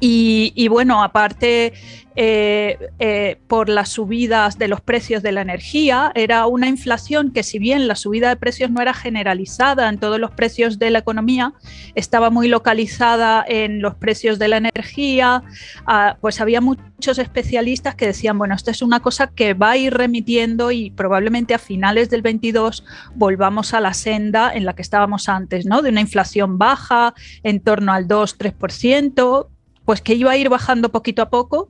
Y, 0.00 0.68
bueno, 0.68 1.02
aparte, 1.02 1.72
eh, 2.14 2.78
eh, 2.98 3.38
por 3.46 3.68
las 3.68 3.90
subidas 3.90 4.58
de 4.58 4.68
los 4.68 4.80
precios 4.80 5.22
de 5.22 5.32
la 5.32 5.42
energía, 5.42 6.12
era 6.14 6.46
una 6.46 6.68
inflación 6.68 7.32
que 7.32 7.42
si 7.42 7.58
bien 7.58 7.88
la 7.88 7.96
subida 7.96 8.28
de 8.28 8.36
precios 8.36 8.70
no 8.70 8.80
era 8.80 8.94
generalizada 8.94 9.88
en 9.88 9.98
todos 9.98 10.18
los 10.18 10.30
precios 10.32 10.78
de 10.78 10.90
la 10.90 10.98
economía, 10.98 11.54
estaba 11.94 12.30
muy 12.30 12.48
localizada 12.48 13.44
en 13.46 13.80
los 13.80 13.94
precios 13.94 14.38
de 14.38 14.48
la 14.48 14.56
energía, 14.58 15.42
ah, 15.86 16.16
pues 16.20 16.40
había 16.40 16.60
muchos 16.60 17.18
especialistas 17.18 17.94
que 17.94 18.06
decían, 18.06 18.38
bueno, 18.38 18.54
esto 18.54 18.70
es 18.70 18.82
una 18.82 19.00
cosa 19.00 19.28
que 19.28 19.54
va 19.54 19.70
a 19.70 19.76
ir 19.76 19.94
remitiendo 19.94 20.70
y 20.70 20.90
probablemente 20.90 21.54
a 21.54 21.58
finales 21.58 22.10
del 22.10 22.22
22 22.22 22.84
volvamos 23.14 23.74
a 23.74 23.80
la 23.80 23.94
senda 23.94 24.52
en 24.52 24.64
la 24.64 24.74
que 24.74 24.82
estábamos 24.82 25.28
antes, 25.28 25.66
¿no? 25.66 25.82
De 25.82 25.90
una 25.90 26.00
inflación 26.00 26.58
baja, 26.58 27.14
en 27.42 27.60
torno 27.60 27.92
al 27.92 28.06
2-3%, 28.06 29.48
pues 29.84 30.00
que 30.00 30.14
iba 30.14 30.30
a 30.30 30.36
ir 30.36 30.48
bajando 30.48 30.90
poquito 30.92 31.22
a 31.22 31.30
poco, 31.30 31.68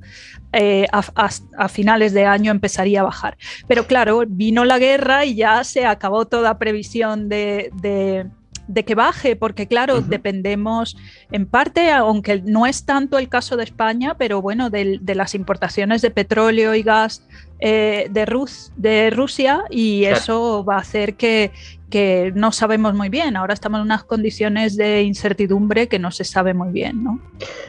eh, 0.53 0.87
a, 0.93 1.03
a- 1.17 1.31
a 1.59 1.69
finales 1.69 2.13
de 2.13 2.25
año 2.27 2.51
empezaría 2.51 3.01
a 3.01 3.05
bajar. 3.05 3.37
Pero 3.69 3.87
claro, 3.87 4.23
vino 4.29 4.65
la 4.65 4.79
guerra 4.79 5.25
y 5.25 5.35
ya 5.37 5.65
se 5.65 5.87
acabó 5.87 6.27
toda 6.27 6.59
previsión 6.59 7.29
de, 7.29 7.71
de- 7.81 8.27
de 8.69 8.85
que 8.85 8.95
baje, 8.95 9.35
porque 9.35 9.67
claro, 9.67 10.01
dependemos 10.01 10.97
en 11.33 11.47
parte, 11.47 11.91
aunque 11.91 12.41
no 12.43 12.65
es 12.67 12.85
tanto 12.87 13.19
el 13.19 13.29
caso 13.29 13.57
de 13.57 13.65
España, 13.65 14.15
pero 14.17 14.41
bueno, 14.41 14.71
de, 14.71 15.01
las 15.15 15.35
importaciones 15.35 16.01
de 16.01 16.11
petróleo 16.13 16.73
y 16.75 16.83
gas 16.85 17.27
eh, 17.59 18.07
de, 18.11 18.25
Rus- 18.25 18.71
de 18.77 19.11
Rusia 19.11 19.65
y 19.69 20.03
Claro. 20.03 20.17
eso 20.17 20.65
va 20.65 20.77
a 20.77 20.81
hacer 20.81 21.17
que, 21.17 21.51
que 21.93 22.33
no 22.35 22.51
sabemos 22.53 22.95
muy 22.95 23.11
bien. 23.11 23.37
Ahora 23.37 23.53
estamos 23.53 23.79
en 23.79 23.83
unas 23.85 24.03
condiciones 24.05 24.77
de 24.79 25.03
incertidumbre 25.03 25.89
que 25.89 25.99
no 25.99 26.11
se 26.11 26.25
sabe 26.25 26.55
muy 26.55 26.71
bien, 26.73 27.05
¿no? 27.05 27.21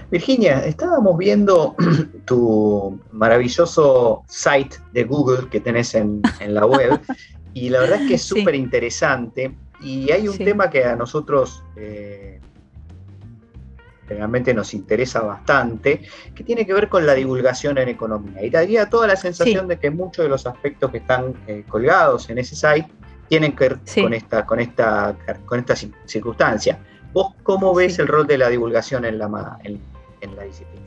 Virginia, 0.09 0.65
estábamos 0.65 1.17
viendo 1.17 1.75
tu 2.25 2.97
maravilloso 3.11 4.23
site 4.29 4.77
de 4.93 5.03
Google 5.03 5.49
que 5.51 5.59
tenés 5.59 5.93
en, 5.93 6.21
en 6.39 6.53
la 6.53 6.65
web 6.65 7.01
y 7.53 7.69
la 7.69 7.81
verdad 7.81 8.01
es 8.01 8.07
que 8.07 8.13
es 8.15 8.23
súper 8.23 8.55
interesante 8.55 9.53
y 9.81 10.09
hay 10.11 10.29
un 10.29 10.35
Sí. 10.37 10.45
tema 10.45 10.69
que 10.69 10.85
a 10.85 10.95
nosotros 10.95 11.61
eh, 11.75 12.39
realmente 14.07 14.53
nos 14.53 14.73
interesa 14.73 15.19
bastante, 15.21 16.01
que 16.33 16.43
tiene 16.45 16.65
que 16.65 16.73
ver 16.73 16.87
con 16.87 17.05
la 17.05 17.13
divulgación 17.13 17.77
en 17.77 17.89
economía. 17.89 18.41
Y 18.45 18.49
daría 18.49 18.89
toda 18.89 19.07
la 19.07 19.15
sensación 19.17 19.63
Sí. 19.65 19.67
de 19.67 19.79
que 19.79 19.89
muchos 19.91 20.23
de 20.23 20.29
los 20.29 20.45
aspectos 20.47 20.91
que 20.91 20.97
están 20.99 21.33
eh, 21.47 21.65
colgados 21.67 22.29
en 22.29 22.37
ese 22.37 22.55
site 22.55 22.87
tienen 23.29 23.53
que 23.55 23.69
ver 23.69 23.79
Sí. 23.85 24.01
con 24.01 24.13
esta, 24.13 24.45
con 24.45 24.59
esta, 24.59 25.15
con 25.45 25.59
esta 25.59 25.73
cir- 25.73 25.93
circunstancia. 26.05 26.79
¿Vos 27.13 27.33
cómo 27.43 27.73
ves 27.73 27.95
Sí. 27.95 28.01
el 28.01 28.07
rol 28.07 28.25
de 28.27 28.37
la 28.37 28.49
divulgación 28.49 29.05
en 29.05 29.17
la, 29.19 29.57
en- 29.63 29.79
en 30.21 30.35
la 30.35 30.43
disciplina? 30.43 30.85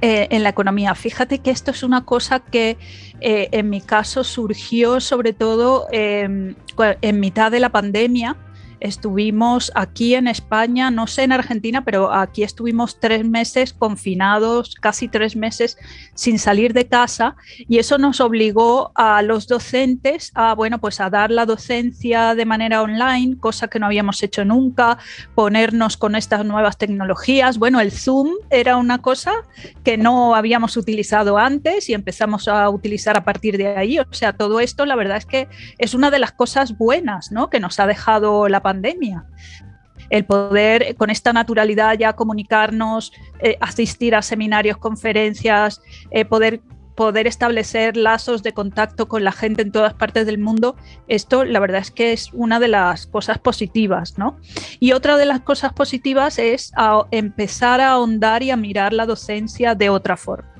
eh, 0.00 0.28
en 0.30 0.44
la 0.44 0.50
economía. 0.50 0.94
Fíjate 0.94 1.40
que 1.40 1.50
esto 1.50 1.72
es 1.72 1.82
una 1.82 2.04
cosa 2.04 2.38
que 2.38 2.78
eh, 3.20 3.48
en 3.50 3.68
mi 3.68 3.80
caso 3.80 4.22
surgió 4.22 5.00
sobre 5.00 5.32
todo 5.32 5.88
eh, 5.90 6.54
en 7.02 7.18
mitad 7.20 7.50
de 7.50 7.58
la 7.58 7.70
pandemia. 7.70 8.36
Estuvimos 8.80 9.72
aquí 9.74 10.14
en 10.14 10.28
España, 10.28 10.90
no 10.90 11.06
sé 11.06 11.24
en 11.24 11.32
Argentina, 11.32 11.84
pero 11.84 12.12
aquí 12.12 12.42
estuvimos 12.42 13.00
tres 13.00 13.24
meses 13.24 13.72
confinados, 13.72 14.74
casi 14.76 15.08
tres 15.08 15.36
meses 15.36 15.78
sin 16.14 16.38
salir 16.38 16.72
de 16.72 16.86
casa 16.86 17.36
y 17.68 17.78
eso 17.78 17.98
nos 17.98 18.20
obligó 18.20 18.92
a 18.94 19.22
los 19.22 19.46
docentes 19.48 20.30
a, 20.34 20.54
bueno, 20.54 20.78
pues 20.78 21.00
a 21.00 21.10
dar 21.10 21.30
la 21.30 21.46
docencia 21.46 22.34
de 22.34 22.44
manera 22.44 22.82
online, 22.82 23.38
cosa 23.38 23.68
que 23.68 23.78
no 23.78 23.86
habíamos 23.86 24.22
hecho 24.22 24.44
nunca, 24.44 24.98
ponernos 25.34 25.96
con 25.96 26.14
estas 26.14 26.44
nuevas 26.44 26.78
tecnologías. 26.78 27.58
Bueno, 27.58 27.80
el 27.80 27.92
Zoom 27.92 28.30
era 28.50 28.76
una 28.76 28.98
cosa 28.98 29.32
que 29.84 29.96
no 29.96 30.34
habíamos 30.34 30.76
utilizado 30.76 31.38
antes 31.38 31.88
y 31.88 31.94
empezamos 31.94 32.48
a 32.48 32.68
utilizar 32.70 33.16
a 33.16 33.24
partir 33.24 33.56
de 33.58 33.76
ahí. 33.76 33.98
O 33.98 34.06
sea, 34.12 34.32
todo 34.32 34.60
esto 34.60 34.86
la 34.86 34.96
verdad 34.96 35.16
es 35.16 35.26
que 35.26 35.48
es 35.78 35.94
una 35.94 36.10
de 36.10 36.18
las 36.18 36.32
cosas 36.32 36.76
buenas 36.76 37.32
¿no? 37.32 37.50
que 37.50 37.60
nos 37.60 37.80
ha 37.80 37.86
dejado 37.86 38.48
la 38.48 38.62
pandemia. 38.68 39.24
El 40.10 40.24
poder 40.24 40.94
con 40.96 41.10
esta 41.10 41.32
naturalidad 41.32 41.98
ya 41.98 42.12
comunicarnos, 42.12 43.12
eh, 43.40 43.56
asistir 43.60 44.14
a 44.14 44.22
seminarios, 44.22 44.76
conferencias, 44.78 45.80
eh, 46.10 46.24
poder 46.24 46.60
poder 46.94 47.28
establecer 47.28 47.96
lazos 47.96 48.42
de 48.42 48.52
contacto 48.52 49.06
con 49.06 49.22
la 49.22 49.30
gente 49.30 49.62
en 49.62 49.70
todas 49.70 49.94
partes 49.94 50.26
del 50.26 50.38
mundo, 50.38 50.74
esto 51.06 51.44
la 51.44 51.60
verdad 51.60 51.80
es 51.80 51.92
que 51.92 52.12
es 52.12 52.30
una 52.32 52.58
de 52.58 52.66
las 52.66 53.06
cosas 53.06 53.38
positivas, 53.38 54.18
¿no? 54.18 54.36
Y 54.80 54.90
otra 54.90 55.16
de 55.16 55.24
las 55.24 55.40
cosas 55.42 55.72
positivas 55.72 56.40
es 56.40 56.72
empezar 57.12 57.80
a 57.80 57.92
ahondar 57.92 58.42
y 58.42 58.50
a 58.50 58.56
mirar 58.56 58.92
la 58.92 59.06
docencia 59.06 59.76
de 59.76 59.90
otra 59.90 60.16
forma. 60.16 60.57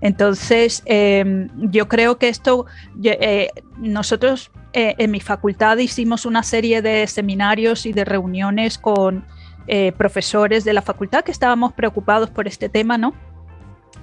Entonces, 0.00 0.82
eh, 0.86 1.48
yo 1.56 1.88
creo 1.88 2.18
que 2.18 2.28
esto, 2.28 2.66
eh, 3.02 3.50
nosotros 3.78 4.50
eh, 4.72 4.94
en 4.98 5.10
mi 5.10 5.20
facultad 5.20 5.76
hicimos 5.78 6.24
una 6.24 6.42
serie 6.42 6.80
de 6.80 7.06
seminarios 7.06 7.86
y 7.86 7.92
de 7.92 8.04
reuniones 8.04 8.78
con 8.78 9.24
eh, 9.66 9.92
profesores 9.92 10.64
de 10.64 10.72
la 10.72 10.82
facultad 10.82 11.22
que 11.22 11.32
estábamos 11.32 11.72
preocupados 11.74 12.30
por 12.30 12.48
este 12.48 12.68
tema, 12.68 12.96
¿no? 12.96 13.14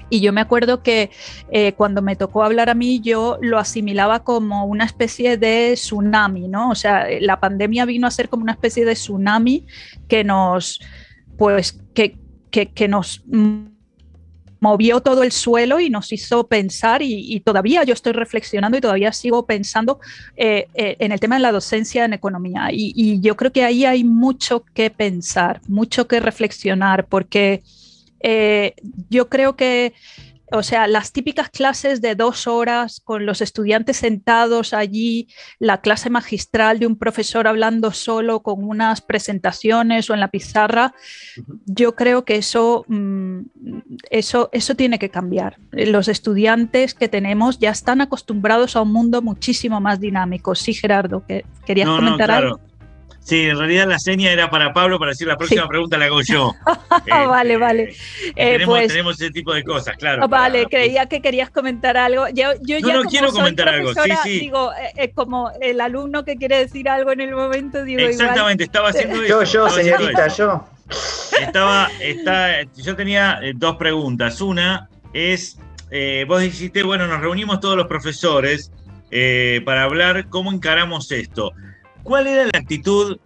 Y 0.10 0.22
yo 0.22 0.32
me 0.32 0.40
acuerdo 0.40 0.84
que 0.84 1.12
cuando 1.76 2.02
me 2.02 2.16
tocó 2.16 2.42
hablar 2.42 2.70
a 2.70 2.74
mí, 2.74 3.02
yo 3.02 3.38
lo 3.42 3.60
asimilaba 3.60 4.24
como 4.24 4.64
una 4.64 4.86
especie 4.86 5.36
de 5.36 5.74
tsunami, 5.74 6.48
¿no? 6.48 6.70
O 6.70 6.76
sea, 6.76 7.08
la 7.20 7.42
pandemia 7.42 7.84
vino 7.84 8.08
a 8.08 8.12
ser 8.12 8.30
como 8.30 8.44
una 8.44 8.54
especie 8.54 8.86
de 8.86 8.94
tsunami 8.94 9.66
que 10.08 10.24
nos, 10.24 10.80
pues, 11.38 11.82
que, 11.94 12.18
que, 12.52 12.68
que 12.68 12.88
nos 12.88 13.22
movió 14.60 15.02
todo 15.02 15.24
el 15.24 15.32
suelo 15.32 15.80
y 15.80 15.90
nos 15.90 16.12
hizo 16.12 16.48
pensar 16.48 17.02
y, 17.02 17.40
todavía 17.42 17.84
yo 17.84 17.94
estoy 17.94 18.14
reflexionando 18.14 18.78
y 18.78 18.82
todavía 18.82 19.12
sigo 19.14 19.46
pensando 19.46 20.00
eh, 20.36 20.68
eh, 20.74 20.96
en 21.00 21.12
el 21.12 21.20
tema 21.20 21.36
de 21.36 21.42
la 21.42 21.52
docencia 21.52 22.06
en 22.06 22.14
economía. 22.14 22.70
Y, 22.72 22.94
y, 22.96 23.20
yo 23.22 23.36
creo 23.36 23.52
que 23.52 23.64
ahí 23.64 23.86
hay 23.86 24.04
mucho 24.04 24.66
que 24.74 24.90
pensar, 24.90 25.62
mucho 25.68 26.08
que 26.08 26.20
reflexionar 26.20 27.06
porque 27.06 27.62
eh, 28.20 28.74
yo 29.10 29.30
creo 29.30 29.56
que 29.56 29.94
o 30.52 30.64
sea, 30.64 30.88
las 30.88 31.12
típicas 31.12 31.50
clases 31.50 32.02
de 32.02 32.16
dos 32.16 32.48
horas 32.48 33.02
con 33.04 33.26
los 33.26 33.42
estudiantes 33.42 33.98
sentados 33.98 34.74
allí, 34.74 35.28
la 35.60 35.82
clase 35.82 36.10
magistral 36.10 36.80
de 36.80 36.88
un 36.88 36.96
profesor 36.96 37.48
hablando 37.48 37.92
solo 37.92 38.42
con 38.42 38.64
unas 38.64 39.02
presentaciones 39.02 40.10
o 40.10 40.14
en 40.14 40.22
la 40.22 40.30
pizarra, 40.30 40.94
yo 41.66 41.96
creo 41.96 42.24
que 42.24 42.38
eso, 42.38 42.86
mm, 42.88 43.40
eso, 44.10 44.50
eso 44.54 44.76
tiene 44.76 45.00
que 45.00 45.10
cambiar. 45.10 45.58
Los 45.72 46.08
estudiantes 46.08 46.94
que 46.94 47.10
tenemos 47.10 47.60
ya 47.60 47.72
están 47.72 48.00
acostumbrados 48.00 48.76
a 48.76 48.82
un 48.82 48.94
mundo 48.94 49.22
muchísimo 49.22 49.82
más 49.82 50.00
dinámico. 50.00 50.56
Sí, 50.56 50.74
Gerardo, 50.74 51.26
que 51.28 51.46
querías 51.66 51.88
No, 51.88 51.96
no, 51.96 52.00
comentar 52.00 52.28
claro. 52.28 52.48
algo. 52.48 52.77
Sí, 53.28 53.42
en 53.50 53.58
realidad 53.60 53.88
la 53.90 54.00
seña 54.00 54.32
era 54.32 54.50
para 54.50 54.72
Pablo 54.72 54.98
para 55.00 55.12
decir 55.12 55.28
la 55.28 55.36
próxima 55.36 55.68
pregunta 55.68 55.98
la 55.98 56.06
hago 56.06 56.22
yo. 56.22 56.56
vale, 57.28 57.58
vale. 57.58 57.94
Y 58.24 58.30
Eh, 58.30 58.34
tenemos, 58.36 58.76
pues- 58.78 58.88
tenemos 58.88 59.20
ese 59.22 59.32
tipo 59.32 59.54
de 59.54 59.66
cosas, 59.66 59.98
claro. 59.98 60.24
Ah, 60.24 60.28
vale, 60.28 60.60
para- 60.64 60.70
creía 60.70 61.06
que 61.08 61.22
querías 61.22 61.50
comentar 61.50 61.98
algo. 61.98 62.28
Yo, 62.30 62.52
yo 62.62 62.80
No, 62.80 62.88
ya 62.88 62.94
no, 62.94 63.00
como 63.00 63.10
quiero 63.10 63.28
soy 63.28 63.36
comentar 63.40 63.68
algo, 63.68 63.94
sí, 63.94 64.12
sí. 64.24 64.40
Digo, 64.40 64.72
eh, 64.74 64.94
eh, 64.96 65.12
como 65.12 65.52
el 65.60 65.82
alumno 65.82 66.24
que 66.24 66.38
quiere 66.38 66.58
decir 66.60 66.88
algo 66.88 67.12
en 67.12 67.20
el 67.20 67.36
momento, 67.36 67.84
digo 67.84 68.00
Exactamente, 68.00 68.64
estaba 68.64 68.90
haciendo 68.92 69.16
eso. 69.22 69.44
Yo, 69.44 69.44
yo, 69.44 69.70
señorita, 69.72 70.28
yo. 70.30 70.66
Estaba, 71.42 71.90
está, 72.00 72.62
yo 72.78 72.96
tenía 72.96 73.40
eh, 73.44 73.52
dos 73.54 73.76
preguntas. 73.76 74.40
Una 74.40 74.88
es, 75.12 75.58
eh, 75.92 76.24
vos 76.30 76.40
dijiste, 76.42 76.82
bueno, 76.84 77.08
nos 77.08 77.20
reunimos 77.20 77.60
todos 77.60 77.76
los 77.76 77.88
profesores 77.88 78.72
eh, 79.12 79.62
para 79.66 79.84
hablar 79.84 80.30
cómo 80.30 80.50
encaramos 80.54 81.12
esto. 81.12 81.52
¿Cuál 82.08 82.26
era 82.28 82.46
la 82.46 82.58
actitud 82.58 83.20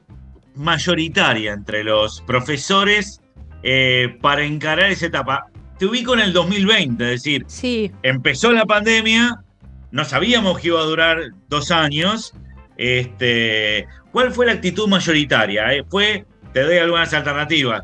mayoritaria 0.55 1.53
entre 1.53 1.84
los 1.84 2.19
profesores 2.21 3.21
eh, 3.61 4.17
para 4.21 4.43
encarar 4.43 4.89
esa 4.89 5.05
etapa? 5.05 5.45
Te 5.77 5.86
ubico 5.86 6.15
en 6.15 6.21
el 6.21 6.34
2020, 6.34 7.03
es 7.03 7.23
decir, 7.23 7.43
Sí, 7.45 7.91
empezó 8.01 8.51
la 8.51 8.65
pandemia, 8.65 9.43
no 9.91 10.03
sabíamos 10.03 10.59
que 10.59 10.69
iba 10.69 10.79
a 10.79 10.86
durar 10.86 11.19
dos 11.47 11.69
años. 11.69 12.34
Este, 12.75 13.86
¿Cuál 14.11 14.32
fue 14.32 14.47
la 14.47 14.53
actitud 14.53 14.88
mayoritaria? 14.88 15.71
eh? 15.75 15.84
Fue, 15.88 16.25
te 16.51 16.61
doy 16.61 16.79
algunas 16.79 17.13
alternativas. 17.13 17.84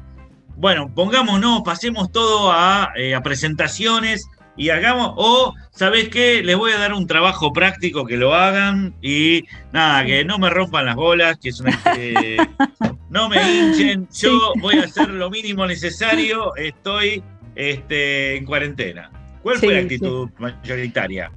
Bueno, 0.55 0.91
pongámonos, 0.95 1.61
pasemos 1.63 2.11
todo 2.11 2.51
a, 2.51 2.89
eh, 2.95 3.13
a 3.13 3.21
presentaciones 3.21 4.27
y 4.57 4.69
hagamos, 4.69 5.13
o, 5.15 5.53
¿sabes 5.71 6.09
qué? 6.09 6.41
Les 6.43 6.57
voy 6.57 6.71
a 6.71 6.79
dar 6.79 6.93
un 6.93 7.05
trabajo 7.05 7.53
práctico 7.53 8.05
que 8.05 8.17
lo 8.17 8.33
hagan 8.33 8.95
y 9.01 9.45
nada, 9.71 10.03
que 10.05 10.25
no 10.25 10.39
me 10.39 10.49
rompan 10.49 10.87
las 10.87 10.95
bolas, 10.95 11.37
que 11.37 11.49
es 11.49 11.59
una... 11.59 11.79
eh, 11.95 12.37
no 13.09 13.29
me 13.29 13.37
hinchen, 13.37 14.07
yo 14.11 14.53
voy 14.59 14.79
a 14.79 14.85
hacer 14.85 15.09
lo 15.09 15.29
mínimo 15.29 15.65
necesario, 15.67 16.55
estoy 16.55 17.23
este, 17.55 18.37
en 18.37 18.45
cuarentena. 18.45 19.11
¿Cuál 19.43 19.59
fue 19.59 19.75
la 19.75 19.79
actitud 19.81 20.29
mayoritaria? 20.39 21.31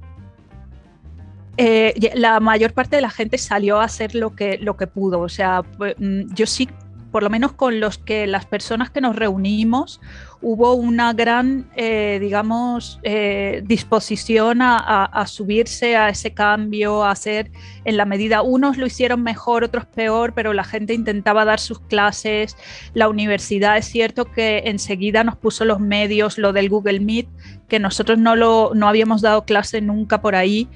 Eh, 1.57 1.93
la 2.15 2.39
mayor 2.39 2.73
parte 2.73 2.95
de 2.95 3.01
la 3.01 3.09
gente 3.09 3.37
salió 3.37 3.79
a 3.79 3.83
hacer 3.83 4.15
lo 4.15 4.35
que, 4.35 4.57
lo 4.57 4.77
que 4.77 4.87
pudo. 4.87 5.19
O 5.19 5.29
sea, 5.29 5.63
pues, 5.77 5.95
mm, 5.99 6.33
yo 6.33 6.45
sí, 6.45 6.67
por 7.11 7.23
lo 7.23 7.29
menos 7.29 7.53
con 7.53 7.79
los 7.79 7.97
que 7.97 8.25
las 8.25 8.45
personas 8.45 8.89
que 8.89 9.01
nos 9.01 9.15
reunimos, 9.15 10.01
hubo 10.41 10.73
una 10.73 11.13
gran, 11.13 11.69
eh, 11.75 12.17
digamos, 12.19 12.99
eh, 13.03 13.61
disposición 13.65 14.59
a, 14.61 15.25
subirse 15.27 15.95
a 15.95 16.09
ese 16.09 16.33
cambio, 16.33 17.03
a 17.03 17.11
hacer 17.11 17.51
en 17.85 17.97
la 17.97 18.05
medida, 18.05 18.41
unos 18.41 18.77
lo 18.77 18.85
hicieron 18.85 19.21
mejor, 19.21 19.63
otros 19.63 19.85
peor, 19.85 20.33
pero 20.33 20.53
la 20.53 20.63
gente 20.63 20.93
intentaba 20.93 21.45
dar 21.45 21.59
sus 21.59 21.79
clases. 21.79 22.57
La 22.93 23.07
universidad 23.07 23.77
es 23.77 23.85
cierto 23.85 24.25
que 24.25 24.63
enseguida 24.65 25.23
nos 25.23 25.37
puso 25.37 25.63
los 25.65 25.79
medios, 25.79 26.37
lo 26.37 26.53
del 26.53 26.69
Google 26.69 26.99
Meet, 26.99 27.27
que 27.67 27.79
nosotros 27.79 28.17
no, 28.17 28.35
lo, 28.35 28.71
no 28.73 28.87
habíamos 28.87 29.21
dado 29.21 29.45
clase 29.45 29.79
nunca 29.81 30.21
por 30.21 30.35
ahí, 30.35 30.67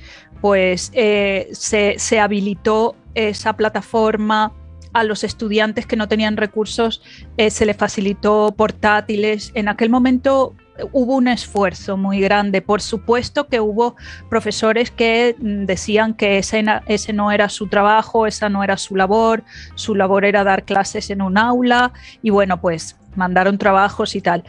pues 0.42 0.92
eh, 0.94 1.50
se, 1.54 1.96
se 1.98 2.20
habilitó 2.20 2.96
esa 3.16 3.54
plataforma 3.54 4.54
a 4.96 5.04
los 5.04 5.26
estudiantes 5.26 5.86
que 5.86 5.98
no 5.98 6.08
tenían 6.08 6.38
recursos, 6.38 7.02
eh, 7.36 7.50
se 7.50 7.66
les 7.66 7.76
facilitó 7.76 8.54
portátiles. 8.56 9.52
En 9.54 9.68
aquel 9.68 9.90
momento 9.90 10.56
eh, 10.78 10.86
hubo 10.94 11.18
un 11.18 11.28
esfuerzo 11.28 11.98
muy 11.98 12.22
grande. 12.22 12.62
Por 12.62 12.82
supuesto 12.82 13.48
que 13.48 13.60
hubo 13.60 13.98
profesores 14.30 14.92
que 14.92 15.36
mm, 15.38 15.66
decían 15.66 16.14
que 16.14 16.38
ese, 16.38 16.64
ese 16.88 17.12
no 17.12 17.34
era 17.34 17.50
su 17.50 17.68
trabajo, 17.68 18.26
esa 18.26 18.48
no 18.48 18.64
era 18.64 18.78
su 18.78 18.96
labor, 18.96 19.44
su 19.76 19.96
labor 19.96 20.24
era 20.24 20.46
dar 20.46 20.64
clases 20.64 21.10
en 21.10 21.22
un 21.22 21.38
aula 21.38 21.92
y 22.22 22.30
bueno, 22.30 22.62
pues 22.62 22.96
mandaron 23.18 23.58
trabajos 23.58 24.16
y 24.16 24.22
tal. 24.22 24.46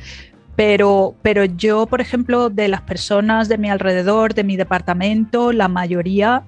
Pero, 0.55 1.17
pero 1.23 1.45
yo, 1.45 1.87
por 1.87 2.01
ejemplo, 2.01 2.51
de 2.51 2.69
las 2.69 2.83
personas 2.83 3.49
de 3.49 3.59
mi 3.59 3.69
alrededor, 3.69 4.33
de 4.33 4.45
mi 4.45 4.57
departamento, 4.57 5.53
la 5.53 5.67
mayoría 5.67 6.45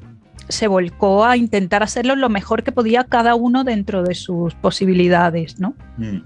se 0.49 0.67
volcó 0.67 1.25
a 1.25 1.37
intentar 1.37 1.83
hacerlo 1.83 2.17
lo 2.17 2.29
mejor 2.29 2.63
que 2.63 2.73
podía 2.73 3.05
cada 3.05 3.35
uno 3.35 3.65
dentro 3.65 4.03
de 4.03 4.15
sus 4.15 4.55
posibilidades, 4.55 5.59
¿no? 5.61 5.75
Mm. 5.97 6.19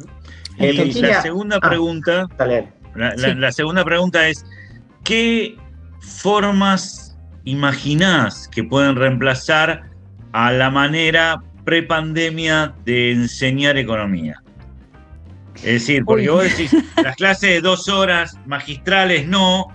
Eh, 0.59 0.93
la 0.97 1.23
segunda 1.23 1.59
ah. 1.61 1.69
pregunta, 1.69 2.27
Dale. 2.37 2.69
la, 2.95 3.15
la- 3.17 3.29
Sí. 3.29 3.35
la 3.35 3.53
segunda 3.53 3.85
pregunta 3.85 4.29
es, 4.29 4.45
¿qué 5.05 5.57
formas 6.01 7.17
imaginás 7.45 8.49
que 8.49 8.63
pueden 8.63 8.97
reemplazar 8.97 9.83
a 10.33 10.53
la 10.53 10.71
manera 10.71 11.43
prepandemia 11.65 12.75
de 12.85 13.13
enseñar 13.13 13.77
economía? 13.77 14.43
Es 15.57 15.63
decir, 15.65 16.05
porque 16.05 16.29
Uy. 16.31 16.35
vos 16.37 16.43
decís, 16.45 16.75
las 17.03 17.17
clases 17.17 17.51
de 17.51 17.61
dos 17.61 17.89
horas 17.89 18.37
magistrales 18.47 19.27
no. 19.29 19.67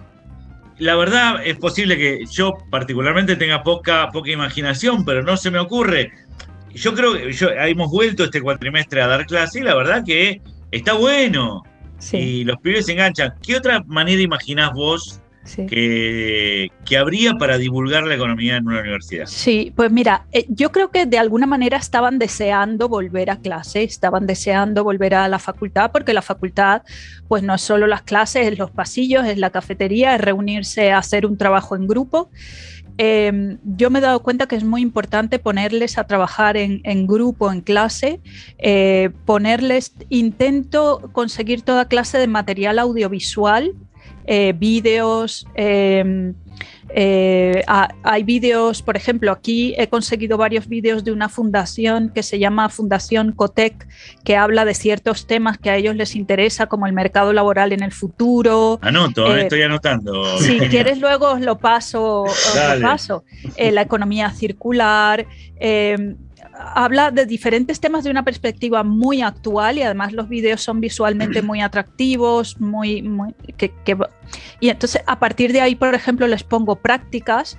La 0.80 0.96
verdad 0.96 1.42
es 1.44 1.58
posible 1.58 1.98
que 1.98 2.26
yo 2.32 2.54
particularmente 2.70 3.36
tenga 3.36 3.64
poca, 3.64 4.10
poca 4.12 4.32
imaginación, 4.32 5.04
pero 5.06 5.24
no 5.24 5.36
se 5.36 5.50
me 5.50 5.60
ocurre. 5.60 6.12
Yo 6.74 6.94
creo 6.94 7.14
que 7.14 7.34
yo, 7.34 7.50
hemos 7.50 7.90
vuelto 7.90 8.24
este 8.24 8.42
cuatrimestre 8.42 9.02
a 9.02 9.08
dar 9.08 9.26
clase 9.26 9.60
y 9.60 9.64
la 9.64 9.76
verdad 9.76 10.04
que 10.06 10.42
está 10.72 10.94
bueno. 10.94 11.64
Sí, 11.98 12.18
Y 12.18 12.44
los 12.44 12.58
pibes 12.58 12.86
se 12.86 12.92
enganchan. 12.92 13.34
¿Qué 13.42 13.56
otra 13.56 13.84
manera 13.88 14.22
imaginás 14.22 14.74
vos 14.74 15.20
sí. 15.48 15.66
que, 15.66 16.70
que 16.86 16.98
habría 16.98 17.34
para 17.34 17.58
divulgar 17.58 18.04
la 18.04 18.16
economía 18.16 18.58
en 18.58 18.68
una 18.68 18.82
universidad? 18.82 19.26
Sí, 19.26 19.74
pues 19.76 19.92
mira, 19.92 20.28
eh, 20.32 20.46
yo 20.50 20.72
creo 20.72 20.92
que 20.92 21.06
de 21.06 21.18
alguna 21.18 21.48
manera 21.48 21.78
estaban 21.78 22.20
deseando 22.20 22.90
volver 22.90 23.30
a 23.32 23.38
clase, 23.38 23.84
estaban 23.84 24.28
deseando 24.28 24.84
volver 24.84 25.16
a 25.16 25.28
la 25.28 25.40
facultad, 25.40 25.92
porque 25.92 26.14
la 26.14 26.22
facultad, 26.22 26.84
pues 27.28 27.44
no 27.44 27.56
es 27.56 27.62
solo 27.62 27.88
las 27.88 28.04
clases, 28.04 28.48
es 28.48 28.60
los 28.60 28.72
pasillos, 28.72 29.26
es 29.26 29.38
la 29.38 29.50
cafetería, 29.50 30.16
es 30.16 30.22
reunirse 30.22 30.92
a 30.92 31.00
hacer 31.00 31.26
un 31.26 31.38
trabajo 31.38 31.76
en 31.76 31.88
grupo. 31.88 32.30
Eh, 33.00 33.58
yo 33.64 33.92
me 33.92 34.00
he 34.00 34.02
dado 34.02 34.24
cuenta 34.24 34.48
que 34.48 34.56
es 34.56 34.64
muy 34.64 34.82
importante 34.82 35.38
ponerles 35.38 36.00
a 36.00 36.06
trabajar 36.06 36.58
en, 36.58 36.82
en 36.84 37.06
grupo, 37.06 37.52
en 37.52 37.62
clase, 37.62 38.20
eh, 38.58 39.12
ponerles, 39.26 39.94
intento 40.10 41.10
conseguir 41.12 41.62
toda 41.62 41.88
clase 41.88 42.18
de 42.18 42.28
material 42.28 42.80
audiovisual, 42.80 43.74
eh, 44.28 44.54
vídeos, 44.58 45.48
eh, 45.56 46.34
eh, 46.90 47.64
ha- 47.68 47.90
hay 48.04 48.24
vídeos, 48.24 48.82
por 48.82 48.96
ejemplo, 48.96 49.32
aquí 49.32 49.76
he 49.78 49.88
conseguido 49.88 50.38
varios 50.38 50.68
vídeos 50.68 51.04
de 51.04 51.12
una 51.12 51.28
fundación 51.30 52.10
que 52.16 52.24
se 52.24 52.40
llama 52.40 52.70
Fundación 52.70 53.34
Cotec, 53.34 53.88
que 54.24 54.36
habla 54.38 54.64
de 54.66 54.74
ciertos 54.74 55.28
temas 55.28 55.58
que 55.58 55.70
a 55.70 55.76
ellos 55.76 55.96
les 55.96 56.16
interesa, 56.16 56.68
como 56.68 56.88
el 56.88 56.94
mercado 56.94 57.34
laboral 57.34 57.74
en 57.74 57.84
el 57.84 57.92
futuro. 57.92 58.80
Anoto, 58.82 59.36
eh, 59.36 59.40
Eh, 59.40 59.44
estoy 59.44 59.62
anotando. 59.64 60.38
Si 60.40 60.58
quieres 60.70 61.00
luego 61.00 61.32
os 61.34 61.42
lo 61.42 61.58
paso, 61.58 62.24
os 62.24 62.56
lo 62.56 62.82
paso. 62.82 63.24
Eh, 63.58 63.72
la 63.72 63.82
economía 63.82 64.30
circular. 64.32 65.26
Habla 66.60 67.12
de 67.12 67.26
diferentes 67.26 67.80
temas 67.80 68.04
de 68.04 68.12
una 68.12 68.24
perspectiva 68.24 68.84
muy 68.84 69.22
actual 69.22 69.78
y 69.78 69.84
además 69.84 70.14
los 70.14 70.28
vídeos 70.28 70.62
son 70.62 70.80
visualmente 70.82 71.42
muy 71.42 71.62
atractivos, 71.62 72.60
muy, 72.60 73.02
muy 73.02 73.34
que, 73.58 73.72
que- 73.84 73.98
y 74.60 74.70
entonces 74.70 75.02
a 75.06 75.20
partir 75.20 75.54
de 75.54 75.62
ahí, 75.62 75.76
por 75.76 75.94
ejemplo, 75.94 76.28
les 76.28 76.44
pongo 76.44 76.76
prácticas 76.78 77.58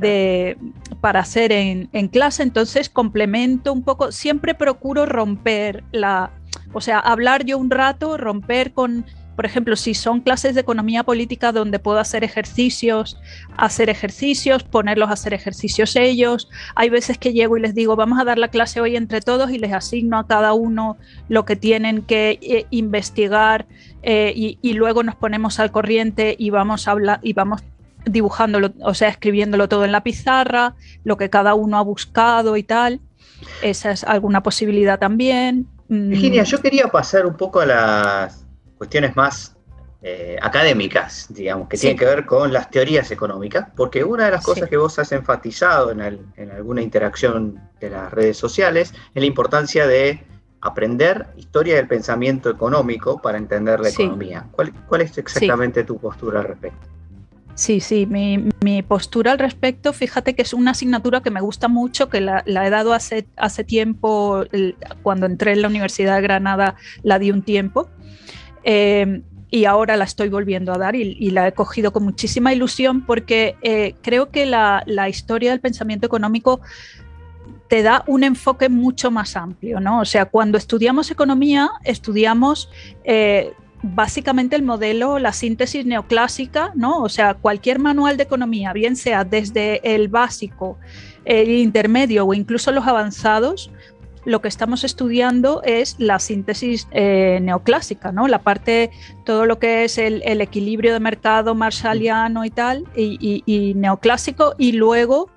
de, 0.00 0.56
para 1.00 1.20
hacer 1.20 1.52
en, 1.52 1.88
en 1.92 2.08
clase, 2.08 2.42
entonces 2.42 2.88
complemento 2.88 3.72
un 3.72 3.82
poco, 3.82 4.12
siempre 4.12 4.54
procuro 4.54 5.06
romper 5.06 5.84
la, 5.92 6.30
o 6.72 6.80
sea, 6.80 6.98
hablar 6.98 7.44
yo 7.44 7.58
un 7.58 7.70
rato, 7.70 8.16
romper 8.16 8.72
con, 8.72 9.06
por 9.36 9.44
ejemplo, 9.44 9.76
si 9.76 9.92
son 9.94 10.20
clases 10.20 10.54
de 10.54 10.62
economía 10.62 11.04
política 11.04 11.52
donde 11.52 11.78
puedo 11.78 11.98
hacer 11.98 12.24
ejercicios, 12.24 13.20
hacer 13.56 13.90
ejercicios, 13.90 14.64
ponerlos 14.64 15.10
a 15.10 15.12
hacer 15.12 15.34
ejercicios 15.34 15.94
ellos. 15.94 16.48
Hay 16.74 16.88
veces 16.88 17.18
que 17.18 17.34
llego 17.34 17.58
y 17.58 17.60
les 17.60 17.74
digo, 17.74 17.94
vamos 17.96 18.18
a 18.18 18.24
dar 18.24 18.38
la 18.38 18.48
clase 18.48 18.80
hoy 18.80 18.96
entre 18.96 19.20
todos 19.20 19.50
y 19.50 19.58
les 19.58 19.74
asigno 19.74 20.18
a 20.18 20.26
cada 20.26 20.54
uno 20.54 20.96
lo 21.28 21.44
que 21.44 21.54
tienen 21.54 22.02
que 22.02 22.38
eh, 22.40 22.66
investigar 22.70 23.66
eh, 24.02 24.32
y, 24.34 24.58
y 24.62 24.72
luego 24.72 25.02
nos 25.02 25.14
ponemos 25.16 25.60
al 25.60 25.70
corriente 25.70 26.34
y 26.38 26.48
vamos 26.48 26.88
a 26.88 26.92
hablar 26.92 27.20
y 27.22 27.34
vamos 27.34 27.62
dibujándolo, 28.06 28.72
o 28.80 28.94
sea, 28.94 29.08
escribiéndolo 29.08 29.68
todo 29.68 29.84
en 29.84 29.92
la 29.92 30.02
pizarra, 30.02 30.76
lo 31.04 31.16
que 31.16 31.28
cada 31.28 31.54
uno 31.54 31.76
ha 31.76 31.82
buscado 31.82 32.56
y 32.56 32.62
tal. 32.62 33.00
Esa 33.62 33.90
es 33.90 34.04
alguna 34.04 34.42
posibilidad 34.42 34.98
también. 34.98 35.66
Mm, 35.88 36.08
Virginia, 36.10 36.42
yo 36.44 36.60
quería 36.62 36.88
pasar 36.88 37.26
un 37.26 37.36
poco 37.36 37.60
a 37.60 37.66
las 37.66 38.45
cuestiones 38.78 39.16
más 39.16 39.52
eh, 40.02 40.36
académicas, 40.40 41.26
digamos, 41.30 41.68
que 41.68 41.76
Sí. 41.76 41.80
tienen 41.82 41.98
que 41.98 42.04
ver 42.04 42.26
con 42.26 42.52
las 42.52 42.70
teorías 42.70 43.10
económicas, 43.10 43.68
porque 43.74 44.04
una 44.04 44.26
de 44.26 44.32
las 44.32 44.44
cosas 44.44 44.64
Sí. 44.64 44.70
que 44.70 44.76
vos 44.76 44.96
has 44.98 45.10
enfatizado 45.10 45.90
en, 45.90 46.00
el- 46.00 46.20
en 46.36 46.50
alguna 46.52 46.82
interacción 46.82 47.58
de 47.80 47.90
las 47.90 48.12
redes 48.12 48.36
sociales 48.36 48.92
es 49.14 49.20
la 49.20 49.26
importancia 49.26 49.86
de 49.86 50.22
aprender 50.60 51.26
historia 51.36 51.76
del 51.76 51.88
pensamiento 51.88 52.50
económico 52.50 53.20
para 53.20 53.38
entender 53.38 53.80
la 53.80 53.88
Sí. 53.90 54.02
economía. 54.02 54.46
¿Cuál, 54.52 54.72
cuál 54.86 55.00
es 55.00 55.16
exactamente 55.18 55.82
tu 55.82 55.98
postura 55.98 56.40
al 56.40 56.46
respecto? 56.48 56.86
Sí, 57.54 57.80
sí, 57.80 58.04
mi, 58.06 58.50
mi 58.62 58.82
postura 58.82 59.32
al 59.32 59.38
respecto, 59.38 59.92
fíjate 59.94 60.34
que 60.36 60.42
es 60.42 60.52
una 60.52 60.72
asignatura 60.72 61.22
que 61.22 61.30
me 61.30 61.40
gusta 61.40 61.68
mucho, 61.68 62.10
que 62.10 62.20
la, 62.20 62.42
la 62.46 62.66
he 62.66 62.70
dado 62.70 62.92
hace, 62.92 63.26
hace 63.36 63.64
tiempo, 63.64 64.44
el- 64.52 64.76
cuando 65.02 65.24
entré 65.26 65.52
en 65.52 65.62
la 65.62 65.68
Universidad 65.68 66.16
de 66.16 66.22
Granada 66.22 66.76
la 67.02 67.18
di 67.18 67.30
un 67.30 67.42
tiempo, 67.42 67.88
eh, 68.66 69.22
y 69.48 69.64
ahora 69.64 69.96
la 69.96 70.04
estoy 70.04 70.28
volviendo 70.28 70.72
a 70.72 70.78
dar 70.78 70.96
y, 70.96 71.30
la 71.30 71.46
he 71.46 71.52
cogido 71.52 71.92
con 71.92 72.02
muchísima 72.02 72.52
ilusión 72.52 73.06
porque 73.06 73.54
eh, 73.62 73.94
creo 74.02 74.30
que 74.30 74.44
la, 74.44 74.82
la 74.86 75.08
historia 75.08 75.52
del 75.52 75.60
pensamiento 75.60 76.04
económico 76.04 76.60
te 77.68 77.82
da 77.82 78.02
un 78.08 78.24
enfoque 78.24 78.68
mucho 78.68 79.10
más 79.12 79.36
amplio, 79.36 79.78
¿no? 79.80 80.00
O 80.00 80.04
sea, 80.04 80.26
cuando 80.26 80.58
estudiamos 80.58 81.10
economía, 81.12 81.70
estudiamos 81.84 82.68
eh, 83.04 83.52
básicamente 83.82 84.56
el 84.56 84.62
modelo, 84.62 85.18
la 85.20 85.32
síntesis 85.32 85.86
neoclásica, 85.86 86.72
¿no? 86.74 87.00
O 87.00 87.08
sea, 87.08 87.34
cualquier 87.34 87.78
manual 87.78 88.16
de 88.16 88.24
economía, 88.24 88.72
bien 88.72 88.96
sea 88.96 89.24
desde 89.24 89.94
el 89.94 90.08
básico, 90.08 90.76
el 91.24 91.50
intermedio 91.50 92.26
o 92.26 92.34
incluso 92.34 92.72
los 92.72 92.86
avanzados, 92.86 93.70
lo 94.26 94.42
que 94.42 94.48
estamos 94.48 94.84
estudiando 94.84 95.62
es 95.62 95.94
la 95.98 96.18
síntesis 96.18 96.88
eh, 96.90 97.38
neoclásica, 97.40 98.12
¿no? 98.12 98.26
La 98.28 98.40
parte, 98.40 98.90
todo 99.24 99.46
lo 99.46 99.58
que 99.58 99.84
es 99.84 99.96
el, 99.98 100.20
el 100.26 100.40
equilibrio 100.40 100.92
de 100.92 101.00
mercado 101.00 101.54
marshalliano 101.54 102.44
y 102.44 102.50
tal, 102.50 102.84
y, 102.96 103.16
y- 103.20 103.42
y 103.46 103.74
neoclásico, 103.74 104.54
y 104.58 104.72
luego 104.72 105.30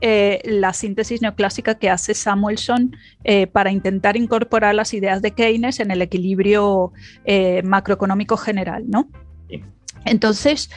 eh, 0.00 0.40
la 0.44 0.72
síntesis 0.72 1.22
neoclásica 1.22 1.74
que 1.74 1.90
hace 1.90 2.14
Samuelson 2.14 2.96
eh, 3.24 3.46
para 3.48 3.70
intentar 3.72 4.16
incorporar 4.16 4.74
las 4.74 4.94
ideas 4.94 5.20
de 5.22 5.32
Keynes 5.32 5.80
en 5.80 5.90
el 5.90 6.00
equilibrio 6.00 6.92
eh, 7.24 7.62
macroeconómico 7.64 8.36
general, 8.36 8.84
¿no? 8.88 9.08
Sí. 9.50 9.62
Entonces, 10.04 10.70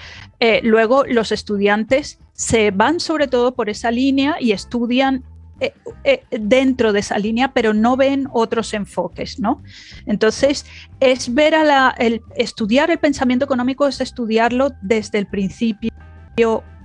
luego 0.64 1.04
los 1.06 1.32
estudiantes 1.32 2.20
se 2.34 2.72
van 2.72 3.00
sobre 3.00 3.28
todo 3.28 3.54
por 3.54 3.70
esa 3.70 3.92
línea 3.92 4.38
y 4.40 4.54
estudian 4.54 5.24
eh, 5.60 5.74
eh, 6.04 6.24
dentro 6.32 6.94
de 6.94 7.00
esa 7.00 7.18
línea, 7.20 7.52
pero 7.54 7.74
no 7.74 7.98
ven 7.98 8.28
otros 8.32 8.74
enfoques, 8.74 9.40
¿no? 9.40 9.62
Entonces, 10.06 10.66
es 11.00 11.34
ver 11.34 11.54
el 11.98 12.22
estudiar 12.36 12.90
el 12.92 13.00
pensamiento 13.00 13.46
económico 13.46 13.88
es 13.88 14.00
estudiarlo 14.02 14.72
desde 14.82 15.18
el 15.18 15.28
principio 15.28 15.92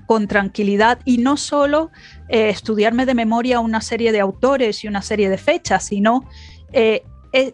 con 0.06 0.26
tranquilidad 0.26 0.98
y 1.04 1.18
no 1.18 1.36
solo 1.36 1.90
eh, 2.28 2.48
estudiarme 2.48 3.06
de 3.06 3.14
memoria 3.14 3.60
una 3.60 3.80
serie 3.80 4.12
de 4.12 4.20
autores 4.20 4.84
y 4.84 4.88
una 4.88 5.02
serie 5.02 5.28
de 5.28 5.38
fechas, 5.38 5.86
sino 5.86 6.28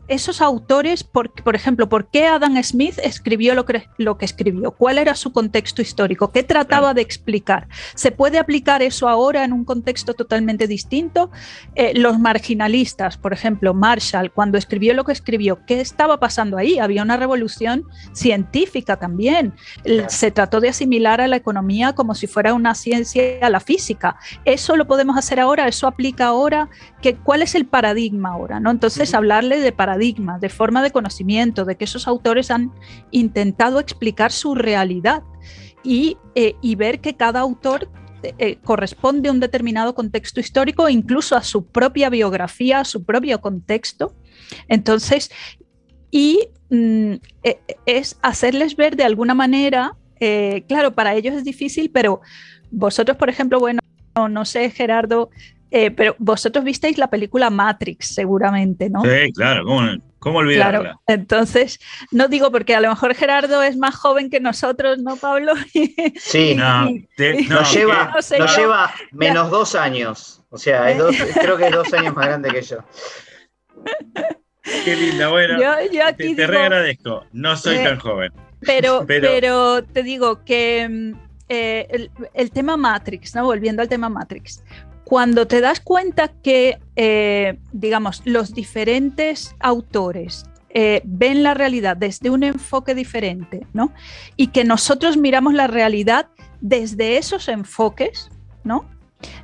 esos 0.09 0.43
autores, 0.43 1.03
por, 1.05 1.33
por 1.33 1.57
ejemplo, 1.57 1.89
¿por 1.89 2.11
qué 2.11 2.27
Adam 2.27 2.63
Smith 2.63 2.99
escribió 3.03 3.55
lo 3.55 3.65
que, 3.65 3.87
lo 3.97 4.19
que 4.19 4.27
escribió? 4.27 4.73
¿Cuál 4.73 4.99
era 4.99 5.15
su 5.15 5.33
contexto 5.33 5.81
histórico? 5.81 6.33
¿Qué 6.33 6.43
trataba 6.43 6.93
de 6.93 7.01
explicar? 7.01 7.67
¿Se 7.95 8.13
puede 8.13 8.39
aplicar 8.39 8.83
eso 8.83 9.09
ahora 9.09 9.43
en 9.43 9.55
un 9.55 9.65
contexto 9.65 10.13
totalmente 10.13 10.67
distinto? 10.67 11.31
Eh, 11.77 11.93
los 11.95 12.19
marginalistas, 12.19 13.17
por 13.17 13.33
ejemplo, 13.33 13.73
Marshall, 13.73 14.31
cuando 14.31 14.59
escribió 14.59 14.93
lo 14.93 15.05
que 15.05 15.13
escribió, 15.13 15.65
¿qué 15.65 15.81
estaba 15.81 16.21
pasando 16.21 16.59
ahí? 16.59 16.79
Había 16.79 17.03
una 17.03 17.17
revolución 17.17 17.87
científica 18.13 18.97
también. 18.97 19.55
Se 20.09 20.31
trató 20.31 20.61
de 20.61 20.69
asimilar 20.69 21.23
a 21.23 21.29
la 21.29 21.37
economía 21.37 21.95
como 21.95 22.15
si 22.15 22.27
fuera 22.27 22.53
una 22.53 22.75
ciencia 22.75 23.39
a 23.41 23.49
la 23.49 23.61
física. 23.61 24.17
Eso 24.45 24.77
lo 24.77 24.87
podemos 24.87 25.17
hacer 25.17 25.41
ahora, 25.41 25.69
eso 25.69 25.87
aplica 25.87 26.27
ahora. 26.27 26.69
Que, 27.01 27.17
¿Cuál 27.17 27.41
es 27.41 27.55
el 27.55 27.65
paradigma 27.65 28.31
ahora? 28.31 28.61
¿no? 28.61 28.71
Entonces, 28.71 29.15
hablarle 29.15 29.59
de 29.59 29.70
paradigma, 29.73 30.39
de 30.39 30.49
forma 30.49 30.83
de 30.83 30.91
conocimiento, 30.91 31.65
de 31.65 31.77
que 31.77 31.85
esos 31.85 32.07
autores 32.09 32.51
han 32.51 32.73
intentado 33.11 33.81
explicar 33.81 34.33
su 34.33 34.55
realidad 34.55 35.23
y, 35.83 36.17
eh, 36.35 36.55
y 36.61 36.75
ver 36.75 37.01
que 37.01 37.17
cada 37.17 37.41
autor 37.41 37.89
eh, 38.23 38.59
corresponde 38.63 39.31
a 39.31 39.33
un 39.33 39.41
determinado 39.41 39.95
contexto 39.95 40.41
histórico, 40.41 40.89
incluso 40.89 41.37
a 41.37 41.43
su 41.43 41.67
propia 41.67 42.11
biografía, 42.11 42.81
a 42.81 42.85
su 42.85 43.05
propio 43.05 43.41
contexto. 43.41 44.15
Entonces, 44.69 45.31
y 46.11 46.49
mm, 46.69 47.15
eh, 47.45 47.61
es 47.87 48.19
hacerles 48.21 48.77
ver 48.77 48.97
de 48.97 49.05
alguna 49.05 49.35
manera, 49.35 49.97
eh, 50.19 50.65
claro, 50.69 50.95
para 50.95 51.15
ellos 51.15 51.35
es 51.35 51.45
difícil, 51.45 51.91
pero 51.91 52.21
vosotros, 52.71 53.17
por 53.17 53.31
ejemplo, 53.31 53.59
bueno, 53.59 53.81
no, 54.15 54.29
no 54.29 54.45
sé, 54.45 54.69
Gerardo, 54.71 55.31
eh, 55.71 55.91
pero 55.91 56.15
vosotros 56.19 56.65
visteis 56.65 56.99
la 56.99 57.09
película 57.09 57.51
Matrix, 57.51 58.09
seguramente, 58.15 58.89
¿no? 58.91 59.03
Sí, 59.03 59.33
claro, 59.33 59.65
¿cómo, 59.65 59.89
cómo 60.19 60.39
olvidarla? 60.39 60.81
Claro, 60.81 61.01
entonces, 61.07 61.79
no 62.11 62.29
digo 62.29 62.51
porque 62.51 62.75
a 62.75 62.81
lo 62.81 62.89
mejor 62.89 63.15
Gerardo 63.15 63.63
es 63.63 63.77
más 63.77 63.95
joven 63.97 64.31
que 64.31 64.41
nosotros, 64.41 64.99
¿no, 64.99 65.17
Pablo? 65.17 65.53
Sí, 66.21 66.55
No, 66.55 66.89
te- 67.17 67.43
no, 67.45 67.57
nos 67.61 67.73
lleva, 67.75 68.13
no 68.15 68.23
sé, 68.23 68.39
nos 68.39 68.55
yo- 68.57 68.63
lleva 68.63 68.93
menos 69.13 69.51
dos 69.51 69.75
años. 69.75 70.43
O 70.51 70.59
sea, 70.59 70.91
es 70.91 70.99
dos- 70.99 71.17
creo 71.41 71.57
que 71.57 71.67
es 71.67 71.73
dos 71.73 71.93
años 71.95 72.15
más 72.17 72.27
grande 72.27 72.51
que 72.51 72.63
yo. 72.63 72.79
Qué 74.85 74.97
linda, 74.97 75.29
bueno. 75.29 75.55
Yo, 75.61 75.93
yo 75.93 76.05
aquí 76.07 76.17
te, 76.31 76.35
te 76.35 76.43
digo, 76.43 76.47
re 76.49 76.63
agradezco. 76.63 77.25
No 77.33 77.57
soy 77.57 77.77
Eh, 77.77 77.85
tan 77.85 77.99
joven. 77.99 78.33
pero, 78.61 79.05
pero- 79.07 79.29
pero... 79.29 79.85
te 79.85 80.03
digo 80.03 80.45
que 80.45 80.89
mm, 80.89 81.13
eh, 81.49 81.87
el, 81.91 82.11
el 82.35 82.51
tema 82.51 82.77
Matrix, 82.77 83.35
¿no? 83.35 83.45
Volviendo 83.45 83.83
al 83.83 83.89
tema 83.89 84.09
Matrix. 84.09 84.63
Cuando 85.11 85.49
te 85.49 85.61
das 85.61 85.81
cuenta 85.81 86.29
que, 86.29 86.79
eh, 86.95 87.59
digamos, 87.73 88.23
los 88.27 88.55
diferentes 88.55 89.57
autores 89.59 90.45
eh, 90.69 91.03
ven 91.05 91.43
la 91.43 91.53
realidad 91.53 91.97
desde 91.97 92.31
un 92.31 92.45
enfoque 92.45 92.95
diferente, 92.95 93.67
¿no? 93.73 93.93
Y 94.37 94.53
que 94.53 94.63
nosotros 94.63 95.17
miramos 95.17 95.53
la 95.53 95.67
realidad 95.67 96.29
desde 96.61 97.17
esos 97.17 97.49
enfoques, 97.49 98.31
¿no? 98.63 98.89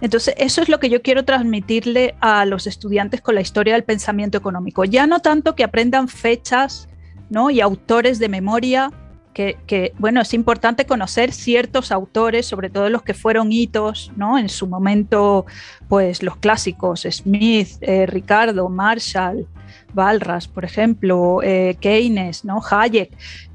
Entonces, 0.01 0.37
eso 0.39 0.62
es 0.62 0.69
lo 0.69 0.79
que 0.79 0.89
yo 0.89 1.03
quiero 1.03 1.25
transmitirle 1.25 2.14
a 2.21 2.45
los 2.45 2.69
estudiantes 2.69 3.21
con 3.21 3.35
la 3.35 3.41
historia 3.41 3.75
del 3.75 3.83
pensamiento 3.83 4.39
económico. 4.39 4.85
Ya 4.85 5.09
no 5.09 5.19
tanto 5.19 5.57
que 5.57 5.64
aprendan 5.64 6.07
fechas 6.07 6.89
¿no? 7.29 7.51
y 7.51 7.61
autores 7.61 8.21
de 8.21 8.29
memoria, 8.29 8.93
que, 9.37 9.59
que, 9.66 9.93
bueno, 9.99 10.22
es 10.22 10.32
importante 10.32 10.87
conocer 10.87 11.30
ciertos 11.30 11.93
autores, 11.93 12.47
sobre 12.47 12.70
todo 12.70 12.89
los 12.89 13.03
que 13.03 13.12
fueron 13.12 13.53
hitos, 13.53 14.11
¿no? 14.16 14.39
En 14.39 14.49
su 14.49 14.66
momento, 14.66 15.45
pues 15.91 16.22
los 16.22 16.39
clásicos, 16.39 17.07
Smith, 17.11 17.68
eh, 17.82 18.07
Ricardo, 18.07 18.70
Marshall, 18.70 19.47
Balras, 19.93 20.49
por 20.49 20.64
ejemplo, 20.64 21.41
eh, 21.43 21.76
Keynes, 21.80 22.47
¿no? 22.47 22.62
Hayek. 22.66 23.11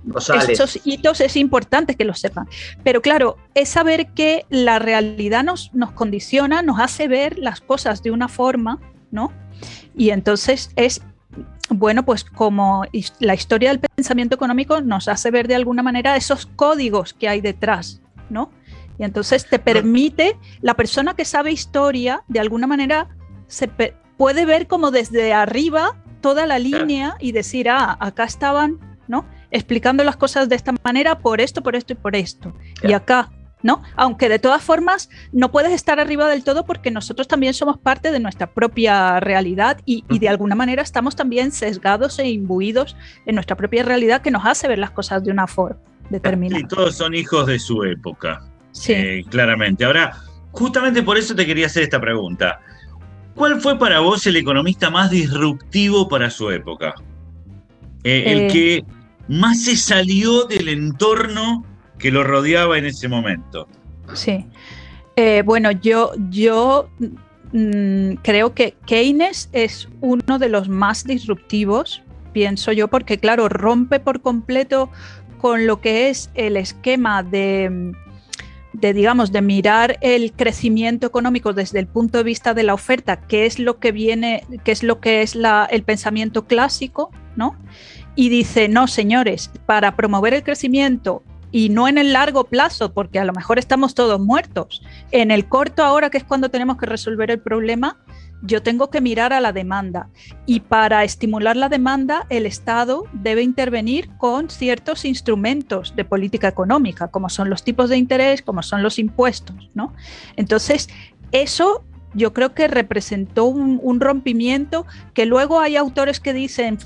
Rosales. 0.05 0.49
Estos 0.49 0.79
hitos 0.85 1.19
es 1.19 1.35
importante 1.35 1.95
que 1.95 2.05
los 2.05 2.19
sepan. 2.19 2.47
Pero 2.83 3.01
claro, 3.01 3.37
es 3.55 3.69
saber 3.69 4.09
que 4.09 4.45
la 4.51 4.77
realidad 4.77 5.43
nos, 5.43 5.73
nos 5.73 5.93
condiciona, 5.93 6.61
nos 6.61 6.79
hace 6.79 7.07
ver 7.07 7.39
las 7.39 7.59
cosas 7.59 8.03
de 8.03 8.11
una 8.11 8.27
forma, 8.27 8.77
¿no? 9.09 9.31
Y 9.95 10.11
entonces 10.11 10.69
es 10.75 11.01
bueno, 11.73 12.03
pues 12.03 12.23
como 12.23 12.83
la 13.19 13.33
historia 13.33 13.69
del 13.69 13.79
pensamiento 13.79 14.35
económico 14.35 14.81
nos 14.81 15.07
hace 15.07 15.31
ver 15.31 15.47
de 15.47 15.55
alguna 15.55 15.83
manera 15.83 16.17
esos 16.17 16.45
códigos 16.45 17.13
que 17.13 17.29
hay 17.29 17.41
detrás, 17.41 18.01
¿no? 18.29 18.51
Y 18.99 19.03
entonces 19.03 19.47
te 19.47 19.57
permite, 19.57 20.37
la 20.61 20.75
persona 20.75 21.15
que 21.15 21.25
sabe 21.25 21.51
historia, 21.51 22.23
de 22.27 22.39
alguna 22.39 22.67
manera, 22.67 23.07
se 23.47 23.69
puede 24.17 24.45
ver 24.45 24.67
como 24.67 24.91
desde 24.91 25.33
arriba 25.33 25.95
toda 26.19 26.45
la 26.45 26.59
línea 26.59 27.15
y 27.19 27.31
decir, 27.31 27.69
ah, 27.69 27.97
acá 27.99 28.25
estaban, 28.25 28.77
¿no? 29.07 29.25
Explicando 29.49 30.03
las 30.03 30.17
cosas 30.17 30.49
de 30.49 30.55
esta 30.55 30.73
manera 30.83 31.19
por 31.19 31.41
esto, 31.41 31.63
por 31.63 31.75
esto 31.75 31.93
y 31.93 31.95
por 31.95 32.15
esto. 32.15 32.53
Y 32.83 32.93
acá, 32.93 33.31
¿no? 33.63 33.81
Aunque 33.95 34.29
de 34.29 34.39
todas 34.39 34.61
formas 34.61 35.09
no 35.31 35.51
puedes 35.51 35.71
estar 35.71 35.99
arriba 35.99 36.27
del 36.27 36.43
todo 36.43 36.65
porque 36.65 36.91
nosotros 36.91 37.27
también 37.27 37.53
somos 37.53 37.77
parte 37.77 38.11
de 38.11 38.19
nuestra 38.19 38.47
propia 38.51 39.19
realidad 39.19 39.79
y, 39.85 40.03
y 40.09 40.19
de 40.19 40.29
alguna 40.29 40.55
manera 40.55 40.81
estamos 40.81 41.15
también 41.15 41.51
sesgados 41.51 42.17
e 42.19 42.29
imbuidos 42.29 42.95
en 43.25 43.35
nuestra 43.35 43.55
propia 43.55 43.83
realidad 43.83 44.21
que 44.21 44.31
nos 44.31 44.45
hace 44.45 44.67
ver 44.67 44.79
las 44.79 44.91
cosas 44.91 45.23
de 45.23 45.31
una 45.31 45.47
forma 45.47 45.77
Y 46.09 46.13
determinada. 46.13 46.67
todos 46.67 46.95
son 46.97 47.13
hijos 47.13 47.47
de 47.47 47.59
su 47.59 47.83
época, 47.83 48.41
Sí. 48.71 48.93
eh, 48.93 49.23
claramente. 49.29 49.85
Ahora, 49.85 50.17
justamente 50.51 51.03
por 51.03 51.17
eso 51.17 51.35
te 51.35 51.45
quería 51.45 51.67
hacer 51.67 51.83
esta 51.83 51.99
pregunta. 52.01 52.59
¿Cuál 53.35 53.61
fue 53.61 53.79
para 53.79 53.99
vos 54.01 54.25
el 54.27 54.35
economista 54.35 54.89
más 54.89 55.09
disruptivo 55.09 56.07
para 56.09 56.29
su 56.29 56.49
época? 56.51 56.93
Eh, 58.03 58.23
Eh. 58.25 58.31
El 58.47 58.51
que 58.51 58.85
más 59.27 59.63
se 59.63 59.75
salió 59.77 60.43
del 60.45 60.67
entorno 60.67 61.63
que 62.01 62.11
lo 62.11 62.23
rodeaba 62.23 62.77
en 62.77 62.85
ese 62.85 63.07
momento. 63.07 63.67
Sí. 64.13 64.45
Eh, 65.15 65.43
bueno, 65.45 65.71
yo, 65.71 66.11
yo 66.29 66.89
mm, 67.51 68.13
creo 68.23 68.53
que 68.53 68.75
Keynes 68.85 69.49
es 69.51 69.87
uno 70.01 70.39
de 70.39 70.49
los 70.49 70.67
más 70.67 71.05
disruptivos, 71.05 72.01
pienso 72.33 72.71
yo, 72.71 72.87
porque 72.87 73.19
claro, 73.19 73.49
rompe 73.49 73.99
por 73.99 74.21
completo 74.21 74.89
con 75.39 75.67
lo 75.67 75.81
que 75.81 76.09
es 76.09 76.29
el 76.35 76.57
esquema 76.57 77.23
de, 77.23 77.93
de, 78.73 78.93
digamos, 78.93 79.31
de 79.31 79.41
mirar 79.41 79.97
el 80.01 80.31
crecimiento 80.33 81.07
económico 81.07 81.53
desde 81.53 81.79
el 81.79 81.87
punto 81.87 82.17
de 82.19 82.23
vista 82.23 82.53
de 82.53 82.63
la 82.63 82.73
oferta, 82.73 83.21
que 83.21 83.45
es 83.45 83.59
lo 83.59 83.79
que 83.79 83.91
viene, 83.91 84.45
que 84.63 84.71
es 84.71 84.83
lo 84.83 84.99
que 84.99 85.21
es 85.21 85.35
el 85.35 85.83
pensamiento 85.83 86.45
clásico, 86.45 87.11
¿no? 87.35 87.55
Y 88.15 88.29
dice, 88.29 88.69
no, 88.69 88.87
señores, 88.87 89.51
para 89.65 89.95
promover 89.95 90.33
el 90.33 90.43
crecimiento 90.43 91.23
y 91.51 91.69
no 91.69 91.87
en 91.87 91.97
el 91.97 92.13
largo 92.13 92.45
plazo, 92.45 92.93
porque 92.93 93.19
a 93.19 93.25
lo 93.25 93.33
mejor 93.33 93.59
estamos 93.59 93.93
todos 93.93 94.19
muertos, 94.19 94.81
en 95.11 95.31
el 95.31 95.47
corto 95.47 95.83
ahora, 95.83 96.09
que 96.09 96.17
es 96.17 96.23
cuando 96.23 96.49
tenemos 96.49 96.77
que 96.77 96.85
resolver 96.85 97.31
el 97.31 97.39
problema, 97.39 97.97
yo 98.41 98.63
tengo 98.63 98.89
que 98.89 99.01
mirar 99.01 99.33
a 99.33 99.41
la 99.41 99.51
demanda. 99.51 100.09
Y 100.45 100.61
para 100.61 101.03
estimular 101.03 101.55
la 101.55 101.69
demanda, 101.69 102.25
el 102.29 102.45
Estado 102.45 103.05
debe 103.13 103.43
intervenir 103.43 104.09
con 104.17 104.49
ciertos 104.49 105.05
instrumentos 105.05 105.95
de 105.95 106.05
política 106.05 106.47
económica, 106.47 107.09
como 107.09 107.29
son 107.29 107.49
los 107.49 107.63
tipos 107.63 107.89
de 107.89 107.97
interés, 107.97 108.41
como 108.41 108.63
son 108.63 108.81
los 108.81 108.97
impuestos. 108.97 109.69
¿no? 109.75 109.93
Entonces, 110.35 110.89
eso 111.31 111.83
yo 112.13 112.33
creo 112.33 112.53
que 112.53 112.67
representó 112.67 113.45
un, 113.45 113.79
un 113.81 114.01
rompimiento 114.01 114.85
que 115.13 115.25
luego 115.25 115.59
hay 115.59 115.75
autores 115.75 116.19
que 116.19 116.33
dicen 116.33 116.77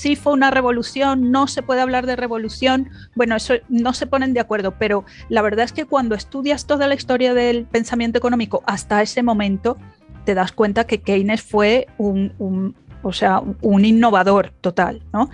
sí 0.00 0.16
fue 0.16 0.32
una 0.32 0.50
revolución, 0.50 1.30
no 1.30 1.46
se 1.46 1.62
puede 1.62 1.82
hablar 1.82 2.06
de 2.06 2.16
revolución, 2.16 2.88
bueno, 3.14 3.36
eso 3.36 3.54
no 3.68 3.92
se 3.92 4.06
ponen 4.06 4.32
de 4.32 4.40
acuerdo, 4.40 4.74
pero 4.78 5.04
la 5.28 5.42
verdad 5.42 5.66
es 5.66 5.74
que 5.74 5.84
cuando 5.84 6.14
estudias 6.14 6.66
toda 6.66 6.86
la 6.86 6.94
historia 6.94 7.34
del 7.34 7.66
pensamiento 7.66 8.16
económico 8.16 8.62
hasta 8.64 9.02
ese 9.02 9.22
momento, 9.22 9.76
te 10.24 10.34
das 10.34 10.52
cuenta 10.52 10.86
que 10.86 11.02
Keynes 11.02 11.42
fue 11.42 11.86
un, 11.98 12.32
un 12.38 12.74
o 13.02 13.12
sea, 13.12 13.42
un 13.60 13.84
innovador 13.84 14.54
total, 14.62 15.02
¿no? 15.12 15.28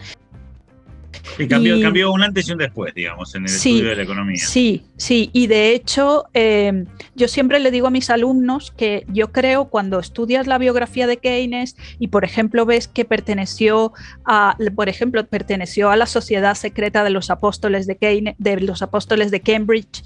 Sí, 1.37 1.47
cambió, 1.49 1.77
Y- 1.77 1.83
cambió 1.83 2.13
un 2.13 2.23
antes 2.23 2.49
y 2.49 2.53
un 2.53 2.59
después, 2.59 2.95
digamos, 2.95 3.35
en 3.35 3.43
el 3.43 3.49
Sí, 3.49 3.71
estudio 3.75 3.91
de 3.91 3.97
la 3.97 4.03
economía. 4.03 4.37
Sí, 4.39 4.85
sí, 4.97 5.31
y 5.33 5.47
de 5.47 5.73
hecho 5.73 6.25
eh, 6.35 6.85
yo 7.15 7.29
siempre 7.29 7.59
le 7.61 7.71
digo 7.71 7.87
a 7.87 7.91
mis 7.91 8.11
alumnos 8.11 8.73
que 8.77 9.05
yo 9.09 9.33
creo 9.33 9.67
cuando 9.67 9.99
estudias 9.99 10.47
la 10.47 10.59
biografía 10.59 11.07
de 11.07 11.17
Keynes 11.19 11.77
y 11.99 12.09
por 12.09 12.25
ejemplo 12.25 12.67
ves 12.67 12.89
que 12.89 13.05
perteneció 13.05 13.93
a, 14.25 14.57
por 14.75 14.89
ejemplo, 14.89 15.25
perteneció 15.27 15.91
a 15.91 15.97
la 15.97 16.07
sociedad 16.07 16.55
secreta 16.55 17.05
de 17.05 17.11
los 17.11 17.31
apóstoles 17.31 17.87
de 17.87 17.97
Keynes, 17.97 18.35
de 18.39 18.61
los 18.61 18.83
apóstoles 18.83 19.31
de 19.31 19.41
Cambridge, 19.41 20.03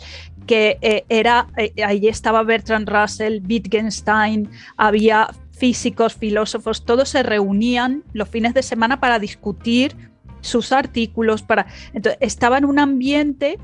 que 0.47 0.79
eh, 0.81 1.05
era, 1.09 1.47
eh, 1.57 1.73
ahí 1.85 2.09
estaba 2.09 2.43
Bertrand 2.43 2.89
Russell, 2.89 3.41
Wittgenstein, 3.49 4.49
había 4.77 5.29
físicos, 5.53 6.15
filósofos, 6.15 6.85
todos 6.87 7.11
se 7.11 7.23
reunían 7.23 8.03
los 8.15 8.29
fines 8.29 8.55
de 8.55 8.63
semana 8.63 8.99
para 8.99 9.19
discutir 9.19 9.95
sus 10.41 10.73
artículos, 10.73 11.43
para 11.43 11.67
entonces 11.93 12.19
estaba 12.21 12.59
en 12.59 12.65
un 12.65 12.79
ambiente, 12.79 13.59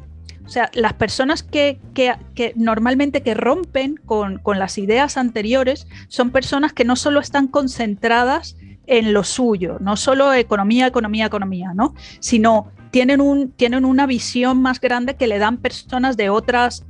o 0.45 0.49
sea, 0.49 0.71
las 0.75 0.93
personas 0.95 1.43
que, 1.43 1.81
que- 1.95 2.15
que 2.35 2.53
normalmente 2.57 3.23
que 3.23 3.35
rompen 3.35 3.97
con, 4.05 4.39
con 4.39 4.59
las 4.59 4.79
ideas 4.79 5.17
anteriores 5.17 5.87
son 6.09 6.31
personas 6.31 6.73
que 6.73 6.85
no 6.85 6.95
solo 6.97 7.21
están 7.21 7.49
concentradas 7.49 8.57
en 8.87 9.13
lo 9.13 9.25
suyo, 9.25 9.79
no 9.81 9.97
solo 9.97 10.33
economía, 10.33 10.87
economía, 10.87 11.27
economía, 11.27 11.73
¿no? 11.75 11.95
Sino 12.21 12.71
tienen, 12.93 13.21
un, 13.21 13.51
tienen 13.51 13.85
una 13.85 14.07
visión 14.07 14.63
más 14.63 14.81
grande 14.81 15.17
que 15.17 15.27
le 15.27 15.39
dan 15.41 15.57
personas 15.57 16.17
de 16.17 16.31
otras 16.31 16.85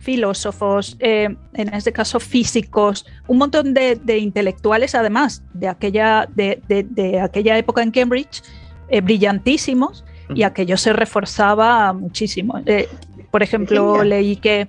filósofos, 0.00 0.96
eh, 1.00 1.34
en 1.54 1.74
este 1.74 1.92
caso 1.92 2.20
físicos, 2.20 3.06
un 3.26 3.38
montón 3.38 3.72
de, 3.74 3.96
de 3.96 4.18
intelectuales 4.18 4.94
además 4.94 5.42
de 5.54 5.68
aquella, 5.68 6.28
de, 6.34 6.60
de- 6.68 6.82
de 6.84 7.20
aquella 7.20 7.56
época 7.56 7.82
en 7.82 7.90
Cambridge, 7.90 8.42
eh, 8.88 9.00
brillantísimos, 9.00 10.04
y 10.34 10.42
aquello 10.42 10.76
se 10.76 10.92
reforzaba 10.92 11.92
muchísimo. 11.92 12.60
Eh, 12.64 12.88
por 13.30 13.42
ejemplo, 13.42 14.02
leí 14.04 14.36
que 14.36 14.68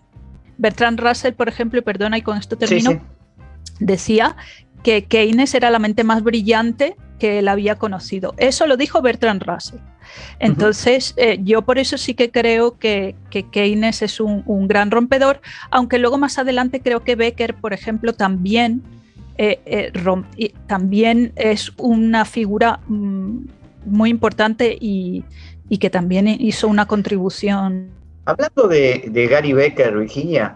Bertrand 0.57 0.99
Russell, 0.99 1.33
por 1.33 1.47
ejemplo, 1.47 1.79
y 1.79 1.81
perdona, 1.81 2.17
y 2.17 2.21
con 2.21 2.37
esto 2.37 2.57
termino, 2.57 2.91
sí. 2.91 2.99
decía 3.79 4.35
que 4.83 5.05
Keynes 5.05 5.55
era 5.55 5.69
la 5.69 5.79
mente 5.79 6.03
más 6.03 6.23
brillante 6.23 6.95
que 7.19 7.39
él 7.39 7.47
había 7.47 7.75
conocido. 7.75 8.33
Eso 8.37 8.67
lo 8.67 8.77
dijo 8.77 9.01
Bertrand 9.01 9.43
Russell. 9.43 9.79
Entonces, 10.39 11.13
eh, 11.17 11.39
yo 11.43 11.63
por 11.63 11.77
eso 11.77 11.97
sí 11.97 12.13
que 12.13 12.29
creo 12.31 12.77
que, 12.77 13.15
que 13.29 13.49
Keynes 13.49 14.01
es 14.01 14.19
un, 14.19 14.43
un 14.45 14.67
gran 14.67 14.91
rompedor, 14.91 15.41
aunque 15.71 15.97
luego 15.97 16.17
más 16.17 16.37
adelante 16.37 16.81
creo 16.81 17.03
que 17.03 17.15
Becker, 17.15 17.55
por 17.55 17.73
ejemplo, 17.73 18.13
también, 18.13 18.83
eh, 19.37 19.59
eh, 19.65 20.53
también 20.67 21.33
es 21.35 21.71
una 21.77 22.25
figura 22.25 22.79
mm, 22.87 23.45
muy 23.85 24.09
importante 24.09 24.77
y, 24.79 25.23
y 25.69 25.77
que 25.77 25.89
también 25.89 26.27
hizo 26.27 26.67
una 26.67 26.85
contribución. 26.87 27.89
Hablando 28.25 28.67
de, 28.67 29.05
de 29.11 29.27
Gary 29.27 29.53
Becker, 29.53 29.97
Virginia, 29.97 30.55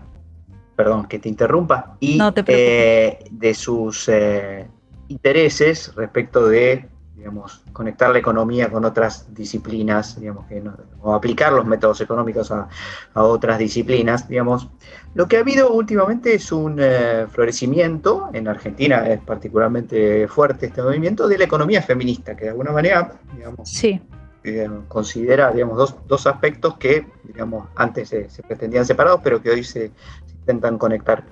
perdón 0.75 1.07
que 1.07 1.19
te 1.19 1.29
interrumpa, 1.29 1.97
y 1.99 2.17
No 2.17 2.33
te 2.33 2.43
preocupes. 2.43 2.67
eh, 2.67 3.19
de 3.31 3.53
sus 3.53 4.09
eh, 4.09 4.67
intereses 5.07 5.93
respecto 5.95 6.47
de, 6.47 6.87
digamos, 7.19 7.61
conectar 7.73 8.09
la 8.11 8.19
economía 8.19 8.69
con 8.71 8.85
otras 8.85 9.33
disciplinas, 9.33 10.17
digamos, 10.19 10.45
que 10.47 10.61
no- 10.61 10.75
o 11.01 11.13
aplicar 11.13 11.51
los 11.51 11.65
métodos 11.65 11.99
económicos 11.99 12.49
a, 12.51 12.69
a 13.13 13.23
otras 13.23 13.59
disciplinas, 13.59 14.27
digamos. 14.29 14.69
Lo 15.15 15.27
que 15.27 15.35
ha 15.35 15.41
habido 15.41 15.73
últimamente 15.73 16.33
es 16.33 16.49
un 16.53 16.77
eh, 16.79 17.25
florecimiento, 17.29 18.29
en 18.31 18.47
Argentina 18.47 19.05
es 19.09 19.19
particularmente 19.19 20.27
fuerte 20.29 20.67
este 20.67 20.81
movimiento, 20.81 21.27
de 21.27 21.37
la 21.37 21.43
economía 21.43 21.81
feminista, 21.81 22.35
que 22.37 22.45
de 22.45 22.49
alguna 22.51 22.71
manera, 22.71 23.11
digamos, 23.35 23.67
Sí. 23.69 23.99
eh, 24.45 24.69
considera 24.87 25.51
digamos, 25.51 25.77
dos, 25.77 25.95
dos 26.07 26.25
aspectos 26.25 26.77
que 26.77 27.05
digamos, 27.23 27.67
antes 27.75 28.07
se, 28.09 28.29
se 28.29 28.43
pretendían 28.43 28.85
separados, 28.85 29.19
pero 29.21 29.41
que 29.41 29.49
hoy 29.49 29.63
se, 29.65 29.91
se 30.25 30.35
intentan 30.39 30.77
conectar. 30.77 31.23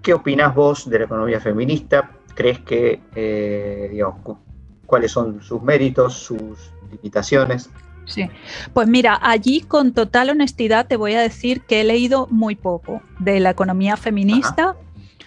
¿Qué 0.00 0.14
opinás 0.14 0.54
vos 0.54 0.88
de 0.88 0.98
la 1.00 1.04
economía 1.06 1.40
feminista? 1.40 2.10
¿Crees 2.36 2.60
que, 2.60 3.00
eh, 3.14 3.88
digamos, 3.90 4.38
cuáles 4.86 5.12
son 5.12 5.42
sus 5.42 5.62
méritos, 5.62 6.14
sus 6.14 6.70
limitaciones? 6.90 7.70
Sí, 8.06 8.28
pues 8.72 8.86
mira, 8.86 9.18
allí 9.22 9.62
con 9.62 9.92
total 9.92 10.30
honestidad 10.30 10.86
te 10.86 10.96
voy 10.96 11.14
a 11.14 11.20
decir 11.20 11.62
que 11.62 11.80
he 11.80 11.84
leído 11.84 12.28
muy 12.30 12.54
poco 12.54 13.00
de 13.18 13.40
la 13.40 13.50
economía 13.50 13.96
feminista, 13.96 14.76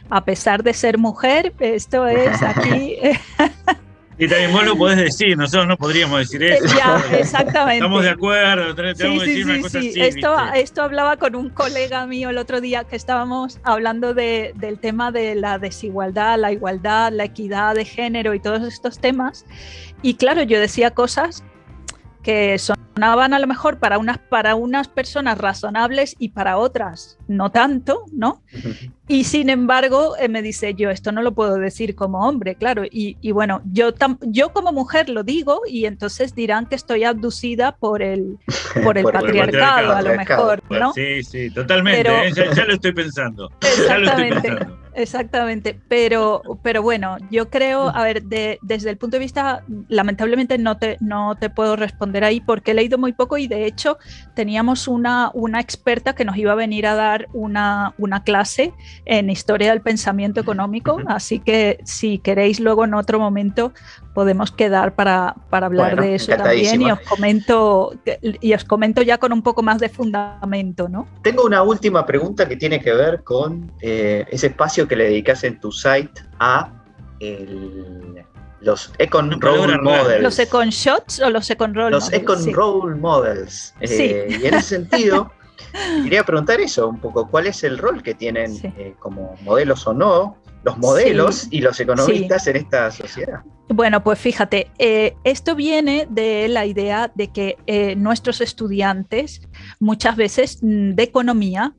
a 0.09 0.23
pesar 0.25 0.63
de 0.63 0.73
ser 0.73 0.97
mujer, 0.97 1.53
esto 1.59 2.07
es 2.07 2.41
aquí, 2.43 2.97
Y 4.19 4.27
también 4.27 4.51
vos 4.51 4.65
lo 4.65 4.75
podés 4.75 4.97
decir, 4.97 5.37
nosotros 5.37 5.67
no 5.67 5.77
podríamos 5.77 6.19
decir 6.19 6.41
eso. 6.43 6.65
ya, 6.75 7.03
exactamente. 7.17 7.75
Estamos 7.75 8.03
de 8.03 8.09
acuerdo, 8.09 8.73
tenemos 8.73 8.97
Sí, 8.97 9.03
que 9.03 9.19
sí, 9.19 9.25
decir 9.27 9.45
una 9.45 9.55
sí, 9.55 9.61
cosa 9.61 9.81
sí. 9.81 9.89
así. 9.89 10.01
Esto, 10.01 10.35
¿viste? 10.43 10.59
esto 10.61 10.81
hablaba 10.81 11.17
con 11.17 11.35
un 11.35 11.49
colega 11.51 12.05
mío 12.07 12.29
el 12.31 12.37
otro 12.39 12.59
día 12.59 12.83
que 12.83 12.95
estábamos 12.95 13.59
hablando 13.63 14.13
de- 14.15 14.53
del 14.55 14.79
tema 14.79 15.11
de 15.11 15.35
la 15.35 15.59
desigualdad, 15.59 16.39
la 16.39 16.51
igualdad, 16.51 17.11
la 17.13 17.25
equidad 17.25 17.75
de 17.75 17.85
género 17.85 18.33
y 18.33 18.39
todos 18.39 18.63
estos 18.63 18.97
temas. 18.99 19.45
Y 20.01 20.15
claro, 20.15 20.41
yo 20.41 20.59
decía 20.59 20.91
cosas 20.91 21.43
que 22.23 22.57
sonaban 22.97 23.33
a 23.35 23.39
lo 23.39 23.45
mejor 23.45 23.77
para 23.77 23.99
unas, 23.99 24.17
para 24.17 24.55
unas 24.55 24.87
personas 24.87 25.37
razonables 25.37 26.15
y 26.17 26.29
para 26.29 26.57
otras 26.57 27.19
no 27.27 27.51
tanto, 27.51 28.03
¿no? 28.11 28.41
Y 29.07 29.23
sin 29.25 29.49
embargo, 29.49 30.15
eh, 30.19 30.27
me 30.29 30.41
dice, 30.41 30.73
yo 30.73 30.89
esto 30.89 31.11
no 31.11 31.21
lo 31.21 31.33
puedo 31.33 31.55
decir 31.55 31.93
como 31.95 32.27
hombre, 32.27 32.55
claro. 32.55 32.83
Y, 32.89 33.17
y 33.21 33.31
bueno, 33.31 33.61
yo, 33.71 33.93
tam- 33.93 34.17
yo 34.21 34.51
como 34.51 34.71
mujer 34.73 35.09
lo 35.09 35.23
digo 35.23 35.61
y 35.69 35.85
entonces 35.85 36.33
dirán 36.33 36.65
que 36.65 36.75
estoy 36.75 37.03
abducida 37.03 37.73
por 37.73 38.01
el, 38.01 38.37
por 38.83 38.97
el 38.97 39.03
Por 39.03 39.15
el 39.15 39.21
patriarcado, 39.21 39.93
a 39.95 40.01
lo 40.01 40.15
mejor, 40.15 40.63
¿no? 40.69 40.91
Sí, 40.93 41.23
sí, 41.23 41.51
totalmente. 41.51 42.03
Pero- 42.03 42.15
¿eh? 42.23 42.31
Ya, 42.35 42.51
ya 42.51 42.65
lo 42.65 42.73
estoy 42.73 42.93
pensando. 42.93 43.49
Ya 43.87 43.97
lo 43.99 44.07
estoy 44.07 44.23
Exactamente. 44.25 44.41
pensando. 44.49 44.87
Exactamente, 44.97 45.79
pero, 45.87 46.41
pero 46.63 46.81
bueno, 46.81 47.17
yo 47.29 47.51
creo, 47.51 47.89
a 47.95 48.03
ver, 48.03 48.23
de- 48.23 48.57
desde 48.63 48.89
el 48.89 48.97
punto 48.97 49.17
de 49.17 49.19
vista, 49.19 49.63
lamentablemente 49.89 50.57
no 50.57 50.79
te, 50.79 50.97
no 51.01 51.35
te 51.35 51.51
puedo 51.51 51.75
responder 51.75 52.23
ahí 52.23 52.41
porque 52.41 52.71
he 52.71 52.73
leído 52.87 52.97
muy 52.97 53.11
poco 53.13 53.37
y 53.37 53.47
de 53.47 53.65
hecho 53.65 53.97
teníamos 54.33 54.87
una, 54.87 55.29
una 55.33 55.59
experta 55.59 56.13
que 56.15 56.23
nos 56.23 56.37
iba 56.37 56.53
a 56.53 56.55
venir 56.55 56.87
a 56.87 56.95
dar 56.95 57.27
una, 57.33 57.93
una 57.97 58.23
clase 58.23 58.73
en 59.05 59.29
historia 59.29 59.71
del 59.71 59.81
pensamiento 59.81 60.39
económico, 60.39 60.99
así 61.07 61.39
que 61.39 61.79
si 61.83 62.19
queréis 62.19 62.59
luego 62.59 62.85
en 62.85 62.93
otro 62.93 63.19
momento 63.19 63.73
podemos 64.13 64.51
quedar 64.51 64.95
para, 64.95 65.35
para 65.49 65.67
hablar 65.67 65.95
Bueno, 65.95 66.01
de 66.03 66.15
eso 66.15 66.35
también 66.35 66.81
y 66.81 66.89
os 66.91 66.99
comento 67.01 67.93
y 68.41 68.53
os 68.53 68.63
comento 68.63 69.01
ya 69.01 69.17
con 69.17 69.33
un 69.33 69.41
poco 69.43 69.61
más 69.61 69.79
de 69.79 69.89
fundamento, 69.89 70.87
¿no? 70.87 71.07
Tengo 71.21 71.43
una 71.45 71.61
última 71.61 72.05
pregunta 72.05 72.47
que 72.47 72.55
tiene 72.55 72.79
que 72.79 72.93
ver 72.93 73.23
con 73.23 73.71
eh, 73.81 74.25
ese 74.31 74.47
espacio 74.47 74.87
que 74.87 74.95
le 74.95 75.03
dedicas 75.05 75.43
en 75.43 75.59
tu 75.59 75.71
site 75.71 76.21
a 76.39 76.71
el- 77.19 78.23
los 78.61 78.91
Econ 78.97 79.39
Role 79.39 79.67
rara. 79.67 79.81
Models. 79.81 80.21
¿Los 80.23 80.39
Econ 80.39 80.69
Shots 80.69 81.19
o 81.19 81.29
los 81.29 81.49
Econ 81.49 81.73
Roll? 81.75 81.91
los 81.91 82.05
Models? 82.05 82.21
Econ 82.23 82.43
Sí. 82.43 82.53
Role 82.53 82.95
Models. 82.95 83.73
Eh, 83.81 83.87
Sí. 83.87 84.35
Y 84.41 84.45
en 84.47 84.53
ese 84.55 84.67
sentido, 84.77 85.31
quería 86.03 86.23
preguntar 86.23 86.59
eso 86.59 86.87
un 86.87 86.99
poco, 86.99 87.27
¿cuál 87.29 87.47
es 87.47 87.63
el 87.63 87.77
rol 87.77 88.01
que 88.03 88.13
tienen 88.13 88.55
Sí. 88.55 88.67
eh, 88.77 88.95
como 88.99 89.35
modelos 89.43 89.85
o 89.87 89.93
no 89.93 90.37
los 90.63 90.77
modelos 90.79 91.35
Sí. 91.35 91.47
y 91.51 91.61
los 91.61 91.79
economistas 91.79 92.45
en 92.47 92.57
esta 92.57 92.91
sociedad. 92.91 93.41
Bueno, 93.69 94.03
pues 94.03 94.19
fíjate, 94.19 94.69
eh, 94.79 95.15
esto 95.23 95.55
viene 95.55 96.07
de 96.09 96.47
la 96.49 96.65
idea 96.65 97.09
de 97.15 97.31
que 97.31 97.57
eh, 97.67 97.95
nuestros 97.95 98.41
estudiantes 98.41 99.41
muchas 99.79 100.15
veces 100.17 100.59
mm, 100.61 100.91
de 100.95 101.03
economía 101.03 101.73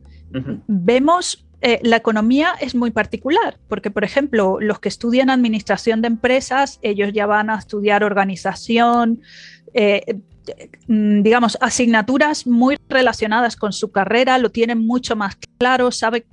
vemos 0.67 1.45
eh, 1.61 1.81
la 1.83 1.97
economía 1.97 2.55
es 2.61 2.75
muy 2.75 2.91
particular, 2.91 3.59
porque 3.69 3.91
por 3.91 4.05
ejemplo, 4.05 4.59
los 4.61 4.79
que 4.79 4.89
estudian 4.89 5.31
administración 5.31 6.03
de 6.03 6.09
empresas, 6.09 6.79
ellos 6.83 7.13
ya 7.13 7.27
van 7.27 7.51
a 7.51 7.59
estudiar 7.59 8.05
organización, 8.05 9.21
eh, 9.75 10.03
mm, 10.87 11.23
digamos, 11.23 11.59
asignaturas 11.61 12.47
muy 12.47 12.77
relacionadas 12.89 13.57
con 13.57 13.73
su 13.73 13.91
carrera, 13.91 14.39
lo 14.39 14.51
tienen 14.51 14.87
mucho 14.87 15.17
más 15.17 15.37
claro, 15.59 15.91
sabe- 15.91 16.27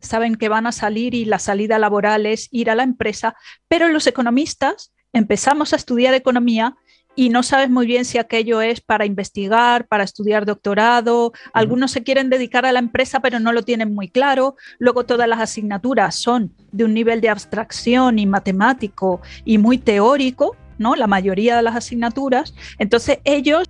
saben 0.00 0.36
que 0.36 0.48
van 0.48 0.66
a 0.66 0.72
salir 0.72 1.14
y 1.14 1.24
la 1.24 1.38
salida 1.40 1.78
laboral 1.78 2.24
es 2.26 2.48
ir 2.52 2.70
a 2.70 2.74
la 2.76 2.84
empresa, 2.84 3.34
pero 3.66 3.88
los 3.88 4.06
economistas 4.06 4.92
empezamos 5.12 5.72
a 5.72 5.76
estudiar 5.76 6.14
economía 6.14 6.76
y 7.18 7.30
no 7.30 7.42
sabes 7.42 7.68
muy 7.68 7.84
bien 7.84 8.04
si 8.04 8.16
aquello 8.16 8.60
es 8.60 8.80
para 8.80 9.04
investigar, 9.04 9.88
para 9.88 10.04
estudiar 10.04 10.46
doctorado. 10.46 11.32
Algunos 11.52 11.90
se 11.90 12.04
quieren 12.04 12.30
dedicar 12.30 12.64
a 12.64 12.70
la 12.70 12.78
empresa, 12.78 13.18
pero 13.18 13.40
no 13.40 13.50
lo 13.52 13.64
tienen 13.64 13.92
muy 13.92 14.08
claro. 14.08 14.54
Luego 14.78 15.04
todas 15.04 15.26
las 15.26 15.40
asignaturas 15.40 16.14
son 16.14 16.52
de 16.70 16.84
un 16.84 16.94
nivel 16.94 17.20
de 17.20 17.28
abstracción 17.28 18.20
y 18.20 18.26
matemático 18.26 19.20
y 19.44 19.58
muy 19.58 19.78
teórico, 19.78 20.56
¿no? 20.78 20.94
La 20.94 21.08
mayoría 21.08 21.56
de 21.56 21.62
las 21.62 21.74
asignaturas. 21.74 22.54
Entonces 22.78 23.18
ellos 23.24 23.68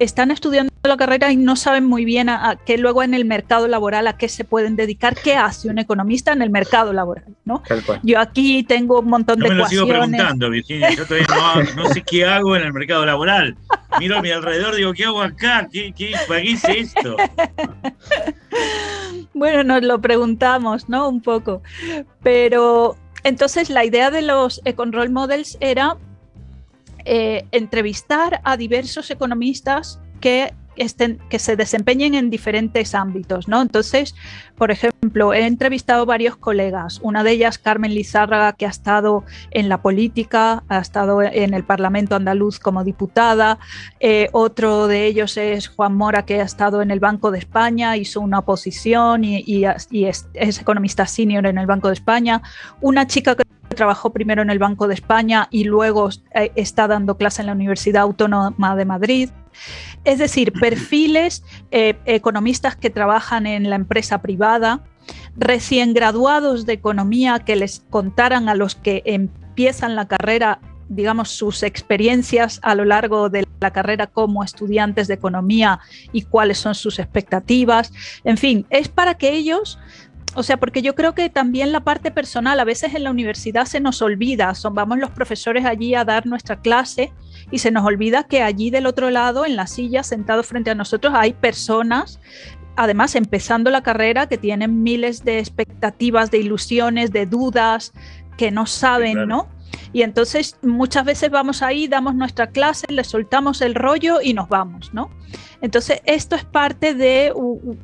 están 0.00 0.32
estudiando 0.32 0.69
la 0.88 0.96
carrera 0.96 1.30
y 1.30 1.36
no 1.36 1.56
saben 1.56 1.84
muy 1.84 2.04
bien 2.04 2.28
a, 2.28 2.50
a 2.50 2.56
qué 2.56 2.78
luego 2.78 3.02
en 3.02 3.12
el 3.12 3.24
mercado 3.24 3.68
laboral 3.68 4.06
a 4.06 4.16
qué 4.16 4.28
se 4.28 4.44
pueden 4.44 4.76
dedicar, 4.76 5.14
qué 5.14 5.34
hace 5.34 5.68
un 5.68 5.78
economista 5.78 6.32
en 6.32 6.40
el 6.40 6.50
mercado 6.50 6.92
laboral, 6.92 7.36
¿no? 7.44 7.62
Yo 8.02 8.18
aquí 8.18 8.62
tengo 8.62 9.00
un 9.00 9.08
montón 9.08 9.38
No 9.38 9.44
de 9.44 9.50
me 9.50 9.56
lo 9.56 9.66
sigo 9.66 9.86
preguntando, 9.86 10.48
Virginia. 10.48 10.90
Yo 10.90 11.04
todavía 11.06 11.26
no, 11.28 11.82
no 11.82 11.88
sé 11.92 12.02
qué 12.02 12.24
hago 12.24 12.56
en 12.56 12.62
el 12.62 12.72
mercado 12.72 13.04
laboral. 13.04 13.56
Miro 13.98 14.18
a 14.18 14.22
mi 14.22 14.30
alrededor, 14.30 14.74
digo, 14.74 14.94
¿qué 14.94 15.04
hago 15.04 15.20
acá? 15.20 15.68
¿Qué, 15.70 15.92
qué, 15.92 16.14
¿Para 16.26 16.40
qué 16.40 16.50
hice 16.50 16.78
esto? 16.80 17.16
Bueno, 19.34 19.64
nos 19.64 19.82
lo 19.82 20.00
preguntamos, 20.00 20.88
¿no? 20.88 21.08
Un 21.08 21.20
poco. 21.20 21.62
Pero 22.22 22.96
entonces 23.24 23.70
la 23.70 23.84
idea 23.84 24.10
de 24.10 24.22
los 24.22 24.60
Econ 24.64 24.92
Role 24.92 25.10
Models 25.10 25.56
era 25.60 25.96
eh, 27.04 27.46
entrevistar 27.52 28.40
a 28.44 28.56
diversos 28.56 29.10
economistas 29.10 30.00
que, 30.20 30.52
estén, 30.76 31.18
que 31.28 31.38
se 31.38 31.56
desempeñen 31.56 32.14
en 32.14 32.30
diferentes 32.30 32.94
ámbitos, 32.94 33.48
¿no? 33.48 33.60
Entonces, 33.62 34.14
por 34.56 34.70
ejemplo, 34.70 35.32
he 35.32 35.46
entrevistado 35.46 36.06
varios 36.06 36.36
colegas, 36.36 37.00
una 37.02 37.24
de 37.24 37.32
ellas 37.32 37.58
Carmen 37.58 37.94
Lizárraga, 37.94 38.52
que 38.52 38.66
ha 38.66 38.70
estado 38.70 39.24
en 39.50 39.68
la 39.68 39.82
política, 39.82 40.62
ha 40.68 40.78
estado 40.78 41.22
en 41.22 41.54
el 41.54 41.64
Parlamento 41.64 42.14
andaluz 42.14 42.58
como 42.58 42.84
diputada, 42.84 43.58
eh, 44.00 44.28
otro 44.32 44.86
de 44.86 45.06
ellos 45.06 45.36
es 45.36 45.68
Juan 45.68 45.94
Mora, 45.94 46.24
que 46.24 46.40
ha 46.40 46.44
estado 46.44 46.82
en 46.82 46.90
el 46.90 47.00
Banco 47.00 47.30
de 47.30 47.38
España, 47.38 47.96
hizo 47.96 48.20
una 48.20 48.40
oposición 48.40 49.24
y, 49.24 49.64
es, 49.64 50.28
es 50.34 50.60
economista 50.60 51.06
senior 51.06 51.46
en 51.46 51.58
el 51.58 51.66
Banco 51.66 51.88
de 51.88 51.94
España, 51.94 52.42
una 52.80 53.06
chica 53.06 53.34
que 53.34 53.49
trabajó 53.74 54.10
primero 54.10 54.42
en 54.42 54.50
el 54.50 54.58
Banco 54.58 54.88
de 54.88 54.94
España 54.94 55.48
y 55.50 55.64
luego 55.64 56.10
eh, 56.34 56.52
está 56.54 56.88
dando 56.88 57.16
clase 57.16 57.42
en 57.42 57.46
la 57.46 57.52
Universidad 57.52 58.02
Autónoma 58.02 58.76
de 58.76 58.84
Madrid. 58.84 59.30
Es 60.04 60.18
decir, 60.18 60.52
perfiles 60.60 61.42
eh, 61.70 61.98
economistas 62.04 62.76
que 62.76 62.90
trabajan 62.90 63.46
en 63.46 63.68
la 63.70 63.76
empresa 63.76 64.20
privada, 64.22 64.82
recién 65.36 65.94
graduados 65.94 66.66
de 66.66 66.74
economía 66.74 67.40
que 67.40 67.56
les 67.56 67.84
contaran 67.90 68.48
a 68.48 68.54
los 68.54 68.74
que 68.74 69.02
empiezan 69.06 69.96
la 69.96 70.06
carrera, 70.06 70.60
digamos, 70.88 71.30
sus 71.30 71.62
experiencias 71.62 72.60
a 72.62 72.74
lo 72.74 72.84
largo 72.84 73.28
de 73.28 73.46
la 73.60 73.72
carrera 73.72 74.06
como 74.06 74.42
estudiantes 74.42 75.06
de 75.08 75.14
economía 75.14 75.80
y 76.12 76.22
cuáles 76.22 76.58
son 76.58 76.74
sus 76.74 76.98
expectativas. 76.98 77.92
En 78.24 78.36
fin, 78.36 78.66
es 78.70 78.88
para 78.88 79.14
que 79.14 79.32
ellos 79.32 79.78
o 80.34 80.42
sea, 80.42 80.56
porque 80.58 80.80
yo 80.82 80.94
creo 80.94 81.14
que 81.14 81.28
también 81.28 81.72
la 81.72 81.80
parte 81.80 82.10
personal, 82.10 82.60
a 82.60 82.64
veces 82.64 82.94
en 82.94 83.04
la 83.04 83.10
universidad 83.10 83.64
se 83.64 83.80
nos 83.80 84.00
olvida, 84.00 84.54
son, 84.54 84.74
vamos 84.74 84.98
los 84.98 85.10
profesores 85.10 85.64
allí 85.64 85.94
a 85.94 86.04
dar 86.04 86.26
nuestra 86.26 86.60
clase 86.60 87.12
y 87.50 87.58
se 87.58 87.70
nos 87.70 87.84
olvida 87.84 88.24
que 88.24 88.42
allí 88.42 88.70
del 88.70 88.86
otro 88.86 89.10
lado, 89.10 89.44
en 89.44 89.56
la 89.56 89.66
silla, 89.66 90.02
sentado 90.02 90.42
frente 90.42 90.70
a 90.70 90.74
nosotros, 90.74 91.12
hay 91.16 91.32
personas, 91.32 92.20
además 92.76 93.16
empezando 93.16 93.70
la 93.70 93.82
carrera, 93.82 94.28
que 94.28 94.38
tienen 94.38 94.82
miles 94.82 95.24
de 95.24 95.40
expectativas, 95.40 96.30
de 96.30 96.38
ilusiones, 96.38 97.10
de 97.10 97.26
dudas, 97.26 97.92
que 98.36 98.50
no 98.50 98.66
saben, 98.66 99.12
claro. 99.14 99.26
¿no? 99.26 99.48
Y 99.92 100.02
entonces 100.02 100.56
muchas 100.62 101.04
veces 101.04 101.30
vamos 101.30 101.62
ahí, 101.62 101.88
damos 101.88 102.14
nuestra 102.14 102.48
clase, 102.48 102.86
le 102.88 103.04
soltamos 103.04 103.60
el 103.60 103.74
rollo 103.74 104.20
y 104.22 104.34
nos 104.34 104.48
vamos, 104.48 104.94
¿no? 104.94 105.10
Entonces 105.60 106.00
esto 106.04 106.36
es 106.36 106.44
parte 106.44 106.94
de 106.94 107.32
u- 107.34 107.76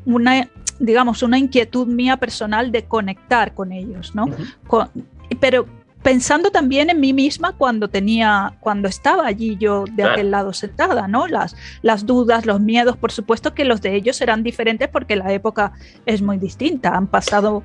digamos, 0.79 1.23
una 1.23 1.39
inquietud 1.39 1.87
mía 1.87 2.17
personal 2.17 2.71
de 2.73 2.85
conectar 2.85 3.55
con 3.55 3.73
ellos, 3.73 4.15
¿no? 4.15 4.27
Con- 4.67 4.89
pero 5.41 5.67
pensando 6.03 6.51
también 6.53 6.89
en 6.89 7.01
mí 7.01 7.13
misma 7.13 7.53
cuando 7.53 7.89
tenía, 7.89 8.55
cuando 8.61 8.87
estaba 8.89 9.27
allí 9.27 9.57
yo 9.59 9.85
de 9.87 9.95
Claro. 9.97 10.13
aquel 10.13 10.31
lado 10.31 10.53
sentada, 10.53 11.09
¿no? 11.09 11.27
Las, 11.27 11.57
las 11.83 12.07
dudas, 12.07 12.47
los 12.47 12.61
miedos, 12.61 12.97
por 12.97 13.11
supuesto 13.11 13.55
que 13.55 13.65
los 13.65 13.81
de 13.83 13.97
ellos 13.97 14.17
serán 14.17 14.43
diferentes 14.45 14.89
porque 14.89 15.17
la 15.17 15.33
época 15.33 15.73
es 16.05 16.23
muy 16.23 16.39
distinta. 16.39 16.95
Han 16.95 17.09
pasado 17.09 17.65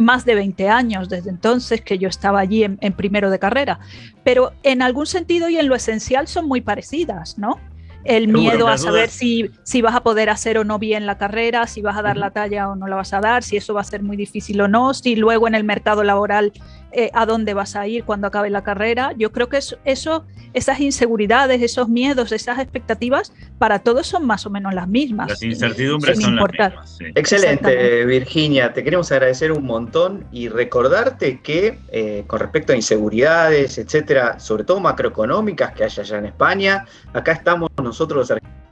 más 0.00 0.24
de 0.26 0.34
20 0.34 0.68
años 0.68 1.08
desde 1.08 1.30
entonces 1.30 1.80
que 1.80 1.98
yo 1.98 2.08
estaba 2.08 2.40
allí 2.40 2.62
en, 2.62 2.76
en 2.82 2.92
primero 2.92 3.30
de 3.30 3.38
carrera, 3.38 3.80
pero 4.22 4.52
en 4.62 4.82
algún 4.82 5.06
sentido 5.06 5.48
y 5.48 5.56
en 5.56 5.66
lo 5.68 5.74
esencial 5.74 6.28
son 6.28 6.46
muy 6.46 6.60
parecidas, 6.60 7.38
¿no? 7.38 7.58
El 8.04 8.28
miedo 8.28 8.68
a 8.68 8.78
saber 8.78 9.10
si, 9.10 9.50
si 9.64 9.82
vas 9.82 9.94
a 9.94 10.02
poder 10.02 10.30
hacer 10.30 10.58
o 10.58 10.64
no 10.64 10.78
bien 10.78 11.04
la 11.04 11.18
carrera, 11.18 11.66
si 11.66 11.82
vas 11.82 11.96
a 11.96 12.02
dar 12.02 12.16
la 12.16 12.30
talla 12.30 12.68
o 12.68 12.76
no 12.76 12.86
la 12.86 12.96
vas 12.96 13.12
a 13.12 13.20
dar, 13.20 13.42
si 13.42 13.56
eso 13.56 13.74
va 13.74 13.82
a 13.82 13.84
ser 13.84 14.02
muy 14.02 14.16
difícil 14.16 14.60
o 14.60 14.68
no, 14.68 14.94
si 14.94 15.16
luego 15.16 15.48
en 15.48 15.54
el 15.54 15.64
mercado 15.64 16.02
laboral 16.04 16.52
eh, 16.92 17.10
a 17.12 17.26
dónde 17.26 17.54
vas 17.54 17.76
a 17.76 17.86
ir 17.86 18.04
cuando 18.04 18.26
acabe 18.26 18.50
la 18.50 18.62
carrera. 18.62 19.12
Yo 19.16 19.32
creo 19.32 19.48
que 19.48 19.58
eso, 19.58 19.76
eso, 19.84 20.24
esas 20.54 20.80
inseguridades, 20.80 21.60
esos 21.62 21.88
miedos, 21.88 22.32
esas 22.32 22.58
expectativas, 22.58 23.32
para 23.58 23.80
todos 23.80 24.06
son 24.06 24.26
más 24.26 24.46
o 24.46 24.50
menos 24.50 24.74
las 24.74 24.88
mismas. 24.88 25.28
Las 25.28 25.42
incertidumbres 25.42 26.16
Sin 26.16 26.26
son 26.26 26.36
las 26.36 26.50
mismas. 26.50 26.96
sí. 26.96 27.04
Excelente. 27.14 28.04
Virginia. 28.06 28.72
Te 28.72 28.82
queremos 28.82 29.12
agradecer 29.12 29.52
un 29.52 29.64
montón 29.64 30.24
y 30.32 30.48
recordarte 30.48 31.40
que 31.40 31.78
eh, 31.90 32.24
con 32.26 32.40
respecto 32.40 32.72
a 32.72 32.76
inseguridades, 32.76 33.78
etcétera, 33.78 34.38
sobre 34.40 34.64
todo 34.64 34.80
macroeconómicas 34.80 35.72
que 35.72 35.84
hay 35.84 35.90
allá 35.96 36.18
en 36.18 36.26
España, 36.26 36.86
acá 37.12 37.32
estamos 37.32 37.70
nosotros 37.82 38.18
los 38.18 38.30
argentinos 38.30 38.67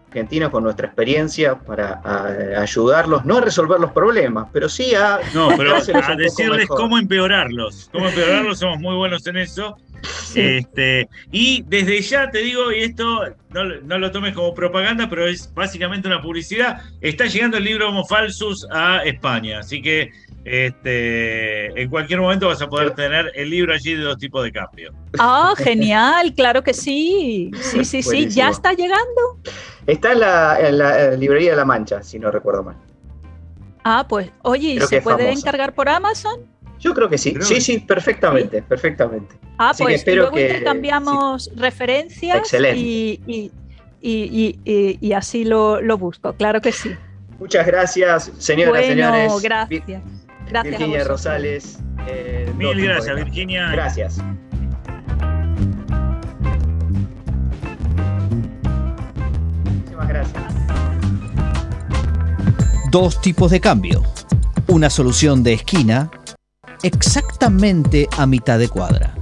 con 0.51 0.62
nuestra 0.64 0.87
experiencia 0.87 1.55
para 1.59 2.01
a- 2.03 2.61
ayudarlos, 2.62 3.25
no 3.25 3.37
a 3.37 3.41
resolver 3.43 3.79
los 3.79 3.93
problemas, 3.93 4.49
pero 4.53 4.69
sí 4.69 4.95
a 4.95 5.19
No, 5.35 5.49
pero 5.57 5.77
a 5.77 6.17
decirles 6.17 6.59
mejor. 6.61 6.77
cómo 6.79 6.99
empeorarlos. 6.99 7.89
Cómo 7.93 8.09
empeorarlos, 8.09 8.59
somos 8.59 8.79
muy 8.81 8.95
buenos 8.97 9.27
en 9.27 9.37
eso. 9.37 9.77
Este, 10.34 11.09
y 11.32 11.62
desde 11.66 12.01
ya 12.03 12.30
te 12.30 12.38
digo, 12.38 12.70
y 12.70 12.80
esto 12.82 13.20
no, 13.51 13.64
lo- 13.64 13.80
no 13.82 13.99
lo 13.99 14.11
tomes 14.11 14.34
como 14.34 14.53
propaganda, 14.55 15.09
pero 15.09 15.26
es 15.26 15.53
básicamente 15.55 16.07
una 16.09 16.20
publicidad. 16.20 16.82
Está 17.01 17.24
llegando 17.26 17.57
el 17.57 17.64
libro 17.64 17.88
Homo 17.88 18.05
Falsus 18.05 18.66
a 18.70 19.03
España, 19.05 19.61
así 19.61 19.80
que 19.80 20.11
este, 20.44 21.80
en 21.80 21.88
cualquier 21.90 22.20
momento 22.20 22.49
vas 22.49 22.61
a 22.62 22.68
poder 22.68 22.92
tener 22.92 23.32
el 23.34 23.51
libro 23.51 23.72
allí 23.72 23.94
de 23.94 24.03
dos 24.03 24.18
tipos 24.18 24.44
de 24.44 24.53
cambio. 24.53 24.92
Ah, 25.18 25.55
genial, 25.57 26.34
claro 26.34 26.62
que 26.62 26.74
sí. 26.74 27.51
Sí, 27.61 27.84
sí, 27.84 28.03
sí, 28.03 28.09
Buenísimo. 28.09 28.30
ya 28.36 28.51
está 28.51 28.72
llegando. 28.74 29.40
Está 29.86 30.12
en 30.12 30.20
la, 30.20 30.59
en 30.61 30.78
la, 30.78 31.11
librería 31.12 31.51
de 31.53 31.57
La 31.57 31.64
Mancha, 31.64 32.03
si 32.03 32.18
no 32.18 32.30
recuerdo 32.30 32.62
mal. 32.62 32.76
Ah, 33.84 34.07
pues, 34.09 34.30
oye, 34.42 34.70
¿y 34.74 34.80
se 34.80 35.01
puede 35.01 35.18
famosa. 35.24 35.38
encargar 35.40 35.74
por 35.74 35.88
Amazon? 35.88 36.40
Yo 36.79 36.95
creo 36.95 37.09
que 37.09 37.18
sí. 37.18 37.33
Creo 37.33 37.47
sí, 37.47 37.55
que 37.55 37.61
sí, 37.61 37.79
perfectamente, 37.81 38.62
perfectamente. 38.62 39.35
Ah, 39.59 39.70
Así 39.70 39.79
que 39.83 39.85
pues 39.85 39.95
espero 39.97 40.22
luego 40.22 40.37
que- 40.37 40.47
intercambiamos 40.49 41.51
referencias 41.57 42.39
Excelente. 42.39 42.79
y, 42.79 43.20
y, 43.27 44.59
y- 44.64 44.99
y- 45.01 45.12
así 45.14 45.45
lo, 45.45 45.81
lo 45.81 45.97
busco, 45.99 46.35
claro 46.35 46.61
que 46.61 46.72
sí. 46.72 46.95
Muchas 47.39 47.66
gracias, 47.66 48.31
señoras, 48.39 48.70
bueno, 48.70 48.87
señores. 48.87 49.43
Gracias. 49.43 50.03
Gracias 50.49 50.79
Virginia. 50.79 51.05
Rosales. 51.05 51.79
eh, 52.07 52.53
Mil 52.57 52.81
gracias. 52.83 53.16
Virginia. 53.16 53.68
Gracias. 53.72 54.18
Muchísimas 59.64 60.09
gracias. 60.09 60.43
Dos 62.91 63.20
tipos 63.20 63.51
de 63.51 63.61
cambio. 63.61 64.03
Una 64.68 64.91
solución 64.91 65.43
de 65.43 65.55
esquina 65.55 66.11
exactamente 66.87 68.09
a 68.16 68.26
mitad 68.26 68.59
de 68.59 68.68
cuadra. 68.68 69.14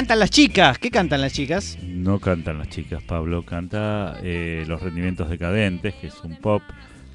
cantan 0.00 0.18
las 0.18 0.30
chicas. 0.30 0.78
¿Qué 0.78 0.90
cantan 0.90 1.20
las 1.20 1.32
chicas? 1.34 1.78
No 1.82 2.18
cantan 2.20 2.58
las 2.58 2.68
chicas, 2.68 3.02
Pablo. 3.02 3.44
Canta 3.44 4.18
eh, 4.22 4.64
Los 4.66 4.82
Rendimientos 4.82 5.28
Decadentes, 5.28 5.94
que 5.94 6.06
es 6.06 6.14
un 6.24 6.36
pop 6.36 6.62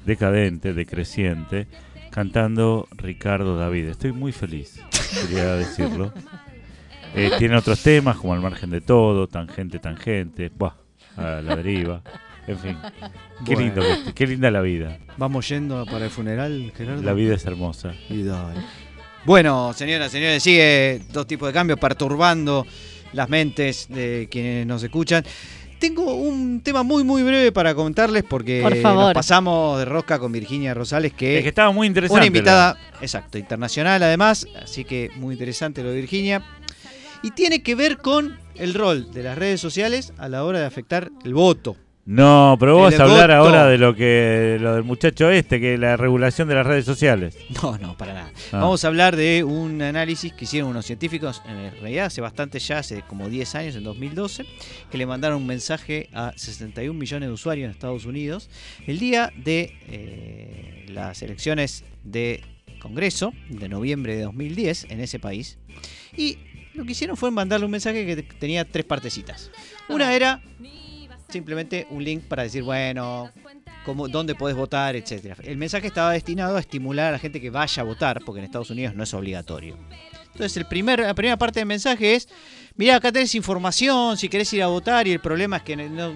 decadente, 0.04 0.72
decreciente, 0.72 1.66
cantando 2.16 2.88
Ricardo 2.92 3.58
David. 3.58 3.88
Estoy 3.90 4.10
muy 4.12 4.32
feliz, 4.32 4.80
quería 5.20 5.54
decirlo. 5.56 6.14
Eh, 7.14 7.30
tiene 7.38 7.56
otros 7.58 7.82
temas 7.82 8.16
como 8.16 8.32
Al 8.32 8.40
margen 8.40 8.70
de 8.70 8.80
todo, 8.80 9.26
Tangente, 9.28 9.78
Tangente, 9.78 10.48
buah, 10.48 10.72
a 11.18 11.42
la 11.42 11.56
deriva. 11.56 12.00
En 12.46 12.58
fin, 12.58 12.78
qué, 13.44 13.54
Bueno. 13.54 13.60
lindo, 13.60 13.82
que- 14.06 14.14
qué 14.14 14.26
linda 14.26 14.50
la 14.50 14.62
vida. 14.62 14.96
Vamos 15.18 15.46
yendo 15.46 15.84
para 15.84 16.06
el 16.06 16.10
funeral, 16.10 16.72
Gerardo. 16.74 17.02
La 17.02 17.12
vida 17.12 17.34
es 17.34 17.44
hermosa. 17.44 17.92
Y 18.08 18.22
dale. 18.22 18.60
Bueno, 19.26 19.74
señoras, 19.74 20.10
señores, 20.10 20.42
sigue 20.42 21.02
dos 21.12 21.26
tipos 21.26 21.48
de 21.48 21.52
cambios 21.52 21.78
perturbando 21.78 22.66
las 23.12 23.28
mentes 23.28 23.88
de 23.90 24.26
quienes 24.30 24.66
nos 24.66 24.82
escuchan. 24.82 25.22
Tengo 25.86 26.16
un 26.16 26.62
tema 26.62 26.82
muy, 26.82 27.04
muy 27.04 27.22
breve 27.22 27.52
para 27.52 27.72
contarles 27.72 28.24
porque 28.24 28.60
Por 28.60 28.74
favor. 28.82 29.04
nos 29.04 29.14
pasamos 29.14 29.78
de 29.78 29.84
rosca 29.84 30.18
con 30.18 30.32
Virginia 30.32 30.74
Rosales, 30.74 31.12
que 31.12 31.36
Es 31.36 31.44
que 31.44 31.48
estaba 31.50 31.70
muy 31.70 31.86
interesante. 31.86 32.16
una 32.18 32.26
invitada, 32.26 32.76
exacto, 33.00 33.38
internacional 33.38 34.02
además, 34.02 34.48
así 34.60 34.84
que 34.84 35.10
muy 35.14 35.34
interesante 35.34 35.84
lo 35.84 35.90
de 35.90 36.00
Virginia. 36.00 36.42
Y 37.22 37.30
tiene 37.30 37.62
que 37.62 37.76
ver 37.76 37.98
con 37.98 38.36
el 38.56 38.74
rol 38.74 39.12
de 39.12 39.22
las 39.22 39.38
redes 39.38 39.60
sociales 39.60 40.12
a 40.18 40.28
la 40.28 40.42
hora 40.42 40.58
de 40.58 40.66
afectar 40.66 41.12
el 41.24 41.34
voto. 41.34 41.76
No, 42.06 42.56
pero 42.60 42.76
vos 42.76 42.92
vas 42.92 43.00
a 43.00 43.02
hablar 43.02 43.30
voto. 43.30 43.34
ahora 43.34 43.66
de 43.66 43.78
lo 43.78 43.92
que 43.96 44.58
lo 44.60 44.76
del 44.76 44.84
muchacho 44.84 45.28
este, 45.28 45.60
que 45.60 45.76
la 45.76 45.96
regulación 45.96 46.46
de 46.46 46.54
las 46.54 46.64
redes 46.64 46.84
sociales. 46.84 47.36
No, 47.62 47.76
no, 47.78 47.96
para 47.96 48.14
nada. 48.14 48.30
Ah. 48.52 48.60
Vamos 48.60 48.84
a 48.84 48.88
hablar 48.88 49.16
de 49.16 49.42
un 49.42 49.82
análisis 49.82 50.32
que 50.32 50.44
hicieron 50.44 50.70
unos 50.70 50.86
científicos, 50.86 51.42
en 51.46 51.72
realidad 51.80 52.06
hace 52.06 52.20
bastante 52.20 52.60
ya, 52.60 52.78
hace 52.78 53.02
como 53.02 53.28
10 53.28 53.54
años, 53.56 53.74
en 53.74 53.82
2012, 53.82 54.46
que 54.88 54.98
le 54.98 55.04
mandaron 55.04 55.38
un 55.38 55.48
mensaje 55.48 56.08
a 56.12 56.32
61 56.36 56.96
millones 56.96 57.28
de 57.28 57.32
usuarios 57.32 57.64
en 57.64 57.70
Estados 57.72 58.04
Unidos 58.04 58.50
el 58.86 59.00
día 59.00 59.32
de 59.36 59.76
eh, 59.88 60.86
las 60.88 61.22
elecciones 61.22 61.82
de 62.04 62.40
Congreso 62.80 63.32
de 63.48 63.68
noviembre 63.68 64.14
de 64.14 64.22
2010 64.22 64.86
en 64.90 65.00
ese 65.00 65.18
país. 65.18 65.58
Y 66.16 66.38
lo 66.74 66.84
que 66.84 66.92
hicieron 66.92 67.16
fue 67.16 67.32
mandarle 67.32 67.66
un 67.66 67.72
mensaje 67.72 68.06
que 68.06 68.22
tenía 68.22 68.64
tres 68.64 68.84
partecitas. 68.84 69.50
Una 69.88 70.14
era 70.14 70.40
simplemente 71.28 71.86
un 71.90 72.02
link 72.04 72.24
para 72.24 72.42
decir, 72.44 72.62
bueno, 72.62 73.30
cómo, 73.84 74.08
dónde 74.08 74.34
podés 74.34 74.56
votar, 74.56 74.96
etcétera. 74.96 75.36
El 75.42 75.56
mensaje 75.56 75.86
estaba 75.88 76.12
destinado 76.12 76.56
a 76.56 76.60
estimular 76.60 77.08
a 77.08 77.12
la 77.12 77.18
gente 77.18 77.40
que 77.40 77.50
vaya 77.50 77.82
a 77.82 77.84
votar, 77.84 78.22
porque 78.24 78.38
en 78.40 78.44
Estados 78.46 78.70
Unidos 78.70 78.94
no 78.94 79.02
es 79.02 79.12
obligatorio. 79.14 79.76
Entonces, 80.32 80.56
el 80.56 80.66
primer, 80.66 81.00
la 81.00 81.14
primera 81.14 81.36
parte 81.38 81.60
del 81.60 81.66
mensaje 81.66 82.14
es, 82.14 82.28
mira, 82.76 82.96
acá 82.96 83.10
tenés 83.10 83.34
información, 83.34 84.16
si 84.18 84.28
querés 84.28 84.52
ir 84.52 84.62
a 84.62 84.66
votar, 84.66 85.06
y 85.08 85.12
el 85.12 85.20
problema 85.20 85.58
es 85.58 85.62
que 85.62 85.76
no- 85.76 86.12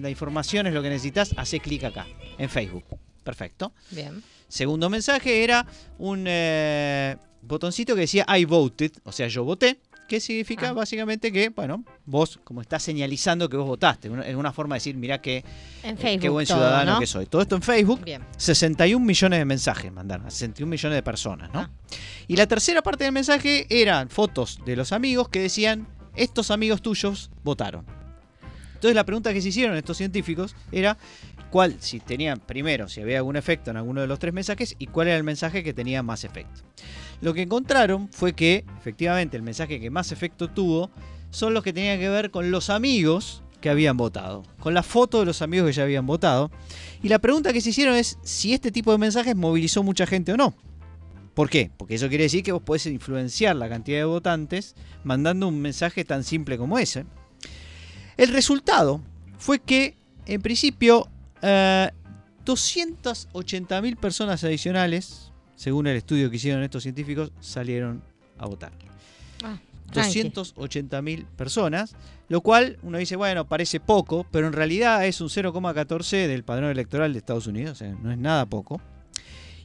la 0.00 0.10
información 0.10 0.66
es 0.66 0.74
lo 0.74 0.82
que 0.82 0.88
necesitas, 0.90 1.32
hace 1.36 1.60
clic 1.60 1.84
acá, 1.84 2.06
en 2.38 2.48
Facebook. 2.48 2.84
Perfecto. 3.24 3.72
Bien. 3.90 4.22
Segundo 4.48 4.88
mensaje 4.90 5.44
era 5.44 5.66
un 5.98 6.24
eh, 6.26 7.16
botoncito 7.42 7.94
que 7.94 8.02
decía 8.02 8.26
I 8.36 8.44
voted, 8.46 8.92
o 9.04 9.12
sea, 9.12 9.28
yo 9.28 9.44
voté, 9.44 9.78
que 10.10 10.18
significa 10.18 10.70
Ah. 10.70 10.72
básicamente 10.72 11.30
que, 11.30 11.50
bueno, 11.50 11.84
vos 12.04 12.40
como 12.42 12.60
estás 12.62 12.82
señalizando 12.82 13.48
que 13.48 13.56
vos 13.56 13.64
votaste, 13.68 14.10
una- 14.10 14.26
es 14.26 14.34
una 14.34 14.52
forma 14.52 14.74
de 14.74 14.78
decir, 14.80 14.96
mira 14.96 15.20
qué, 15.22 15.44
En 15.84 15.96
eh, 16.04 16.18
qué 16.18 16.28
buen 16.28 16.44
todo, 16.48 16.56
ciudadano 16.58 16.94
¿no? 16.94 16.98
que 17.00 17.06
soy. 17.06 17.26
Todo 17.26 17.40
esto 17.42 17.54
en 17.54 17.62
Facebook, 17.62 18.02
Bien. 18.04 18.20
61 18.36 19.06
millones 19.06 19.38
de 19.38 19.44
mensajes 19.44 19.92
mandaron, 19.92 20.26
a 20.26 20.30
61 20.30 20.68
millones 20.68 20.96
de 20.96 21.02
personas, 21.04 21.52
¿no? 21.54 21.60
Ah. 21.60 21.70
Y 22.26 22.34
la 22.34 22.48
tercera 22.48 22.82
parte 22.82 23.04
del 23.04 23.12
mensaje 23.12 23.66
eran 23.70 24.08
fotos 24.10 24.58
de 24.66 24.74
los 24.74 24.90
amigos 24.90 25.28
que 25.28 25.40
decían, 25.42 25.86
estos 26.16 26.50
amigos 26.50 26.82
tuyos 26.82 27.30
votaron. 27.44 27.86
Entonces 28.74 28.96
la 28.96 29.04
pregunta 29.04 29.32
que 29.32 29.40
se 29.40 29.50
hicieron 29.50 29.76
estos 29.76 29.96
científicos 29.96 30.56
era 30.72 30.98
cuál, 31.50 31.76
si 31.80 32.00
tenían 32.00 32.40
primero, 32.40 32.88
si 32.88 33.00
había 33.00 33.18
algún 33.18 33.36
efecto 33.36 33.70
en 33.70 33.76
alguno 33.76 34.00
de 34.00 34.08
los 34.08 34.18
tres 34.18 34.34
mensajes 34.34 34.74
y 34.78 34.86
cuál 34.88 35.06
era 35.06 35.16
el 35.16 35.22
mensaje 35.22 35.62
que 35.62 35.72
tenía 35.72 36.02
más 36.02 36.24
efecto. 36.24 36.62
Lo 37.20 37.34
que 37.34 37.42
encontraron 37.42 38.08
fue 38.10 38.32
que 38.32 38.64
efectivamente 38.78 39.36
el 39.36 39.42
mensaje 39.42 39.80
que 39.80 39.90
más 39.90 40.12
efecto 40.12 40.48
tuvo 40.48 40.90
son 41.30 41.54
los 41.54 41.62
que 41.62 41.72
tenían 41.72 41.98
que 41.98 42.08
ver 42.08 42.30
con 42.30 42.50
los 42.50 42.70
amigos 42.70 43.42
que 43.60 43.70
habían 43.70 43.96
votado, 43.96 44.42
con 44.58 44.72
la 44.72 44.82
foto 44.82 45.20
de 45.20 45.26
los 45.26 45.42
amigos 45.42 45.68
que 45.68 45.74
ya 45.74 45.82
habían 45.82 46.06
votado. 46.06 46.50
Y 47.02 47.08
la 47.08 47.18
pregunta 47.18 47.52
que 47.52 47.60
se 47.60 47.70
hicieron 47.70 47.94
es 47.94 48.18
si 48.22 48.54
este 48.54 48.72
tipo 48.72 48.90
de 48.90 48.98
mensajes 48.98 49.36
movilizó 49.36 49.82
mucha 49.82 50.06
gente 50.06 50.32
o 50.32 50.36
no. 50.36 50.54
¿Por 51.34 51.48
qué? 51.48 51.70
Porque 51.76 51.94
eso 51.94 52.08
quiere 52.08 52.24
decir 52.24 52.42
que 52.42 52.52
vos 52.52 52.62
podés 52.62 52.86
influenciar 52.86 53.56
la 53.56 53.68
cantidad 53.68 53.98
de 53.98 54.04
votantes 54.04 54.74
mandando 55.04 55.46
un 55.48 55.60
mensaje 55.60 56.04
tan 56.04 56.24
simple 56.24 56.58
como 56.58 56.78
ese. 56.78 57.04
El 58.16 58.28
resultado 58.28 59.00
fue 59.38 59.60
que, 59.60 59.96
en 60.26 60.42
principio, 60.42 61.08
eh, 61.42 61.90
280.000 62.44 63.96
personas 63.96 64.42
adicionales, 64.44 65.29
según 65.60 65.86
el 65.86 65.96
estudio 65.96 66.30
que 66.30 66.36
hicieron 66.36 66.62
estos 66.62 66.82
científicos, 66.82 67.32
salieron 67.40 68.02
a 68.38 68.46
votar. 68.46 68.72
Ah, 69.44 69.58
tranqui. 69.92 70.22
280.000 70.22 71.26
personas, 71.36 71.94
lo 72.30 72.40
cual 72.40 72.78
uno 72.82 72.96
dice, 72.96 73.14
bueno, 73.16 73.46
parece 73.46 73.78
poco, 73.78 74.24
pero 74.30 74.46
en 74.46 74.54
realidad 74.54 75.04
es 75.04 75.20
un 75.20 75.28
0,14 75.28 76.26
del 76.28 76.44
padrón 76.44 76.70
electoral 76.70 77.12
de 77.12 77.18
Estados 77.18 77.46
Unidos, 77.46 77.72
o 77.72 77.74
sea, 77.74 77.90
no 78.02 78.10
es 78.10 78.16
nada 78.16 78.46
poco. 78.46 78.80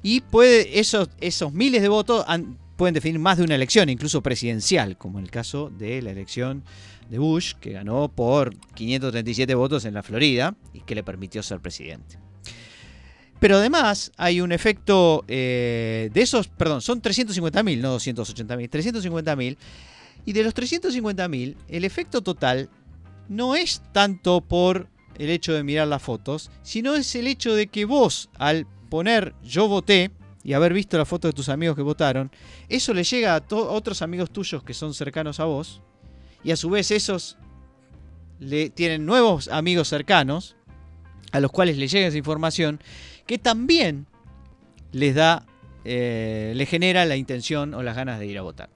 Y 0.03 0.19
puede, 0.19 0.79
esos, 0.81 1.09
esos 1.21 1.53
miles 1.53 1.81
de 1.81 1.87
votos 1.87 2.25
han- 2.27 2.57
pueden 2.75 2.93
definir 2.93 3.19
más 3.19 3.37
de 3.37 3.45
una 3.45 3.55
elección, 3.55 3.87
incluso 3.87 4.21
presidencial, 4.21 4.97
como 4.97 5.19
el 5.19 5.31
caso 5.31 5.69
de 5.69 6.01
la 6.01 6.11
elección 6.11 6.63
de 7.09 7.19
Bush, 7.19 7.53
que 7.61 7.71
ganó 7.71 8.09
por 8.09 8.53
537 8.73 9.55
votos 9.55 9.85
en 9.85 9.93
la 9.93 10.03
Florida 10.03 10.55
y 10.73 10.81
que 10.81 10.93
le 10.95 11.03
permitió 11.03 11.41
ser 11.41 11.61
presidente. 11.61 12.17
Pero 13.45 13.57
además 13.57 14.11
hay 14.17 14.41
un 14.41 14.51
efecto 14.51 15.23
eh, 15.27 16.09
de 16.11 16.21
esos, 16.23 16.47
perdón, 16.47 16.81
son 16.81 16.99
350.000, 16.99 17.79
no 17.79 17.95
280.000, 17.95 18.69
350.000. 18.71 19.57
Y 20.25 20.33
de 20.33 20.43
los 20.43 20.55
350.000, 20.55 21.55
el 21.67 21.85
efecto 21.85 22.23
total 22.23 22.71
no 23.29 23.55
es 23.55 23.83
tanto 23.91 24.41
por 24.41 24.87
el 25.19 25.29
hecho 25.29 25.53
de 25.53 25.61
mirar 25.61 25.87
las 25.87 26.01
fotos, 26.01 26.49
sino 26.63 26.95
es 26.95 27.13
el 27.13 27.27
hecho 27.27 27.53
de 27.53 27.67
que 27.67 27.85
vos, 27.85 28.31
al 28.39 28.65
poner 28.89 29.35
yo 29.43 29.67
voté 29.67 30.09
y 30.43 30.53
haber 30.53 30.73
visto 30.73 30.97
la 30.97 31.05
foto 31.05 31.27
de 31.27 31.33
tus 31.33 31.49
amigos 31.49 31.75
que 31.75 31.83
votaron, 31.83 32.31
eso 32.67 32.95
le 32.95 33.03
llega 33.03 33.35
a 33.35 33.43
otros 33.47 34.01
amigos 34.01 34.31
tuyos 34.31 34.63
que 34.63 34.73
son 34.73 34.95
cercanos 34.95 35.39
a 35.39 35.45
vos, 35.45 35.83
y 36.43 36.49
a 36.49 36.55
su 36.55 36.71
vez 36.71 36.89
esos 36.89 37.37
le 38.39 38.71
tienen 38.71 39.05
nuevos 39.05 39.49
amigos 39.49 39.87
cercanos, 39.87 40.55
a 41.31 41.39
los 41.39 41.51
cuales 41.51 41.77
le 41.77 41.87
llega 41.87 42.07
esa 42.07 42.17
información, 42.17 42.79
que 43.25 43.37
también 43.37 44.05
les 44.91 45.15
da, 45.15 45.45
eh, 45.83 46.53
le 46.55 46.65
genera 46.65 47.05
la 47.05 47.15
intención 47.15 47.73
o 47.73 47.83
las 47.83 47.95
ganas 47.95 48.19
de 48.19 48.27
ir 48.27 48.37
a 48.37 48.41
votar. 48.41 48.69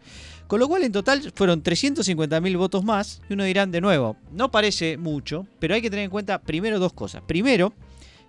Con 0.47 0.59
lo 0.59 0.67
cual 0.67 0.83
en 0.83 0.91
total 0.91 1.31
fueron 1.35 1.61
350.000 1.61 2.57
votos 2.57 2.83
más, 2.83 3.21
y 3.29 3.33
uno 3.33 3.43
dirán 3.43 3.69
de 3.71 3.81
nuevo, 3.81 4.17
no 4.31 4.49
parece 4.49 4.97
mucho, 4.97 5.45
pero 5.59 5.75
hay 5.75 5.81
que 5.81 5.91
tener 5.91 6.05
en 6.05 6.11
cuenta 6.11 6.41
primero 6.41 6.79
dos 6.79 6.91
cosas. 6.93 7.21
Primero, 7.25 7.71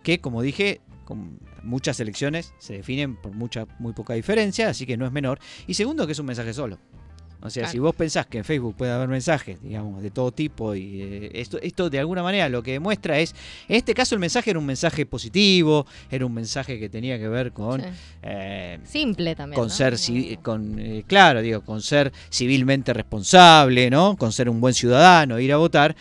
que 0.03 0.21
como 0.21 0.43
dije, 0.43 0.81
con 1.07 1.41
muchas 1.63 1.99
elecciones 1.99 2.53
se 2.59 2.75
definen 2.75 3.17
por 3.17 3.33
mucha, 3.33 3.67
muy 3.79 3.95
poca 3.95 4.15
diferencia, 4.15 4.69
así 4.69 4.85
que 4.85 4.97
no 4.97 5.07
es 5.07 5.13
menor. 5.13 5.41
Y 5.67 5.75
segundo, 5.75 6.07
que 6.07 6.13
es 6.13 6.19
un 6.19 6.27
mensaje 6.27 6.53
solo. 6.53 6.79
O 7.43 7.49
sea, 7.51 7.63
Claro. 7.63 7.73
si 7.73 7.79
vos 7.79 7.95
pensás 7.95 8.27
que 8.27 8.39
en 8.39 8.45
Facebook 8.45 8.75
puede 8.77 8.93
haber 8.93 9.09
mensajes, 9.09 9.63
digamos, 9.63 10.03
de 10.03 10.11
todo 10.11 10.31
tipo, 10.31 10.75
y 10.75 11.01
eh, 11.03 11.31
esto, 11.35 11.59
esto 11.63 11.89
de 11.89 11.99
alguna 11.99 12.23
manera 12.23 12.49
lo 12.51 12.63
que 12.63 12.73
demuestra 12.73 13.19
es, 13.19 13.35
en 13.69 13.77
este 13.77 13.95
caso 13.95 14.15
el 14.15 14.19
mensaje 14.21 14.51
era 14.51 14.59
un 14.59 14.67
mensaje 14.67 15.07
positivo, 15.07 15.87
era 16.11 16.27
un 16.27 16.35
mensaje 16.35 16.79
que 16.79 16.89
tenía 16.91 17.19
que 17.19 17.29
ver 17.29 17.53
con 17.53 17.81
Sí. 17.81 17.87
eh, 18.23 18.79
Simple 18.85 19.35
también. 19.35 19.57
con 19.59 19.69
¿no? 19.69 19.75
ser 19.75 19.95
civi- 19.95 20.39
con 20.43 20.79
eh, 20.79 21.05
claro 21.07 21.41
digo 21.41 21.63
con 21.63 21.81
ser 21.81 22.13
civilmente 22.31 22.93
responsable 22.93 23.89
no 23.91 24.17
con 24.17 24.33
ser 24.33 24.49
un 24.51 24.61
buen 24.61 24.75
ciudadano 24.75 25.39
ir 25.41 25.53
a 25.53 25.57
votar 25.57 25.97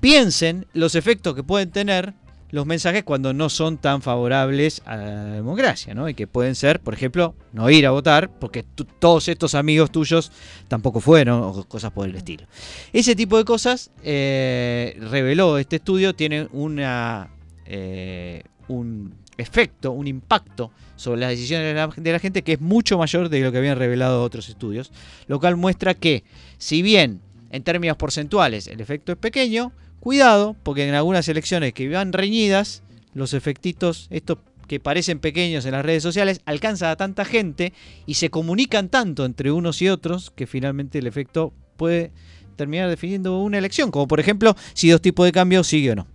piensen 0.00 0.66
los 0.72 0.94
efectos 0.94 1.34
que 1.34 1.42
pueden 1.44 1.70
tener 1.70 2.14
los 2.52 2.66
mensajes 2.66 3.02
cuando 3.02 3.32
no 3.32 3.48
son 3.48 3.78
tan 3.78 4.02
favorables 4.02 4.82
a 4.84 4.96
la 4.96 5.24
democracia 5.24 5.94
no 5.94 6.08
y 6.08 6.14
que 6.14 6.26
pueden 6.26 6.54
ser 6.54 6.80
por 6.80 6.94
ejemplo 6.94 7.34
no 7.52 7.68
ir 7.70 7.86
a 7.86 7.90
votar 7.90 8.30
porque 8.38 8.62
todos 8.98 9.26
estos 9.28 9.54
amigos 9.54 9.90
tuyos 9.90 10.30
tampoco 10.68 11.00
fueron 11.00 11.42
o 11.42 11.64
cosas 11.64 11.90
por 11.90 12.08
el 12.08 12.14
estilo. 12.14 12.46
Ese 12.92 13.16
tipo 13.16 13.38
de 13.38 13.44
cosas 13.44 13.90
eh, 14.04 14.96
reveló 15.00 15.58
este 15.58 15.76
estudio 15.76 16.14
tiene 16.14 16.46
una 16.52 17.30
eh, 17.64 18.42
un 18.68 19.14
efecto 19.38 19.92
un 19.92 20.06
impacto 20.06 20.70
sobre 20.96 21.22
las 21.22 21.30
decisiones 21.30 21.68
de 21.68 21.74
la, 21.74 21.86
de 21.96 22.12
la 22.12 22.18
gente 22.18 22.42
que 22.42 22.52
es 22.52 22.60
mucho 22.60 22.98
mayor 22.98 23.30
de 23.30 23.40
lo 23.40 23.50
que 23.50 23.58
habían 23.58 23.78
revelado 23.78 24.22
otros 24.22 24.50
estudios, 24.50 24.92
lo 25.26 25.40
cual 25.40 25.56
muestra 25.56 25.94
que 25.94 26.22
si 26.58 26.82
bien 26.82 27.22
en 27.50 27.62
términos 27.62 27.96
porcentuales 27.96 28.66
el 28.66 28.82
efecto 28.82 29.12
es 29.12 29.18
pequeño, 29.18 29.72
cuidado, 30.02 30.56
porque 30.64 30.88
en 30.88 30.94
algunas 30.96 31.28
elecciones 31.28 31.72
que 31.74 31.88
van 31.88 32.12
reñidas, 32.12 32.82
los 33.14 33.34
efectitos, 33.34 34.08
estos 34.10 34.38
que 34.66 34.80
parecen 34.80 35.20
pequeños 35.20 35.64
en 35.64 35.72
las 35.72 35.84
redes 35.84 36.02
sociales, 36.02 36.40
alcanzan 36.44 36.90
a 36.90 36.96
tanta 36.96 37.24
gente 37.24 37.72
y 38.04 38.14
se 38.14 38.28
comunican 38.28 38.88
tanto 38.88 39.24
entre 39.24 39.52
unos 39.52 39.80
y 39.80 39.88
otros 39.88 40.32
que 40.32 40.48
finalmente 40.48 40.98
el 40.98 41.06
efecto 41.06 41.52
puede 41.76 42.10
terminar 42.56 42.88
definiendo 42.88 43.38
una 43.38 43.58
elección, 43.58 43.92
como 43.92 44.08
por 44.08 44.18
ejemplo 44.18 44.56
si 44.74 44.90
dos 44.90 45.00
tipos 45.00 45.24
de 45.24 45.30
cambio 45.30 45.62
sigue 45.62 45.92
o 45.92 45.94
no. 45.94 46.08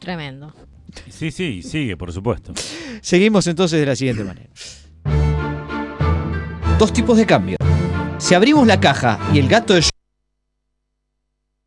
Tremendo. 0.00 0.52
Sí, 1.08 1.30
sí, 1.30 1.62
sigue, 1.62 1.96
por 1.96 2.12
supuesto. 2.12 2.52
Seguimos 3.00 3.46
entonces 3.46 3.80
de 3.80 3.86
la 3.86 3.96
siguiente 3.96 4.22
manera. 4.22 4.50
Dos 6.78 6.92
tipos 6.92 7.16
de 7.16 7.24
cambio. 7.24 7.56
Si 8.18 8.34
abrimos 8.34 8.66
la 8.66 8.78
caja 8.78 9.18
y 9.32 9.38
el 9.38 9.48
gato 9.48 9.72
de 9.72 9.82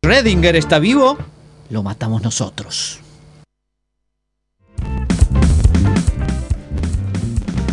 Schrödinger 0.04 0.54
está 0.54 0.78
vivo, 0.78 1.18
lo 1.70 1.82
matamos 1.82 2.22
nosotros. 2.22 3.00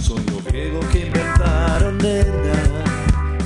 Son 0.02 0.24
los 0.28 0.44
griegos 0.46 0.86
que 0.88 1.08
inventaron 1.08 1.98
nada, 1.98 2.84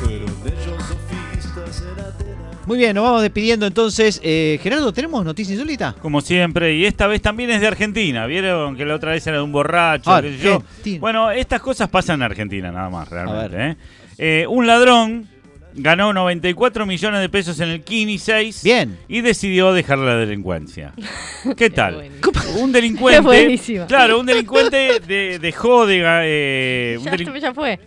pero 0.04 0.26
de 0.44 0.50
ellos 0.50 0.84
sofistas 0.88 1.84
en 1.84 2.00
Atenas. 2.00 2.68
Muy 2.68 2.78
bien, 2.78 2.96
nos 2.96 3.04
vamos 3.04 3.22
despidiendo 3.22 3.66
entonces. 3.66 4.20
Eh, 4.24 4.60
Gerardo, 4.62 4.92
¿tenemos 4.92 5.24
noticia 5.24 5.54
insólita? 5.54 5.96
Como 6.02 6.22
siempre, 6.22 6.76
y 6.76 6.86
esta 6.86 7.08
vez 7.08 7.22
también 7.22 7.52
es 7.52 7.62
de 7.62 7.68
Argentina. 7.68 8.26
¿Vieron 8.26 8.76
que 8.76 8.86
la 8.86 8.96
otra 8.96 9.12
vez 9.12 9.26
era 9.28 9.38
de 9.38 9.44
un 9.44 9.52
borracho? 9.52 10.12
Ah, 10.12 10.22
qué 10.22 10.32
sé 10.32 10.44
yo? 10.44 10.56
Argentina. 10.56 11.00
Bueno, 11.00 11.32
estas 11.32 11.62
cosas 11.62 11.90
pasan 11.90 12.16
en 12.16 12.24
Argentina 12.24 12.72
nada 12.72 12.90
más, 12.90 13.08
realmente. 13.10 13.70
¿eh? 13.70 13.78
Eh, 14.18 14.48
un 14.48 14.68
ladrón 14.68 15.30
ganó 15.74 16.14
94 16.14 16.86
millones 16.86 17.22
de 17.22 17.30
pesos 17.30 17.60
en 17.60 17.70
el 17.70 17.82
Kini 17.84 18.18
6 18.18 18.64
Bien. 18.64 18.98
y 19.08 19.22
decidió 19.22 19.72
dejar 19.74 19.98
la 20.00 20.16
delincuencia. 20.18 20.94
¿Qué 21.58 21.70
tal? 21.70 22.10
Un 22.60 22.72
delincuente. 22.72 23.60
Claro, 23.88 24.20
un 24.20 24.26
delincuente 24.26 25.00
de- 25.06 25.40
dejó 25.40 25.86
de. 25.86 26.02
eh, 26.06 26.98
un 27.00 27.06
Ya, 27.06 27.12
delin- 27.14 27.40
ya 27.40 27.54
fue. 27.54 27.80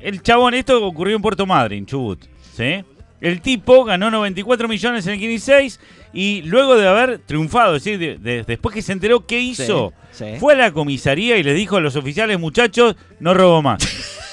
el 0.00 0.22
chabón, 0.22 0.54
esto 0.54 0.84
ocurrió 0.84 1.16
en 1.16 1.22
Puerto 1.22 1.46
Madryn, 1.46 1.86
Chubut. 1.86 2.24
¿sí? 2.56 2.82
El 3.20 3.42
tipo 3.42 3.84
ganó 3.84 4.10
94 4.10 4.66
millones 4.66 5.06
en 5.06 5.12
el 5.12 5.18
Kini 5.20 5.38
6 5.38 5.78
y 6.14 6.40
luego 6.42 6.74
de 6.76 6.88
haber 6.88 7.18
triunfado, 7.18 7.76
es 7.76 7.84
decir, 7.84 7.98
de- 7.98 8.16
de- 8.16 8.44
después 8.44 8.74
que 8.74 8.80
se 8.80 8.92
enteró 8.92 9.26
qué 9.26 9.38
hizo, 9.40 9.92
Sí, 10.10 10.24
sí. 10.24 10.38
fue 10.40 10.54
a 10.54 10.56
la 10.56 10.72
comisaría 10.72 11.36
y 11.36 11.42
les 11.42 11.54
dijo 11.54 11.76
a 11.76 11.80
los 11.80 11.96
oficiales, 11.96 12.40
muchachos, 12.40 12.96
no 13.20 13.34
robo 13.34 13.60
más. 13.60 13.78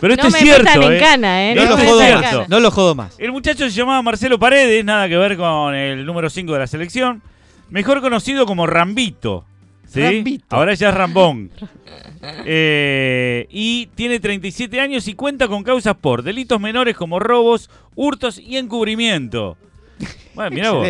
Pero 0.00 0.14
esto 0.14 0.28
no 0.28 0.36
es 0.36 0.42
cierto. 0.42 0.82
en 0.82 0.92
¿eh? 0.92 0.98
cana, 0.98 1.50
¿eh? 1.50 1.54
No 1.54 1.64
lo 1.64 1.76
me 1.76 1.86
jodo 1.86 2.02
en 2.02 2.20
cana. 2.20 2.46
No 2.48 2.60
lo 2.60 2.70
jodo 2.70 2.94
más. 2.94 3.14
El 3.18 3.32
muchacho 3.32 3.64
se 3.64 3.70
llamaba 3.70 4.02
Marcelo 4.02 4.38
Paredes, 4.38 4.84
nada 4.84 5.08
que 5.08 5.16
ver 5.16 5.36
con 5.36 5.74
el 5.74 6.04
número 6.04 6.30
5 6.30 6.52
de 6.52 6.58
la 6.58 6.66
selección. 6.66 7.22
Mejor 7.70 8.00
conocido 8.00 8.46
como 8.46 8.66
Rambito. 8.66 9.44
¿sí? 9.86 10.02
Rambito. 10.02 10.56
Ahora 10.56 10.74
ya 10.74 10.90
es 10.90 10.94
Rambón. 10.94 11.50
Eh, 12.46 13.46
y 13.50 13.86
tiene 13.94 14.18
37 14.18 14.80
años 14.80 15.08
y 15.08 15.14
cuenta 15.14 15.46
con 15.48 15.62
causas 15.62 15.94
por 15.96 16.22
delitos 16.22 16.60
menores 16.60 16.96
como 16.96 17.18
robos, 17.18 17.70
hurtos 17.94 18.38
y 18.38 18.56
encubrimiento. 18.56 19.56
Bueno, 20.34 20.50
mirá 20.50 20.70
vos. 20.72 20.88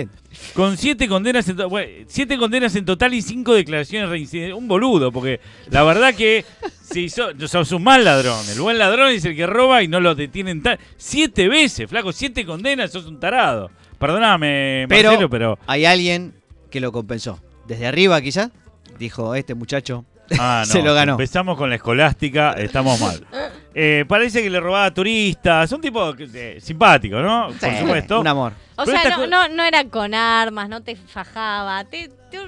Con 0.54 0.76
siete 0.76 1.06
condenas, 1.08 1.48
en 1.48 1.56
bueno, 1.68 2.04
siete 2.08 2.36
condenas 2.38 2.74
en 2.76 2.84
total 2.84 3.14
y 3.14 3.22
cinco 3.22 3.54
declaraciones 3.54 4.08
reincidentes. 4.08 4.56
Un 4.56 4.66
boludo, 4.66 5.12
porque 5.12 5.40
la 5.70 5.82
verdad 5.84 6.14
que 6.14 6.44
si 6.82 7.08
sos, 7.08 7.34
sos 7.46 7.72
un 7.72 7.82
mal 7.82 8.04
ladrón, 8.04 8.40
el 8.52 8.60
buen 8.60 8.78
ladrón 8.78 9.10
es 9.10 9.24
el 9.24 9.36
que 9.36 9.46
roba 9.46 9.82
y 9.82 9.88
no 9.88 10.00
lo 10.00 10.14
detienen 10.14 10.62
tan. 10.62 10.78
Siete 10.96 11.48
veces, 11.48 11.88
flaco, 11.88 12.12
siete 12.12 12.44
condenas, 12.44 12.90
sos 12.90 13.06
un 13.06 13.20
tarado. 13.20 13.70
Perdóname, 13.98 14.86
Pero, 14.88 15.10
Marcelo, 15.10 15.30
pero. 15.30 15.58
hay 15.66 15.84
alguien 15.84 16.34
que 16.70 16.80
lo 16.80 16.90
compensó. 16.90 17.40
Desde 17.66 17.86
arriba 17.86 18.20
quizá 18.20 18.50
dijo, 18.98 19.34
este 19.34 19.54
muchacho 19.54 20.04
Ah, 20.38 20.64
no, 20.66 20.72
se 20.72 20.82
lo 20.82 20.94
ganó. 20.94 21.12
Empezamos 21.12 21.56
con 21.56 21.68
la 21.70 21.76
escolástica, 21.76 22.52
estamos 22.52 23.00
mal. 23.00 23.26
Eh, 23.74 24.04
parece 24.06 24.42
que 24.42 24.48
le 24.50 24.60
robaba 24.60 24.84
a 24.86 24.94
turistas, 24.94 25.70
un 25.72 25.80
tipo 25.80 26.14
eh, 26.18 26.58
simpático, 26.60 27.20
¿no? 27.20 27.48
Por 27.60 27.74
supuesto. 27.76 28.20
Un 28.20 28.28
amor. 28.28 28.52
O 28.76 28.84
Pero 28.84 28.98
sea, 29.00 29.10
no, 29.10 29.16
co- 29.16 29.26
no, 29.26 29.48
no 29.48 29.64
era 29.64 29.84
con 29.84 30.14
armas, 30.14 30.68
no 30.68 30.80
te 30.82 30.94
fajaba, 30.96 31.84
te, 31.84 32.08
te, 32.30 32.38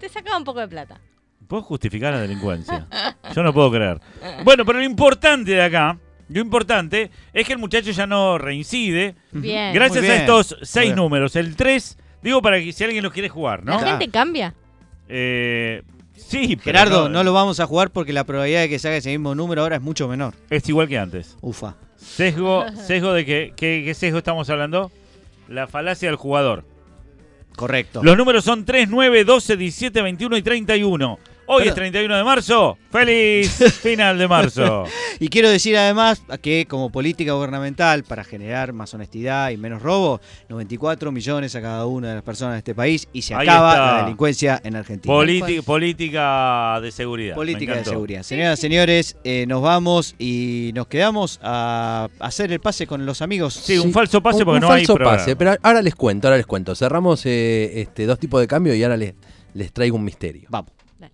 te 0.00 0.08
sacaba 0.08 0.38
un 0.38 0.44
poco 0.44 0.60
de 0.60 0.68
plata. 0.68 0.98
¿Puedo 1.46 1.62
justificar 1.62 2.14
la 2.14 2.20
delincuencia? 2.20 2.86
Yo 3.34 3.42
no 3.42 3.52
puedo 3.52 3.70
creer. 3.70 4.00
Bueno, 4.44 4.64
pero 4.64 4.78
lo 4.78 4.84
importante 4.84 5.50
de 5.50 5.62
acá, 5.62 5.98
lo 6.30 6.40
importante 6.40 7.10
es 7.34 7.46
que 7.46 7.52
el 7.52 7.58
muchacho 7.58 7.90
ya 7.90 8.06
no 8.06 8.38
reincide. 8.38 9.14
Bien. 9.32 9.74
Gracias 9.74 10.02
a 10.08 10.14
estos 10.16 10.56
seis 10.62 10.96
números. 10.96 11.36
El 11.36 11.54
3, 11.54 11.98
digo 12.22 12.40
para 12.40 12.58
que 12.58 12.72
si 12.72 12.82
alguien 12.84 13.02
lo 13.04 13.10
quiere 13.12 13.28
jugar, 13.28 13.62
¿no? 13.64 13.78
¿La 13.78 13.86
gente 13.98 14.08
cambia? 14.08 14.54
Eh, 15.14 15.82
sí, 16.26 16.56
pero 16.56 16.78
Gerardo, 16.78 17.08
no, 17.08 17.24
lo 17.24 17.32
vamos 17.32 17.60
a 17.60 17.66
jugar 17.66 17.90
porque 17.90 18.12
la 18.12 18.24
probabilidad 18.24 18.60
de 18.62 18.68
que 18.68 18.78
salga 18.78 18.96
ese 18.96 19.10
mismo 19.10 19.34
número 19.34 19.62
ahora 19.62 19.76
es 19.76 19.82
mucho 19.82 20.08
menor. 20.08 20.34
Es 20.50 20.68
igual 20.68 20.88
que 20.88 20.98
antes. 20.98 21.36
Ufa. 21.40 21.76
Sesgo, 21.96 22.64
sesgo 22.86 23.12
de 23.12 23.24
que, 23.24 23.52
¿qué, 23.56 23.82
qué 23.84 23.94
sesgo 23.94 24.18
estamos 24.18 24.48
hablando? 24.50 24.90
La 25.48 25.66
falacia 25.66 26.08
del 26.08 26.16
jugador. 26.16 26.64
Correcto. 27.56 28.02
Los 28.02 28.16
números 28.16 28.44
son 28.44 28.64
3, 28.64 28.88
9, 28.88 29.24
12, 29.24 29.56
17, 29.56 30.02
21 30.02 30.36
y 30.36 30.42
31. 30.42 31.18
Hoy 31.46 31.68
es 31.68 31.74
31 31.74 32.16
de 32.16 32.24
marzo. 32.24 32.78
¡Feliz 32.90 33.50
final 33.82 34.16
de 34.16 34.28
marzo! 34.28 34.84
Y 35.18 35.28
quiero 35.28 35.50
decir 35.50 35.76
además 35.76 36.22
que 36.40 36.66
como 36.66 36.90
política 36.90 37.32
gubernamental 37.32 38.04
para 38.04 38.24
generar 38.24 38.72
más 38.72 38.94
honestidad 38.94 39.50
y 39.50 39.56
menos 39.56 39.82
robo, 39.82 40.20
94 40.48 41.12
millones 41.12 41.54
a 41.56 41.60
cada 41.60 41.84
una 41.86 42.08
de 42.10 42.14
las 42.14 42.22
personas 42.22 42.54
de 42.54 42.58
este 42.58 42.74
país 42.74 43.08
y 43.12 43.22
se 43.22 43.34
Ahí 43.34 43.46
acaba 43.48 43.72
está. 43.72 43.86
la 43.96 44.02
delincuencia 44.02 44.60
en 44.64 44.76
Argentina. 44.76 45.12
Política, 45.12 45.62
política 45.62 46.80
de 46.80 46.90
seguridad. 46.92 47.34
Política 47.34 47.74
de 47.76 47.84
seguridad. 47.84 48.22
Señoras, 48.22 48.58
señores, 48.58 49.16
eh, 49.24 49.44
nos 49.46 49.62
vamos 49.62 50.14
y 50.18 50.70
nos 50.74 50.86
quedamos 50.86 51.38
a 51.42 52.08
hacer 52.20 52.52
el 52.52 52.60
pase 52.60 52.86
con 52.86 53.04
los 53.04 53.20
amigos. 53.20 53.54
Sí, 53.54 53.78
un 53.78 53.92
falso 53.92 54.22
pase 54.22 54.38
Un- 54.38 54.44
porque 54.44 54.56
un 54.56 54.60
no 54.62 54.72
hay 54.72 54.80
falso 54.82 54.94
programa. 54.94 55.18
pase, 55.18 55.36
pero 55.36 55.54
ahora 55.62 55.82
les 55.82 55.94
cuento, 55.94 56.28
ahora 56.28 56.36
les 56.38 56.46
cuento. 56.46 56.74
Cerramos 56.74 57.26
eh, 57.26 57.80
este, 57.82 58.06
dos 58.06 58.18
tipos 58.18 58.40
de 58.40 58.46
cambio 58.46 58.74
y 58.74 58.82
ahora 58.82 58.96
les, 58.96 59.14
les 59.54 59.72
traigo 59.72 59.96
un 59.96 60.04
misterio. 60.04 60.46
Vamos. 60.48 60.70
Dale. 60.98 61.12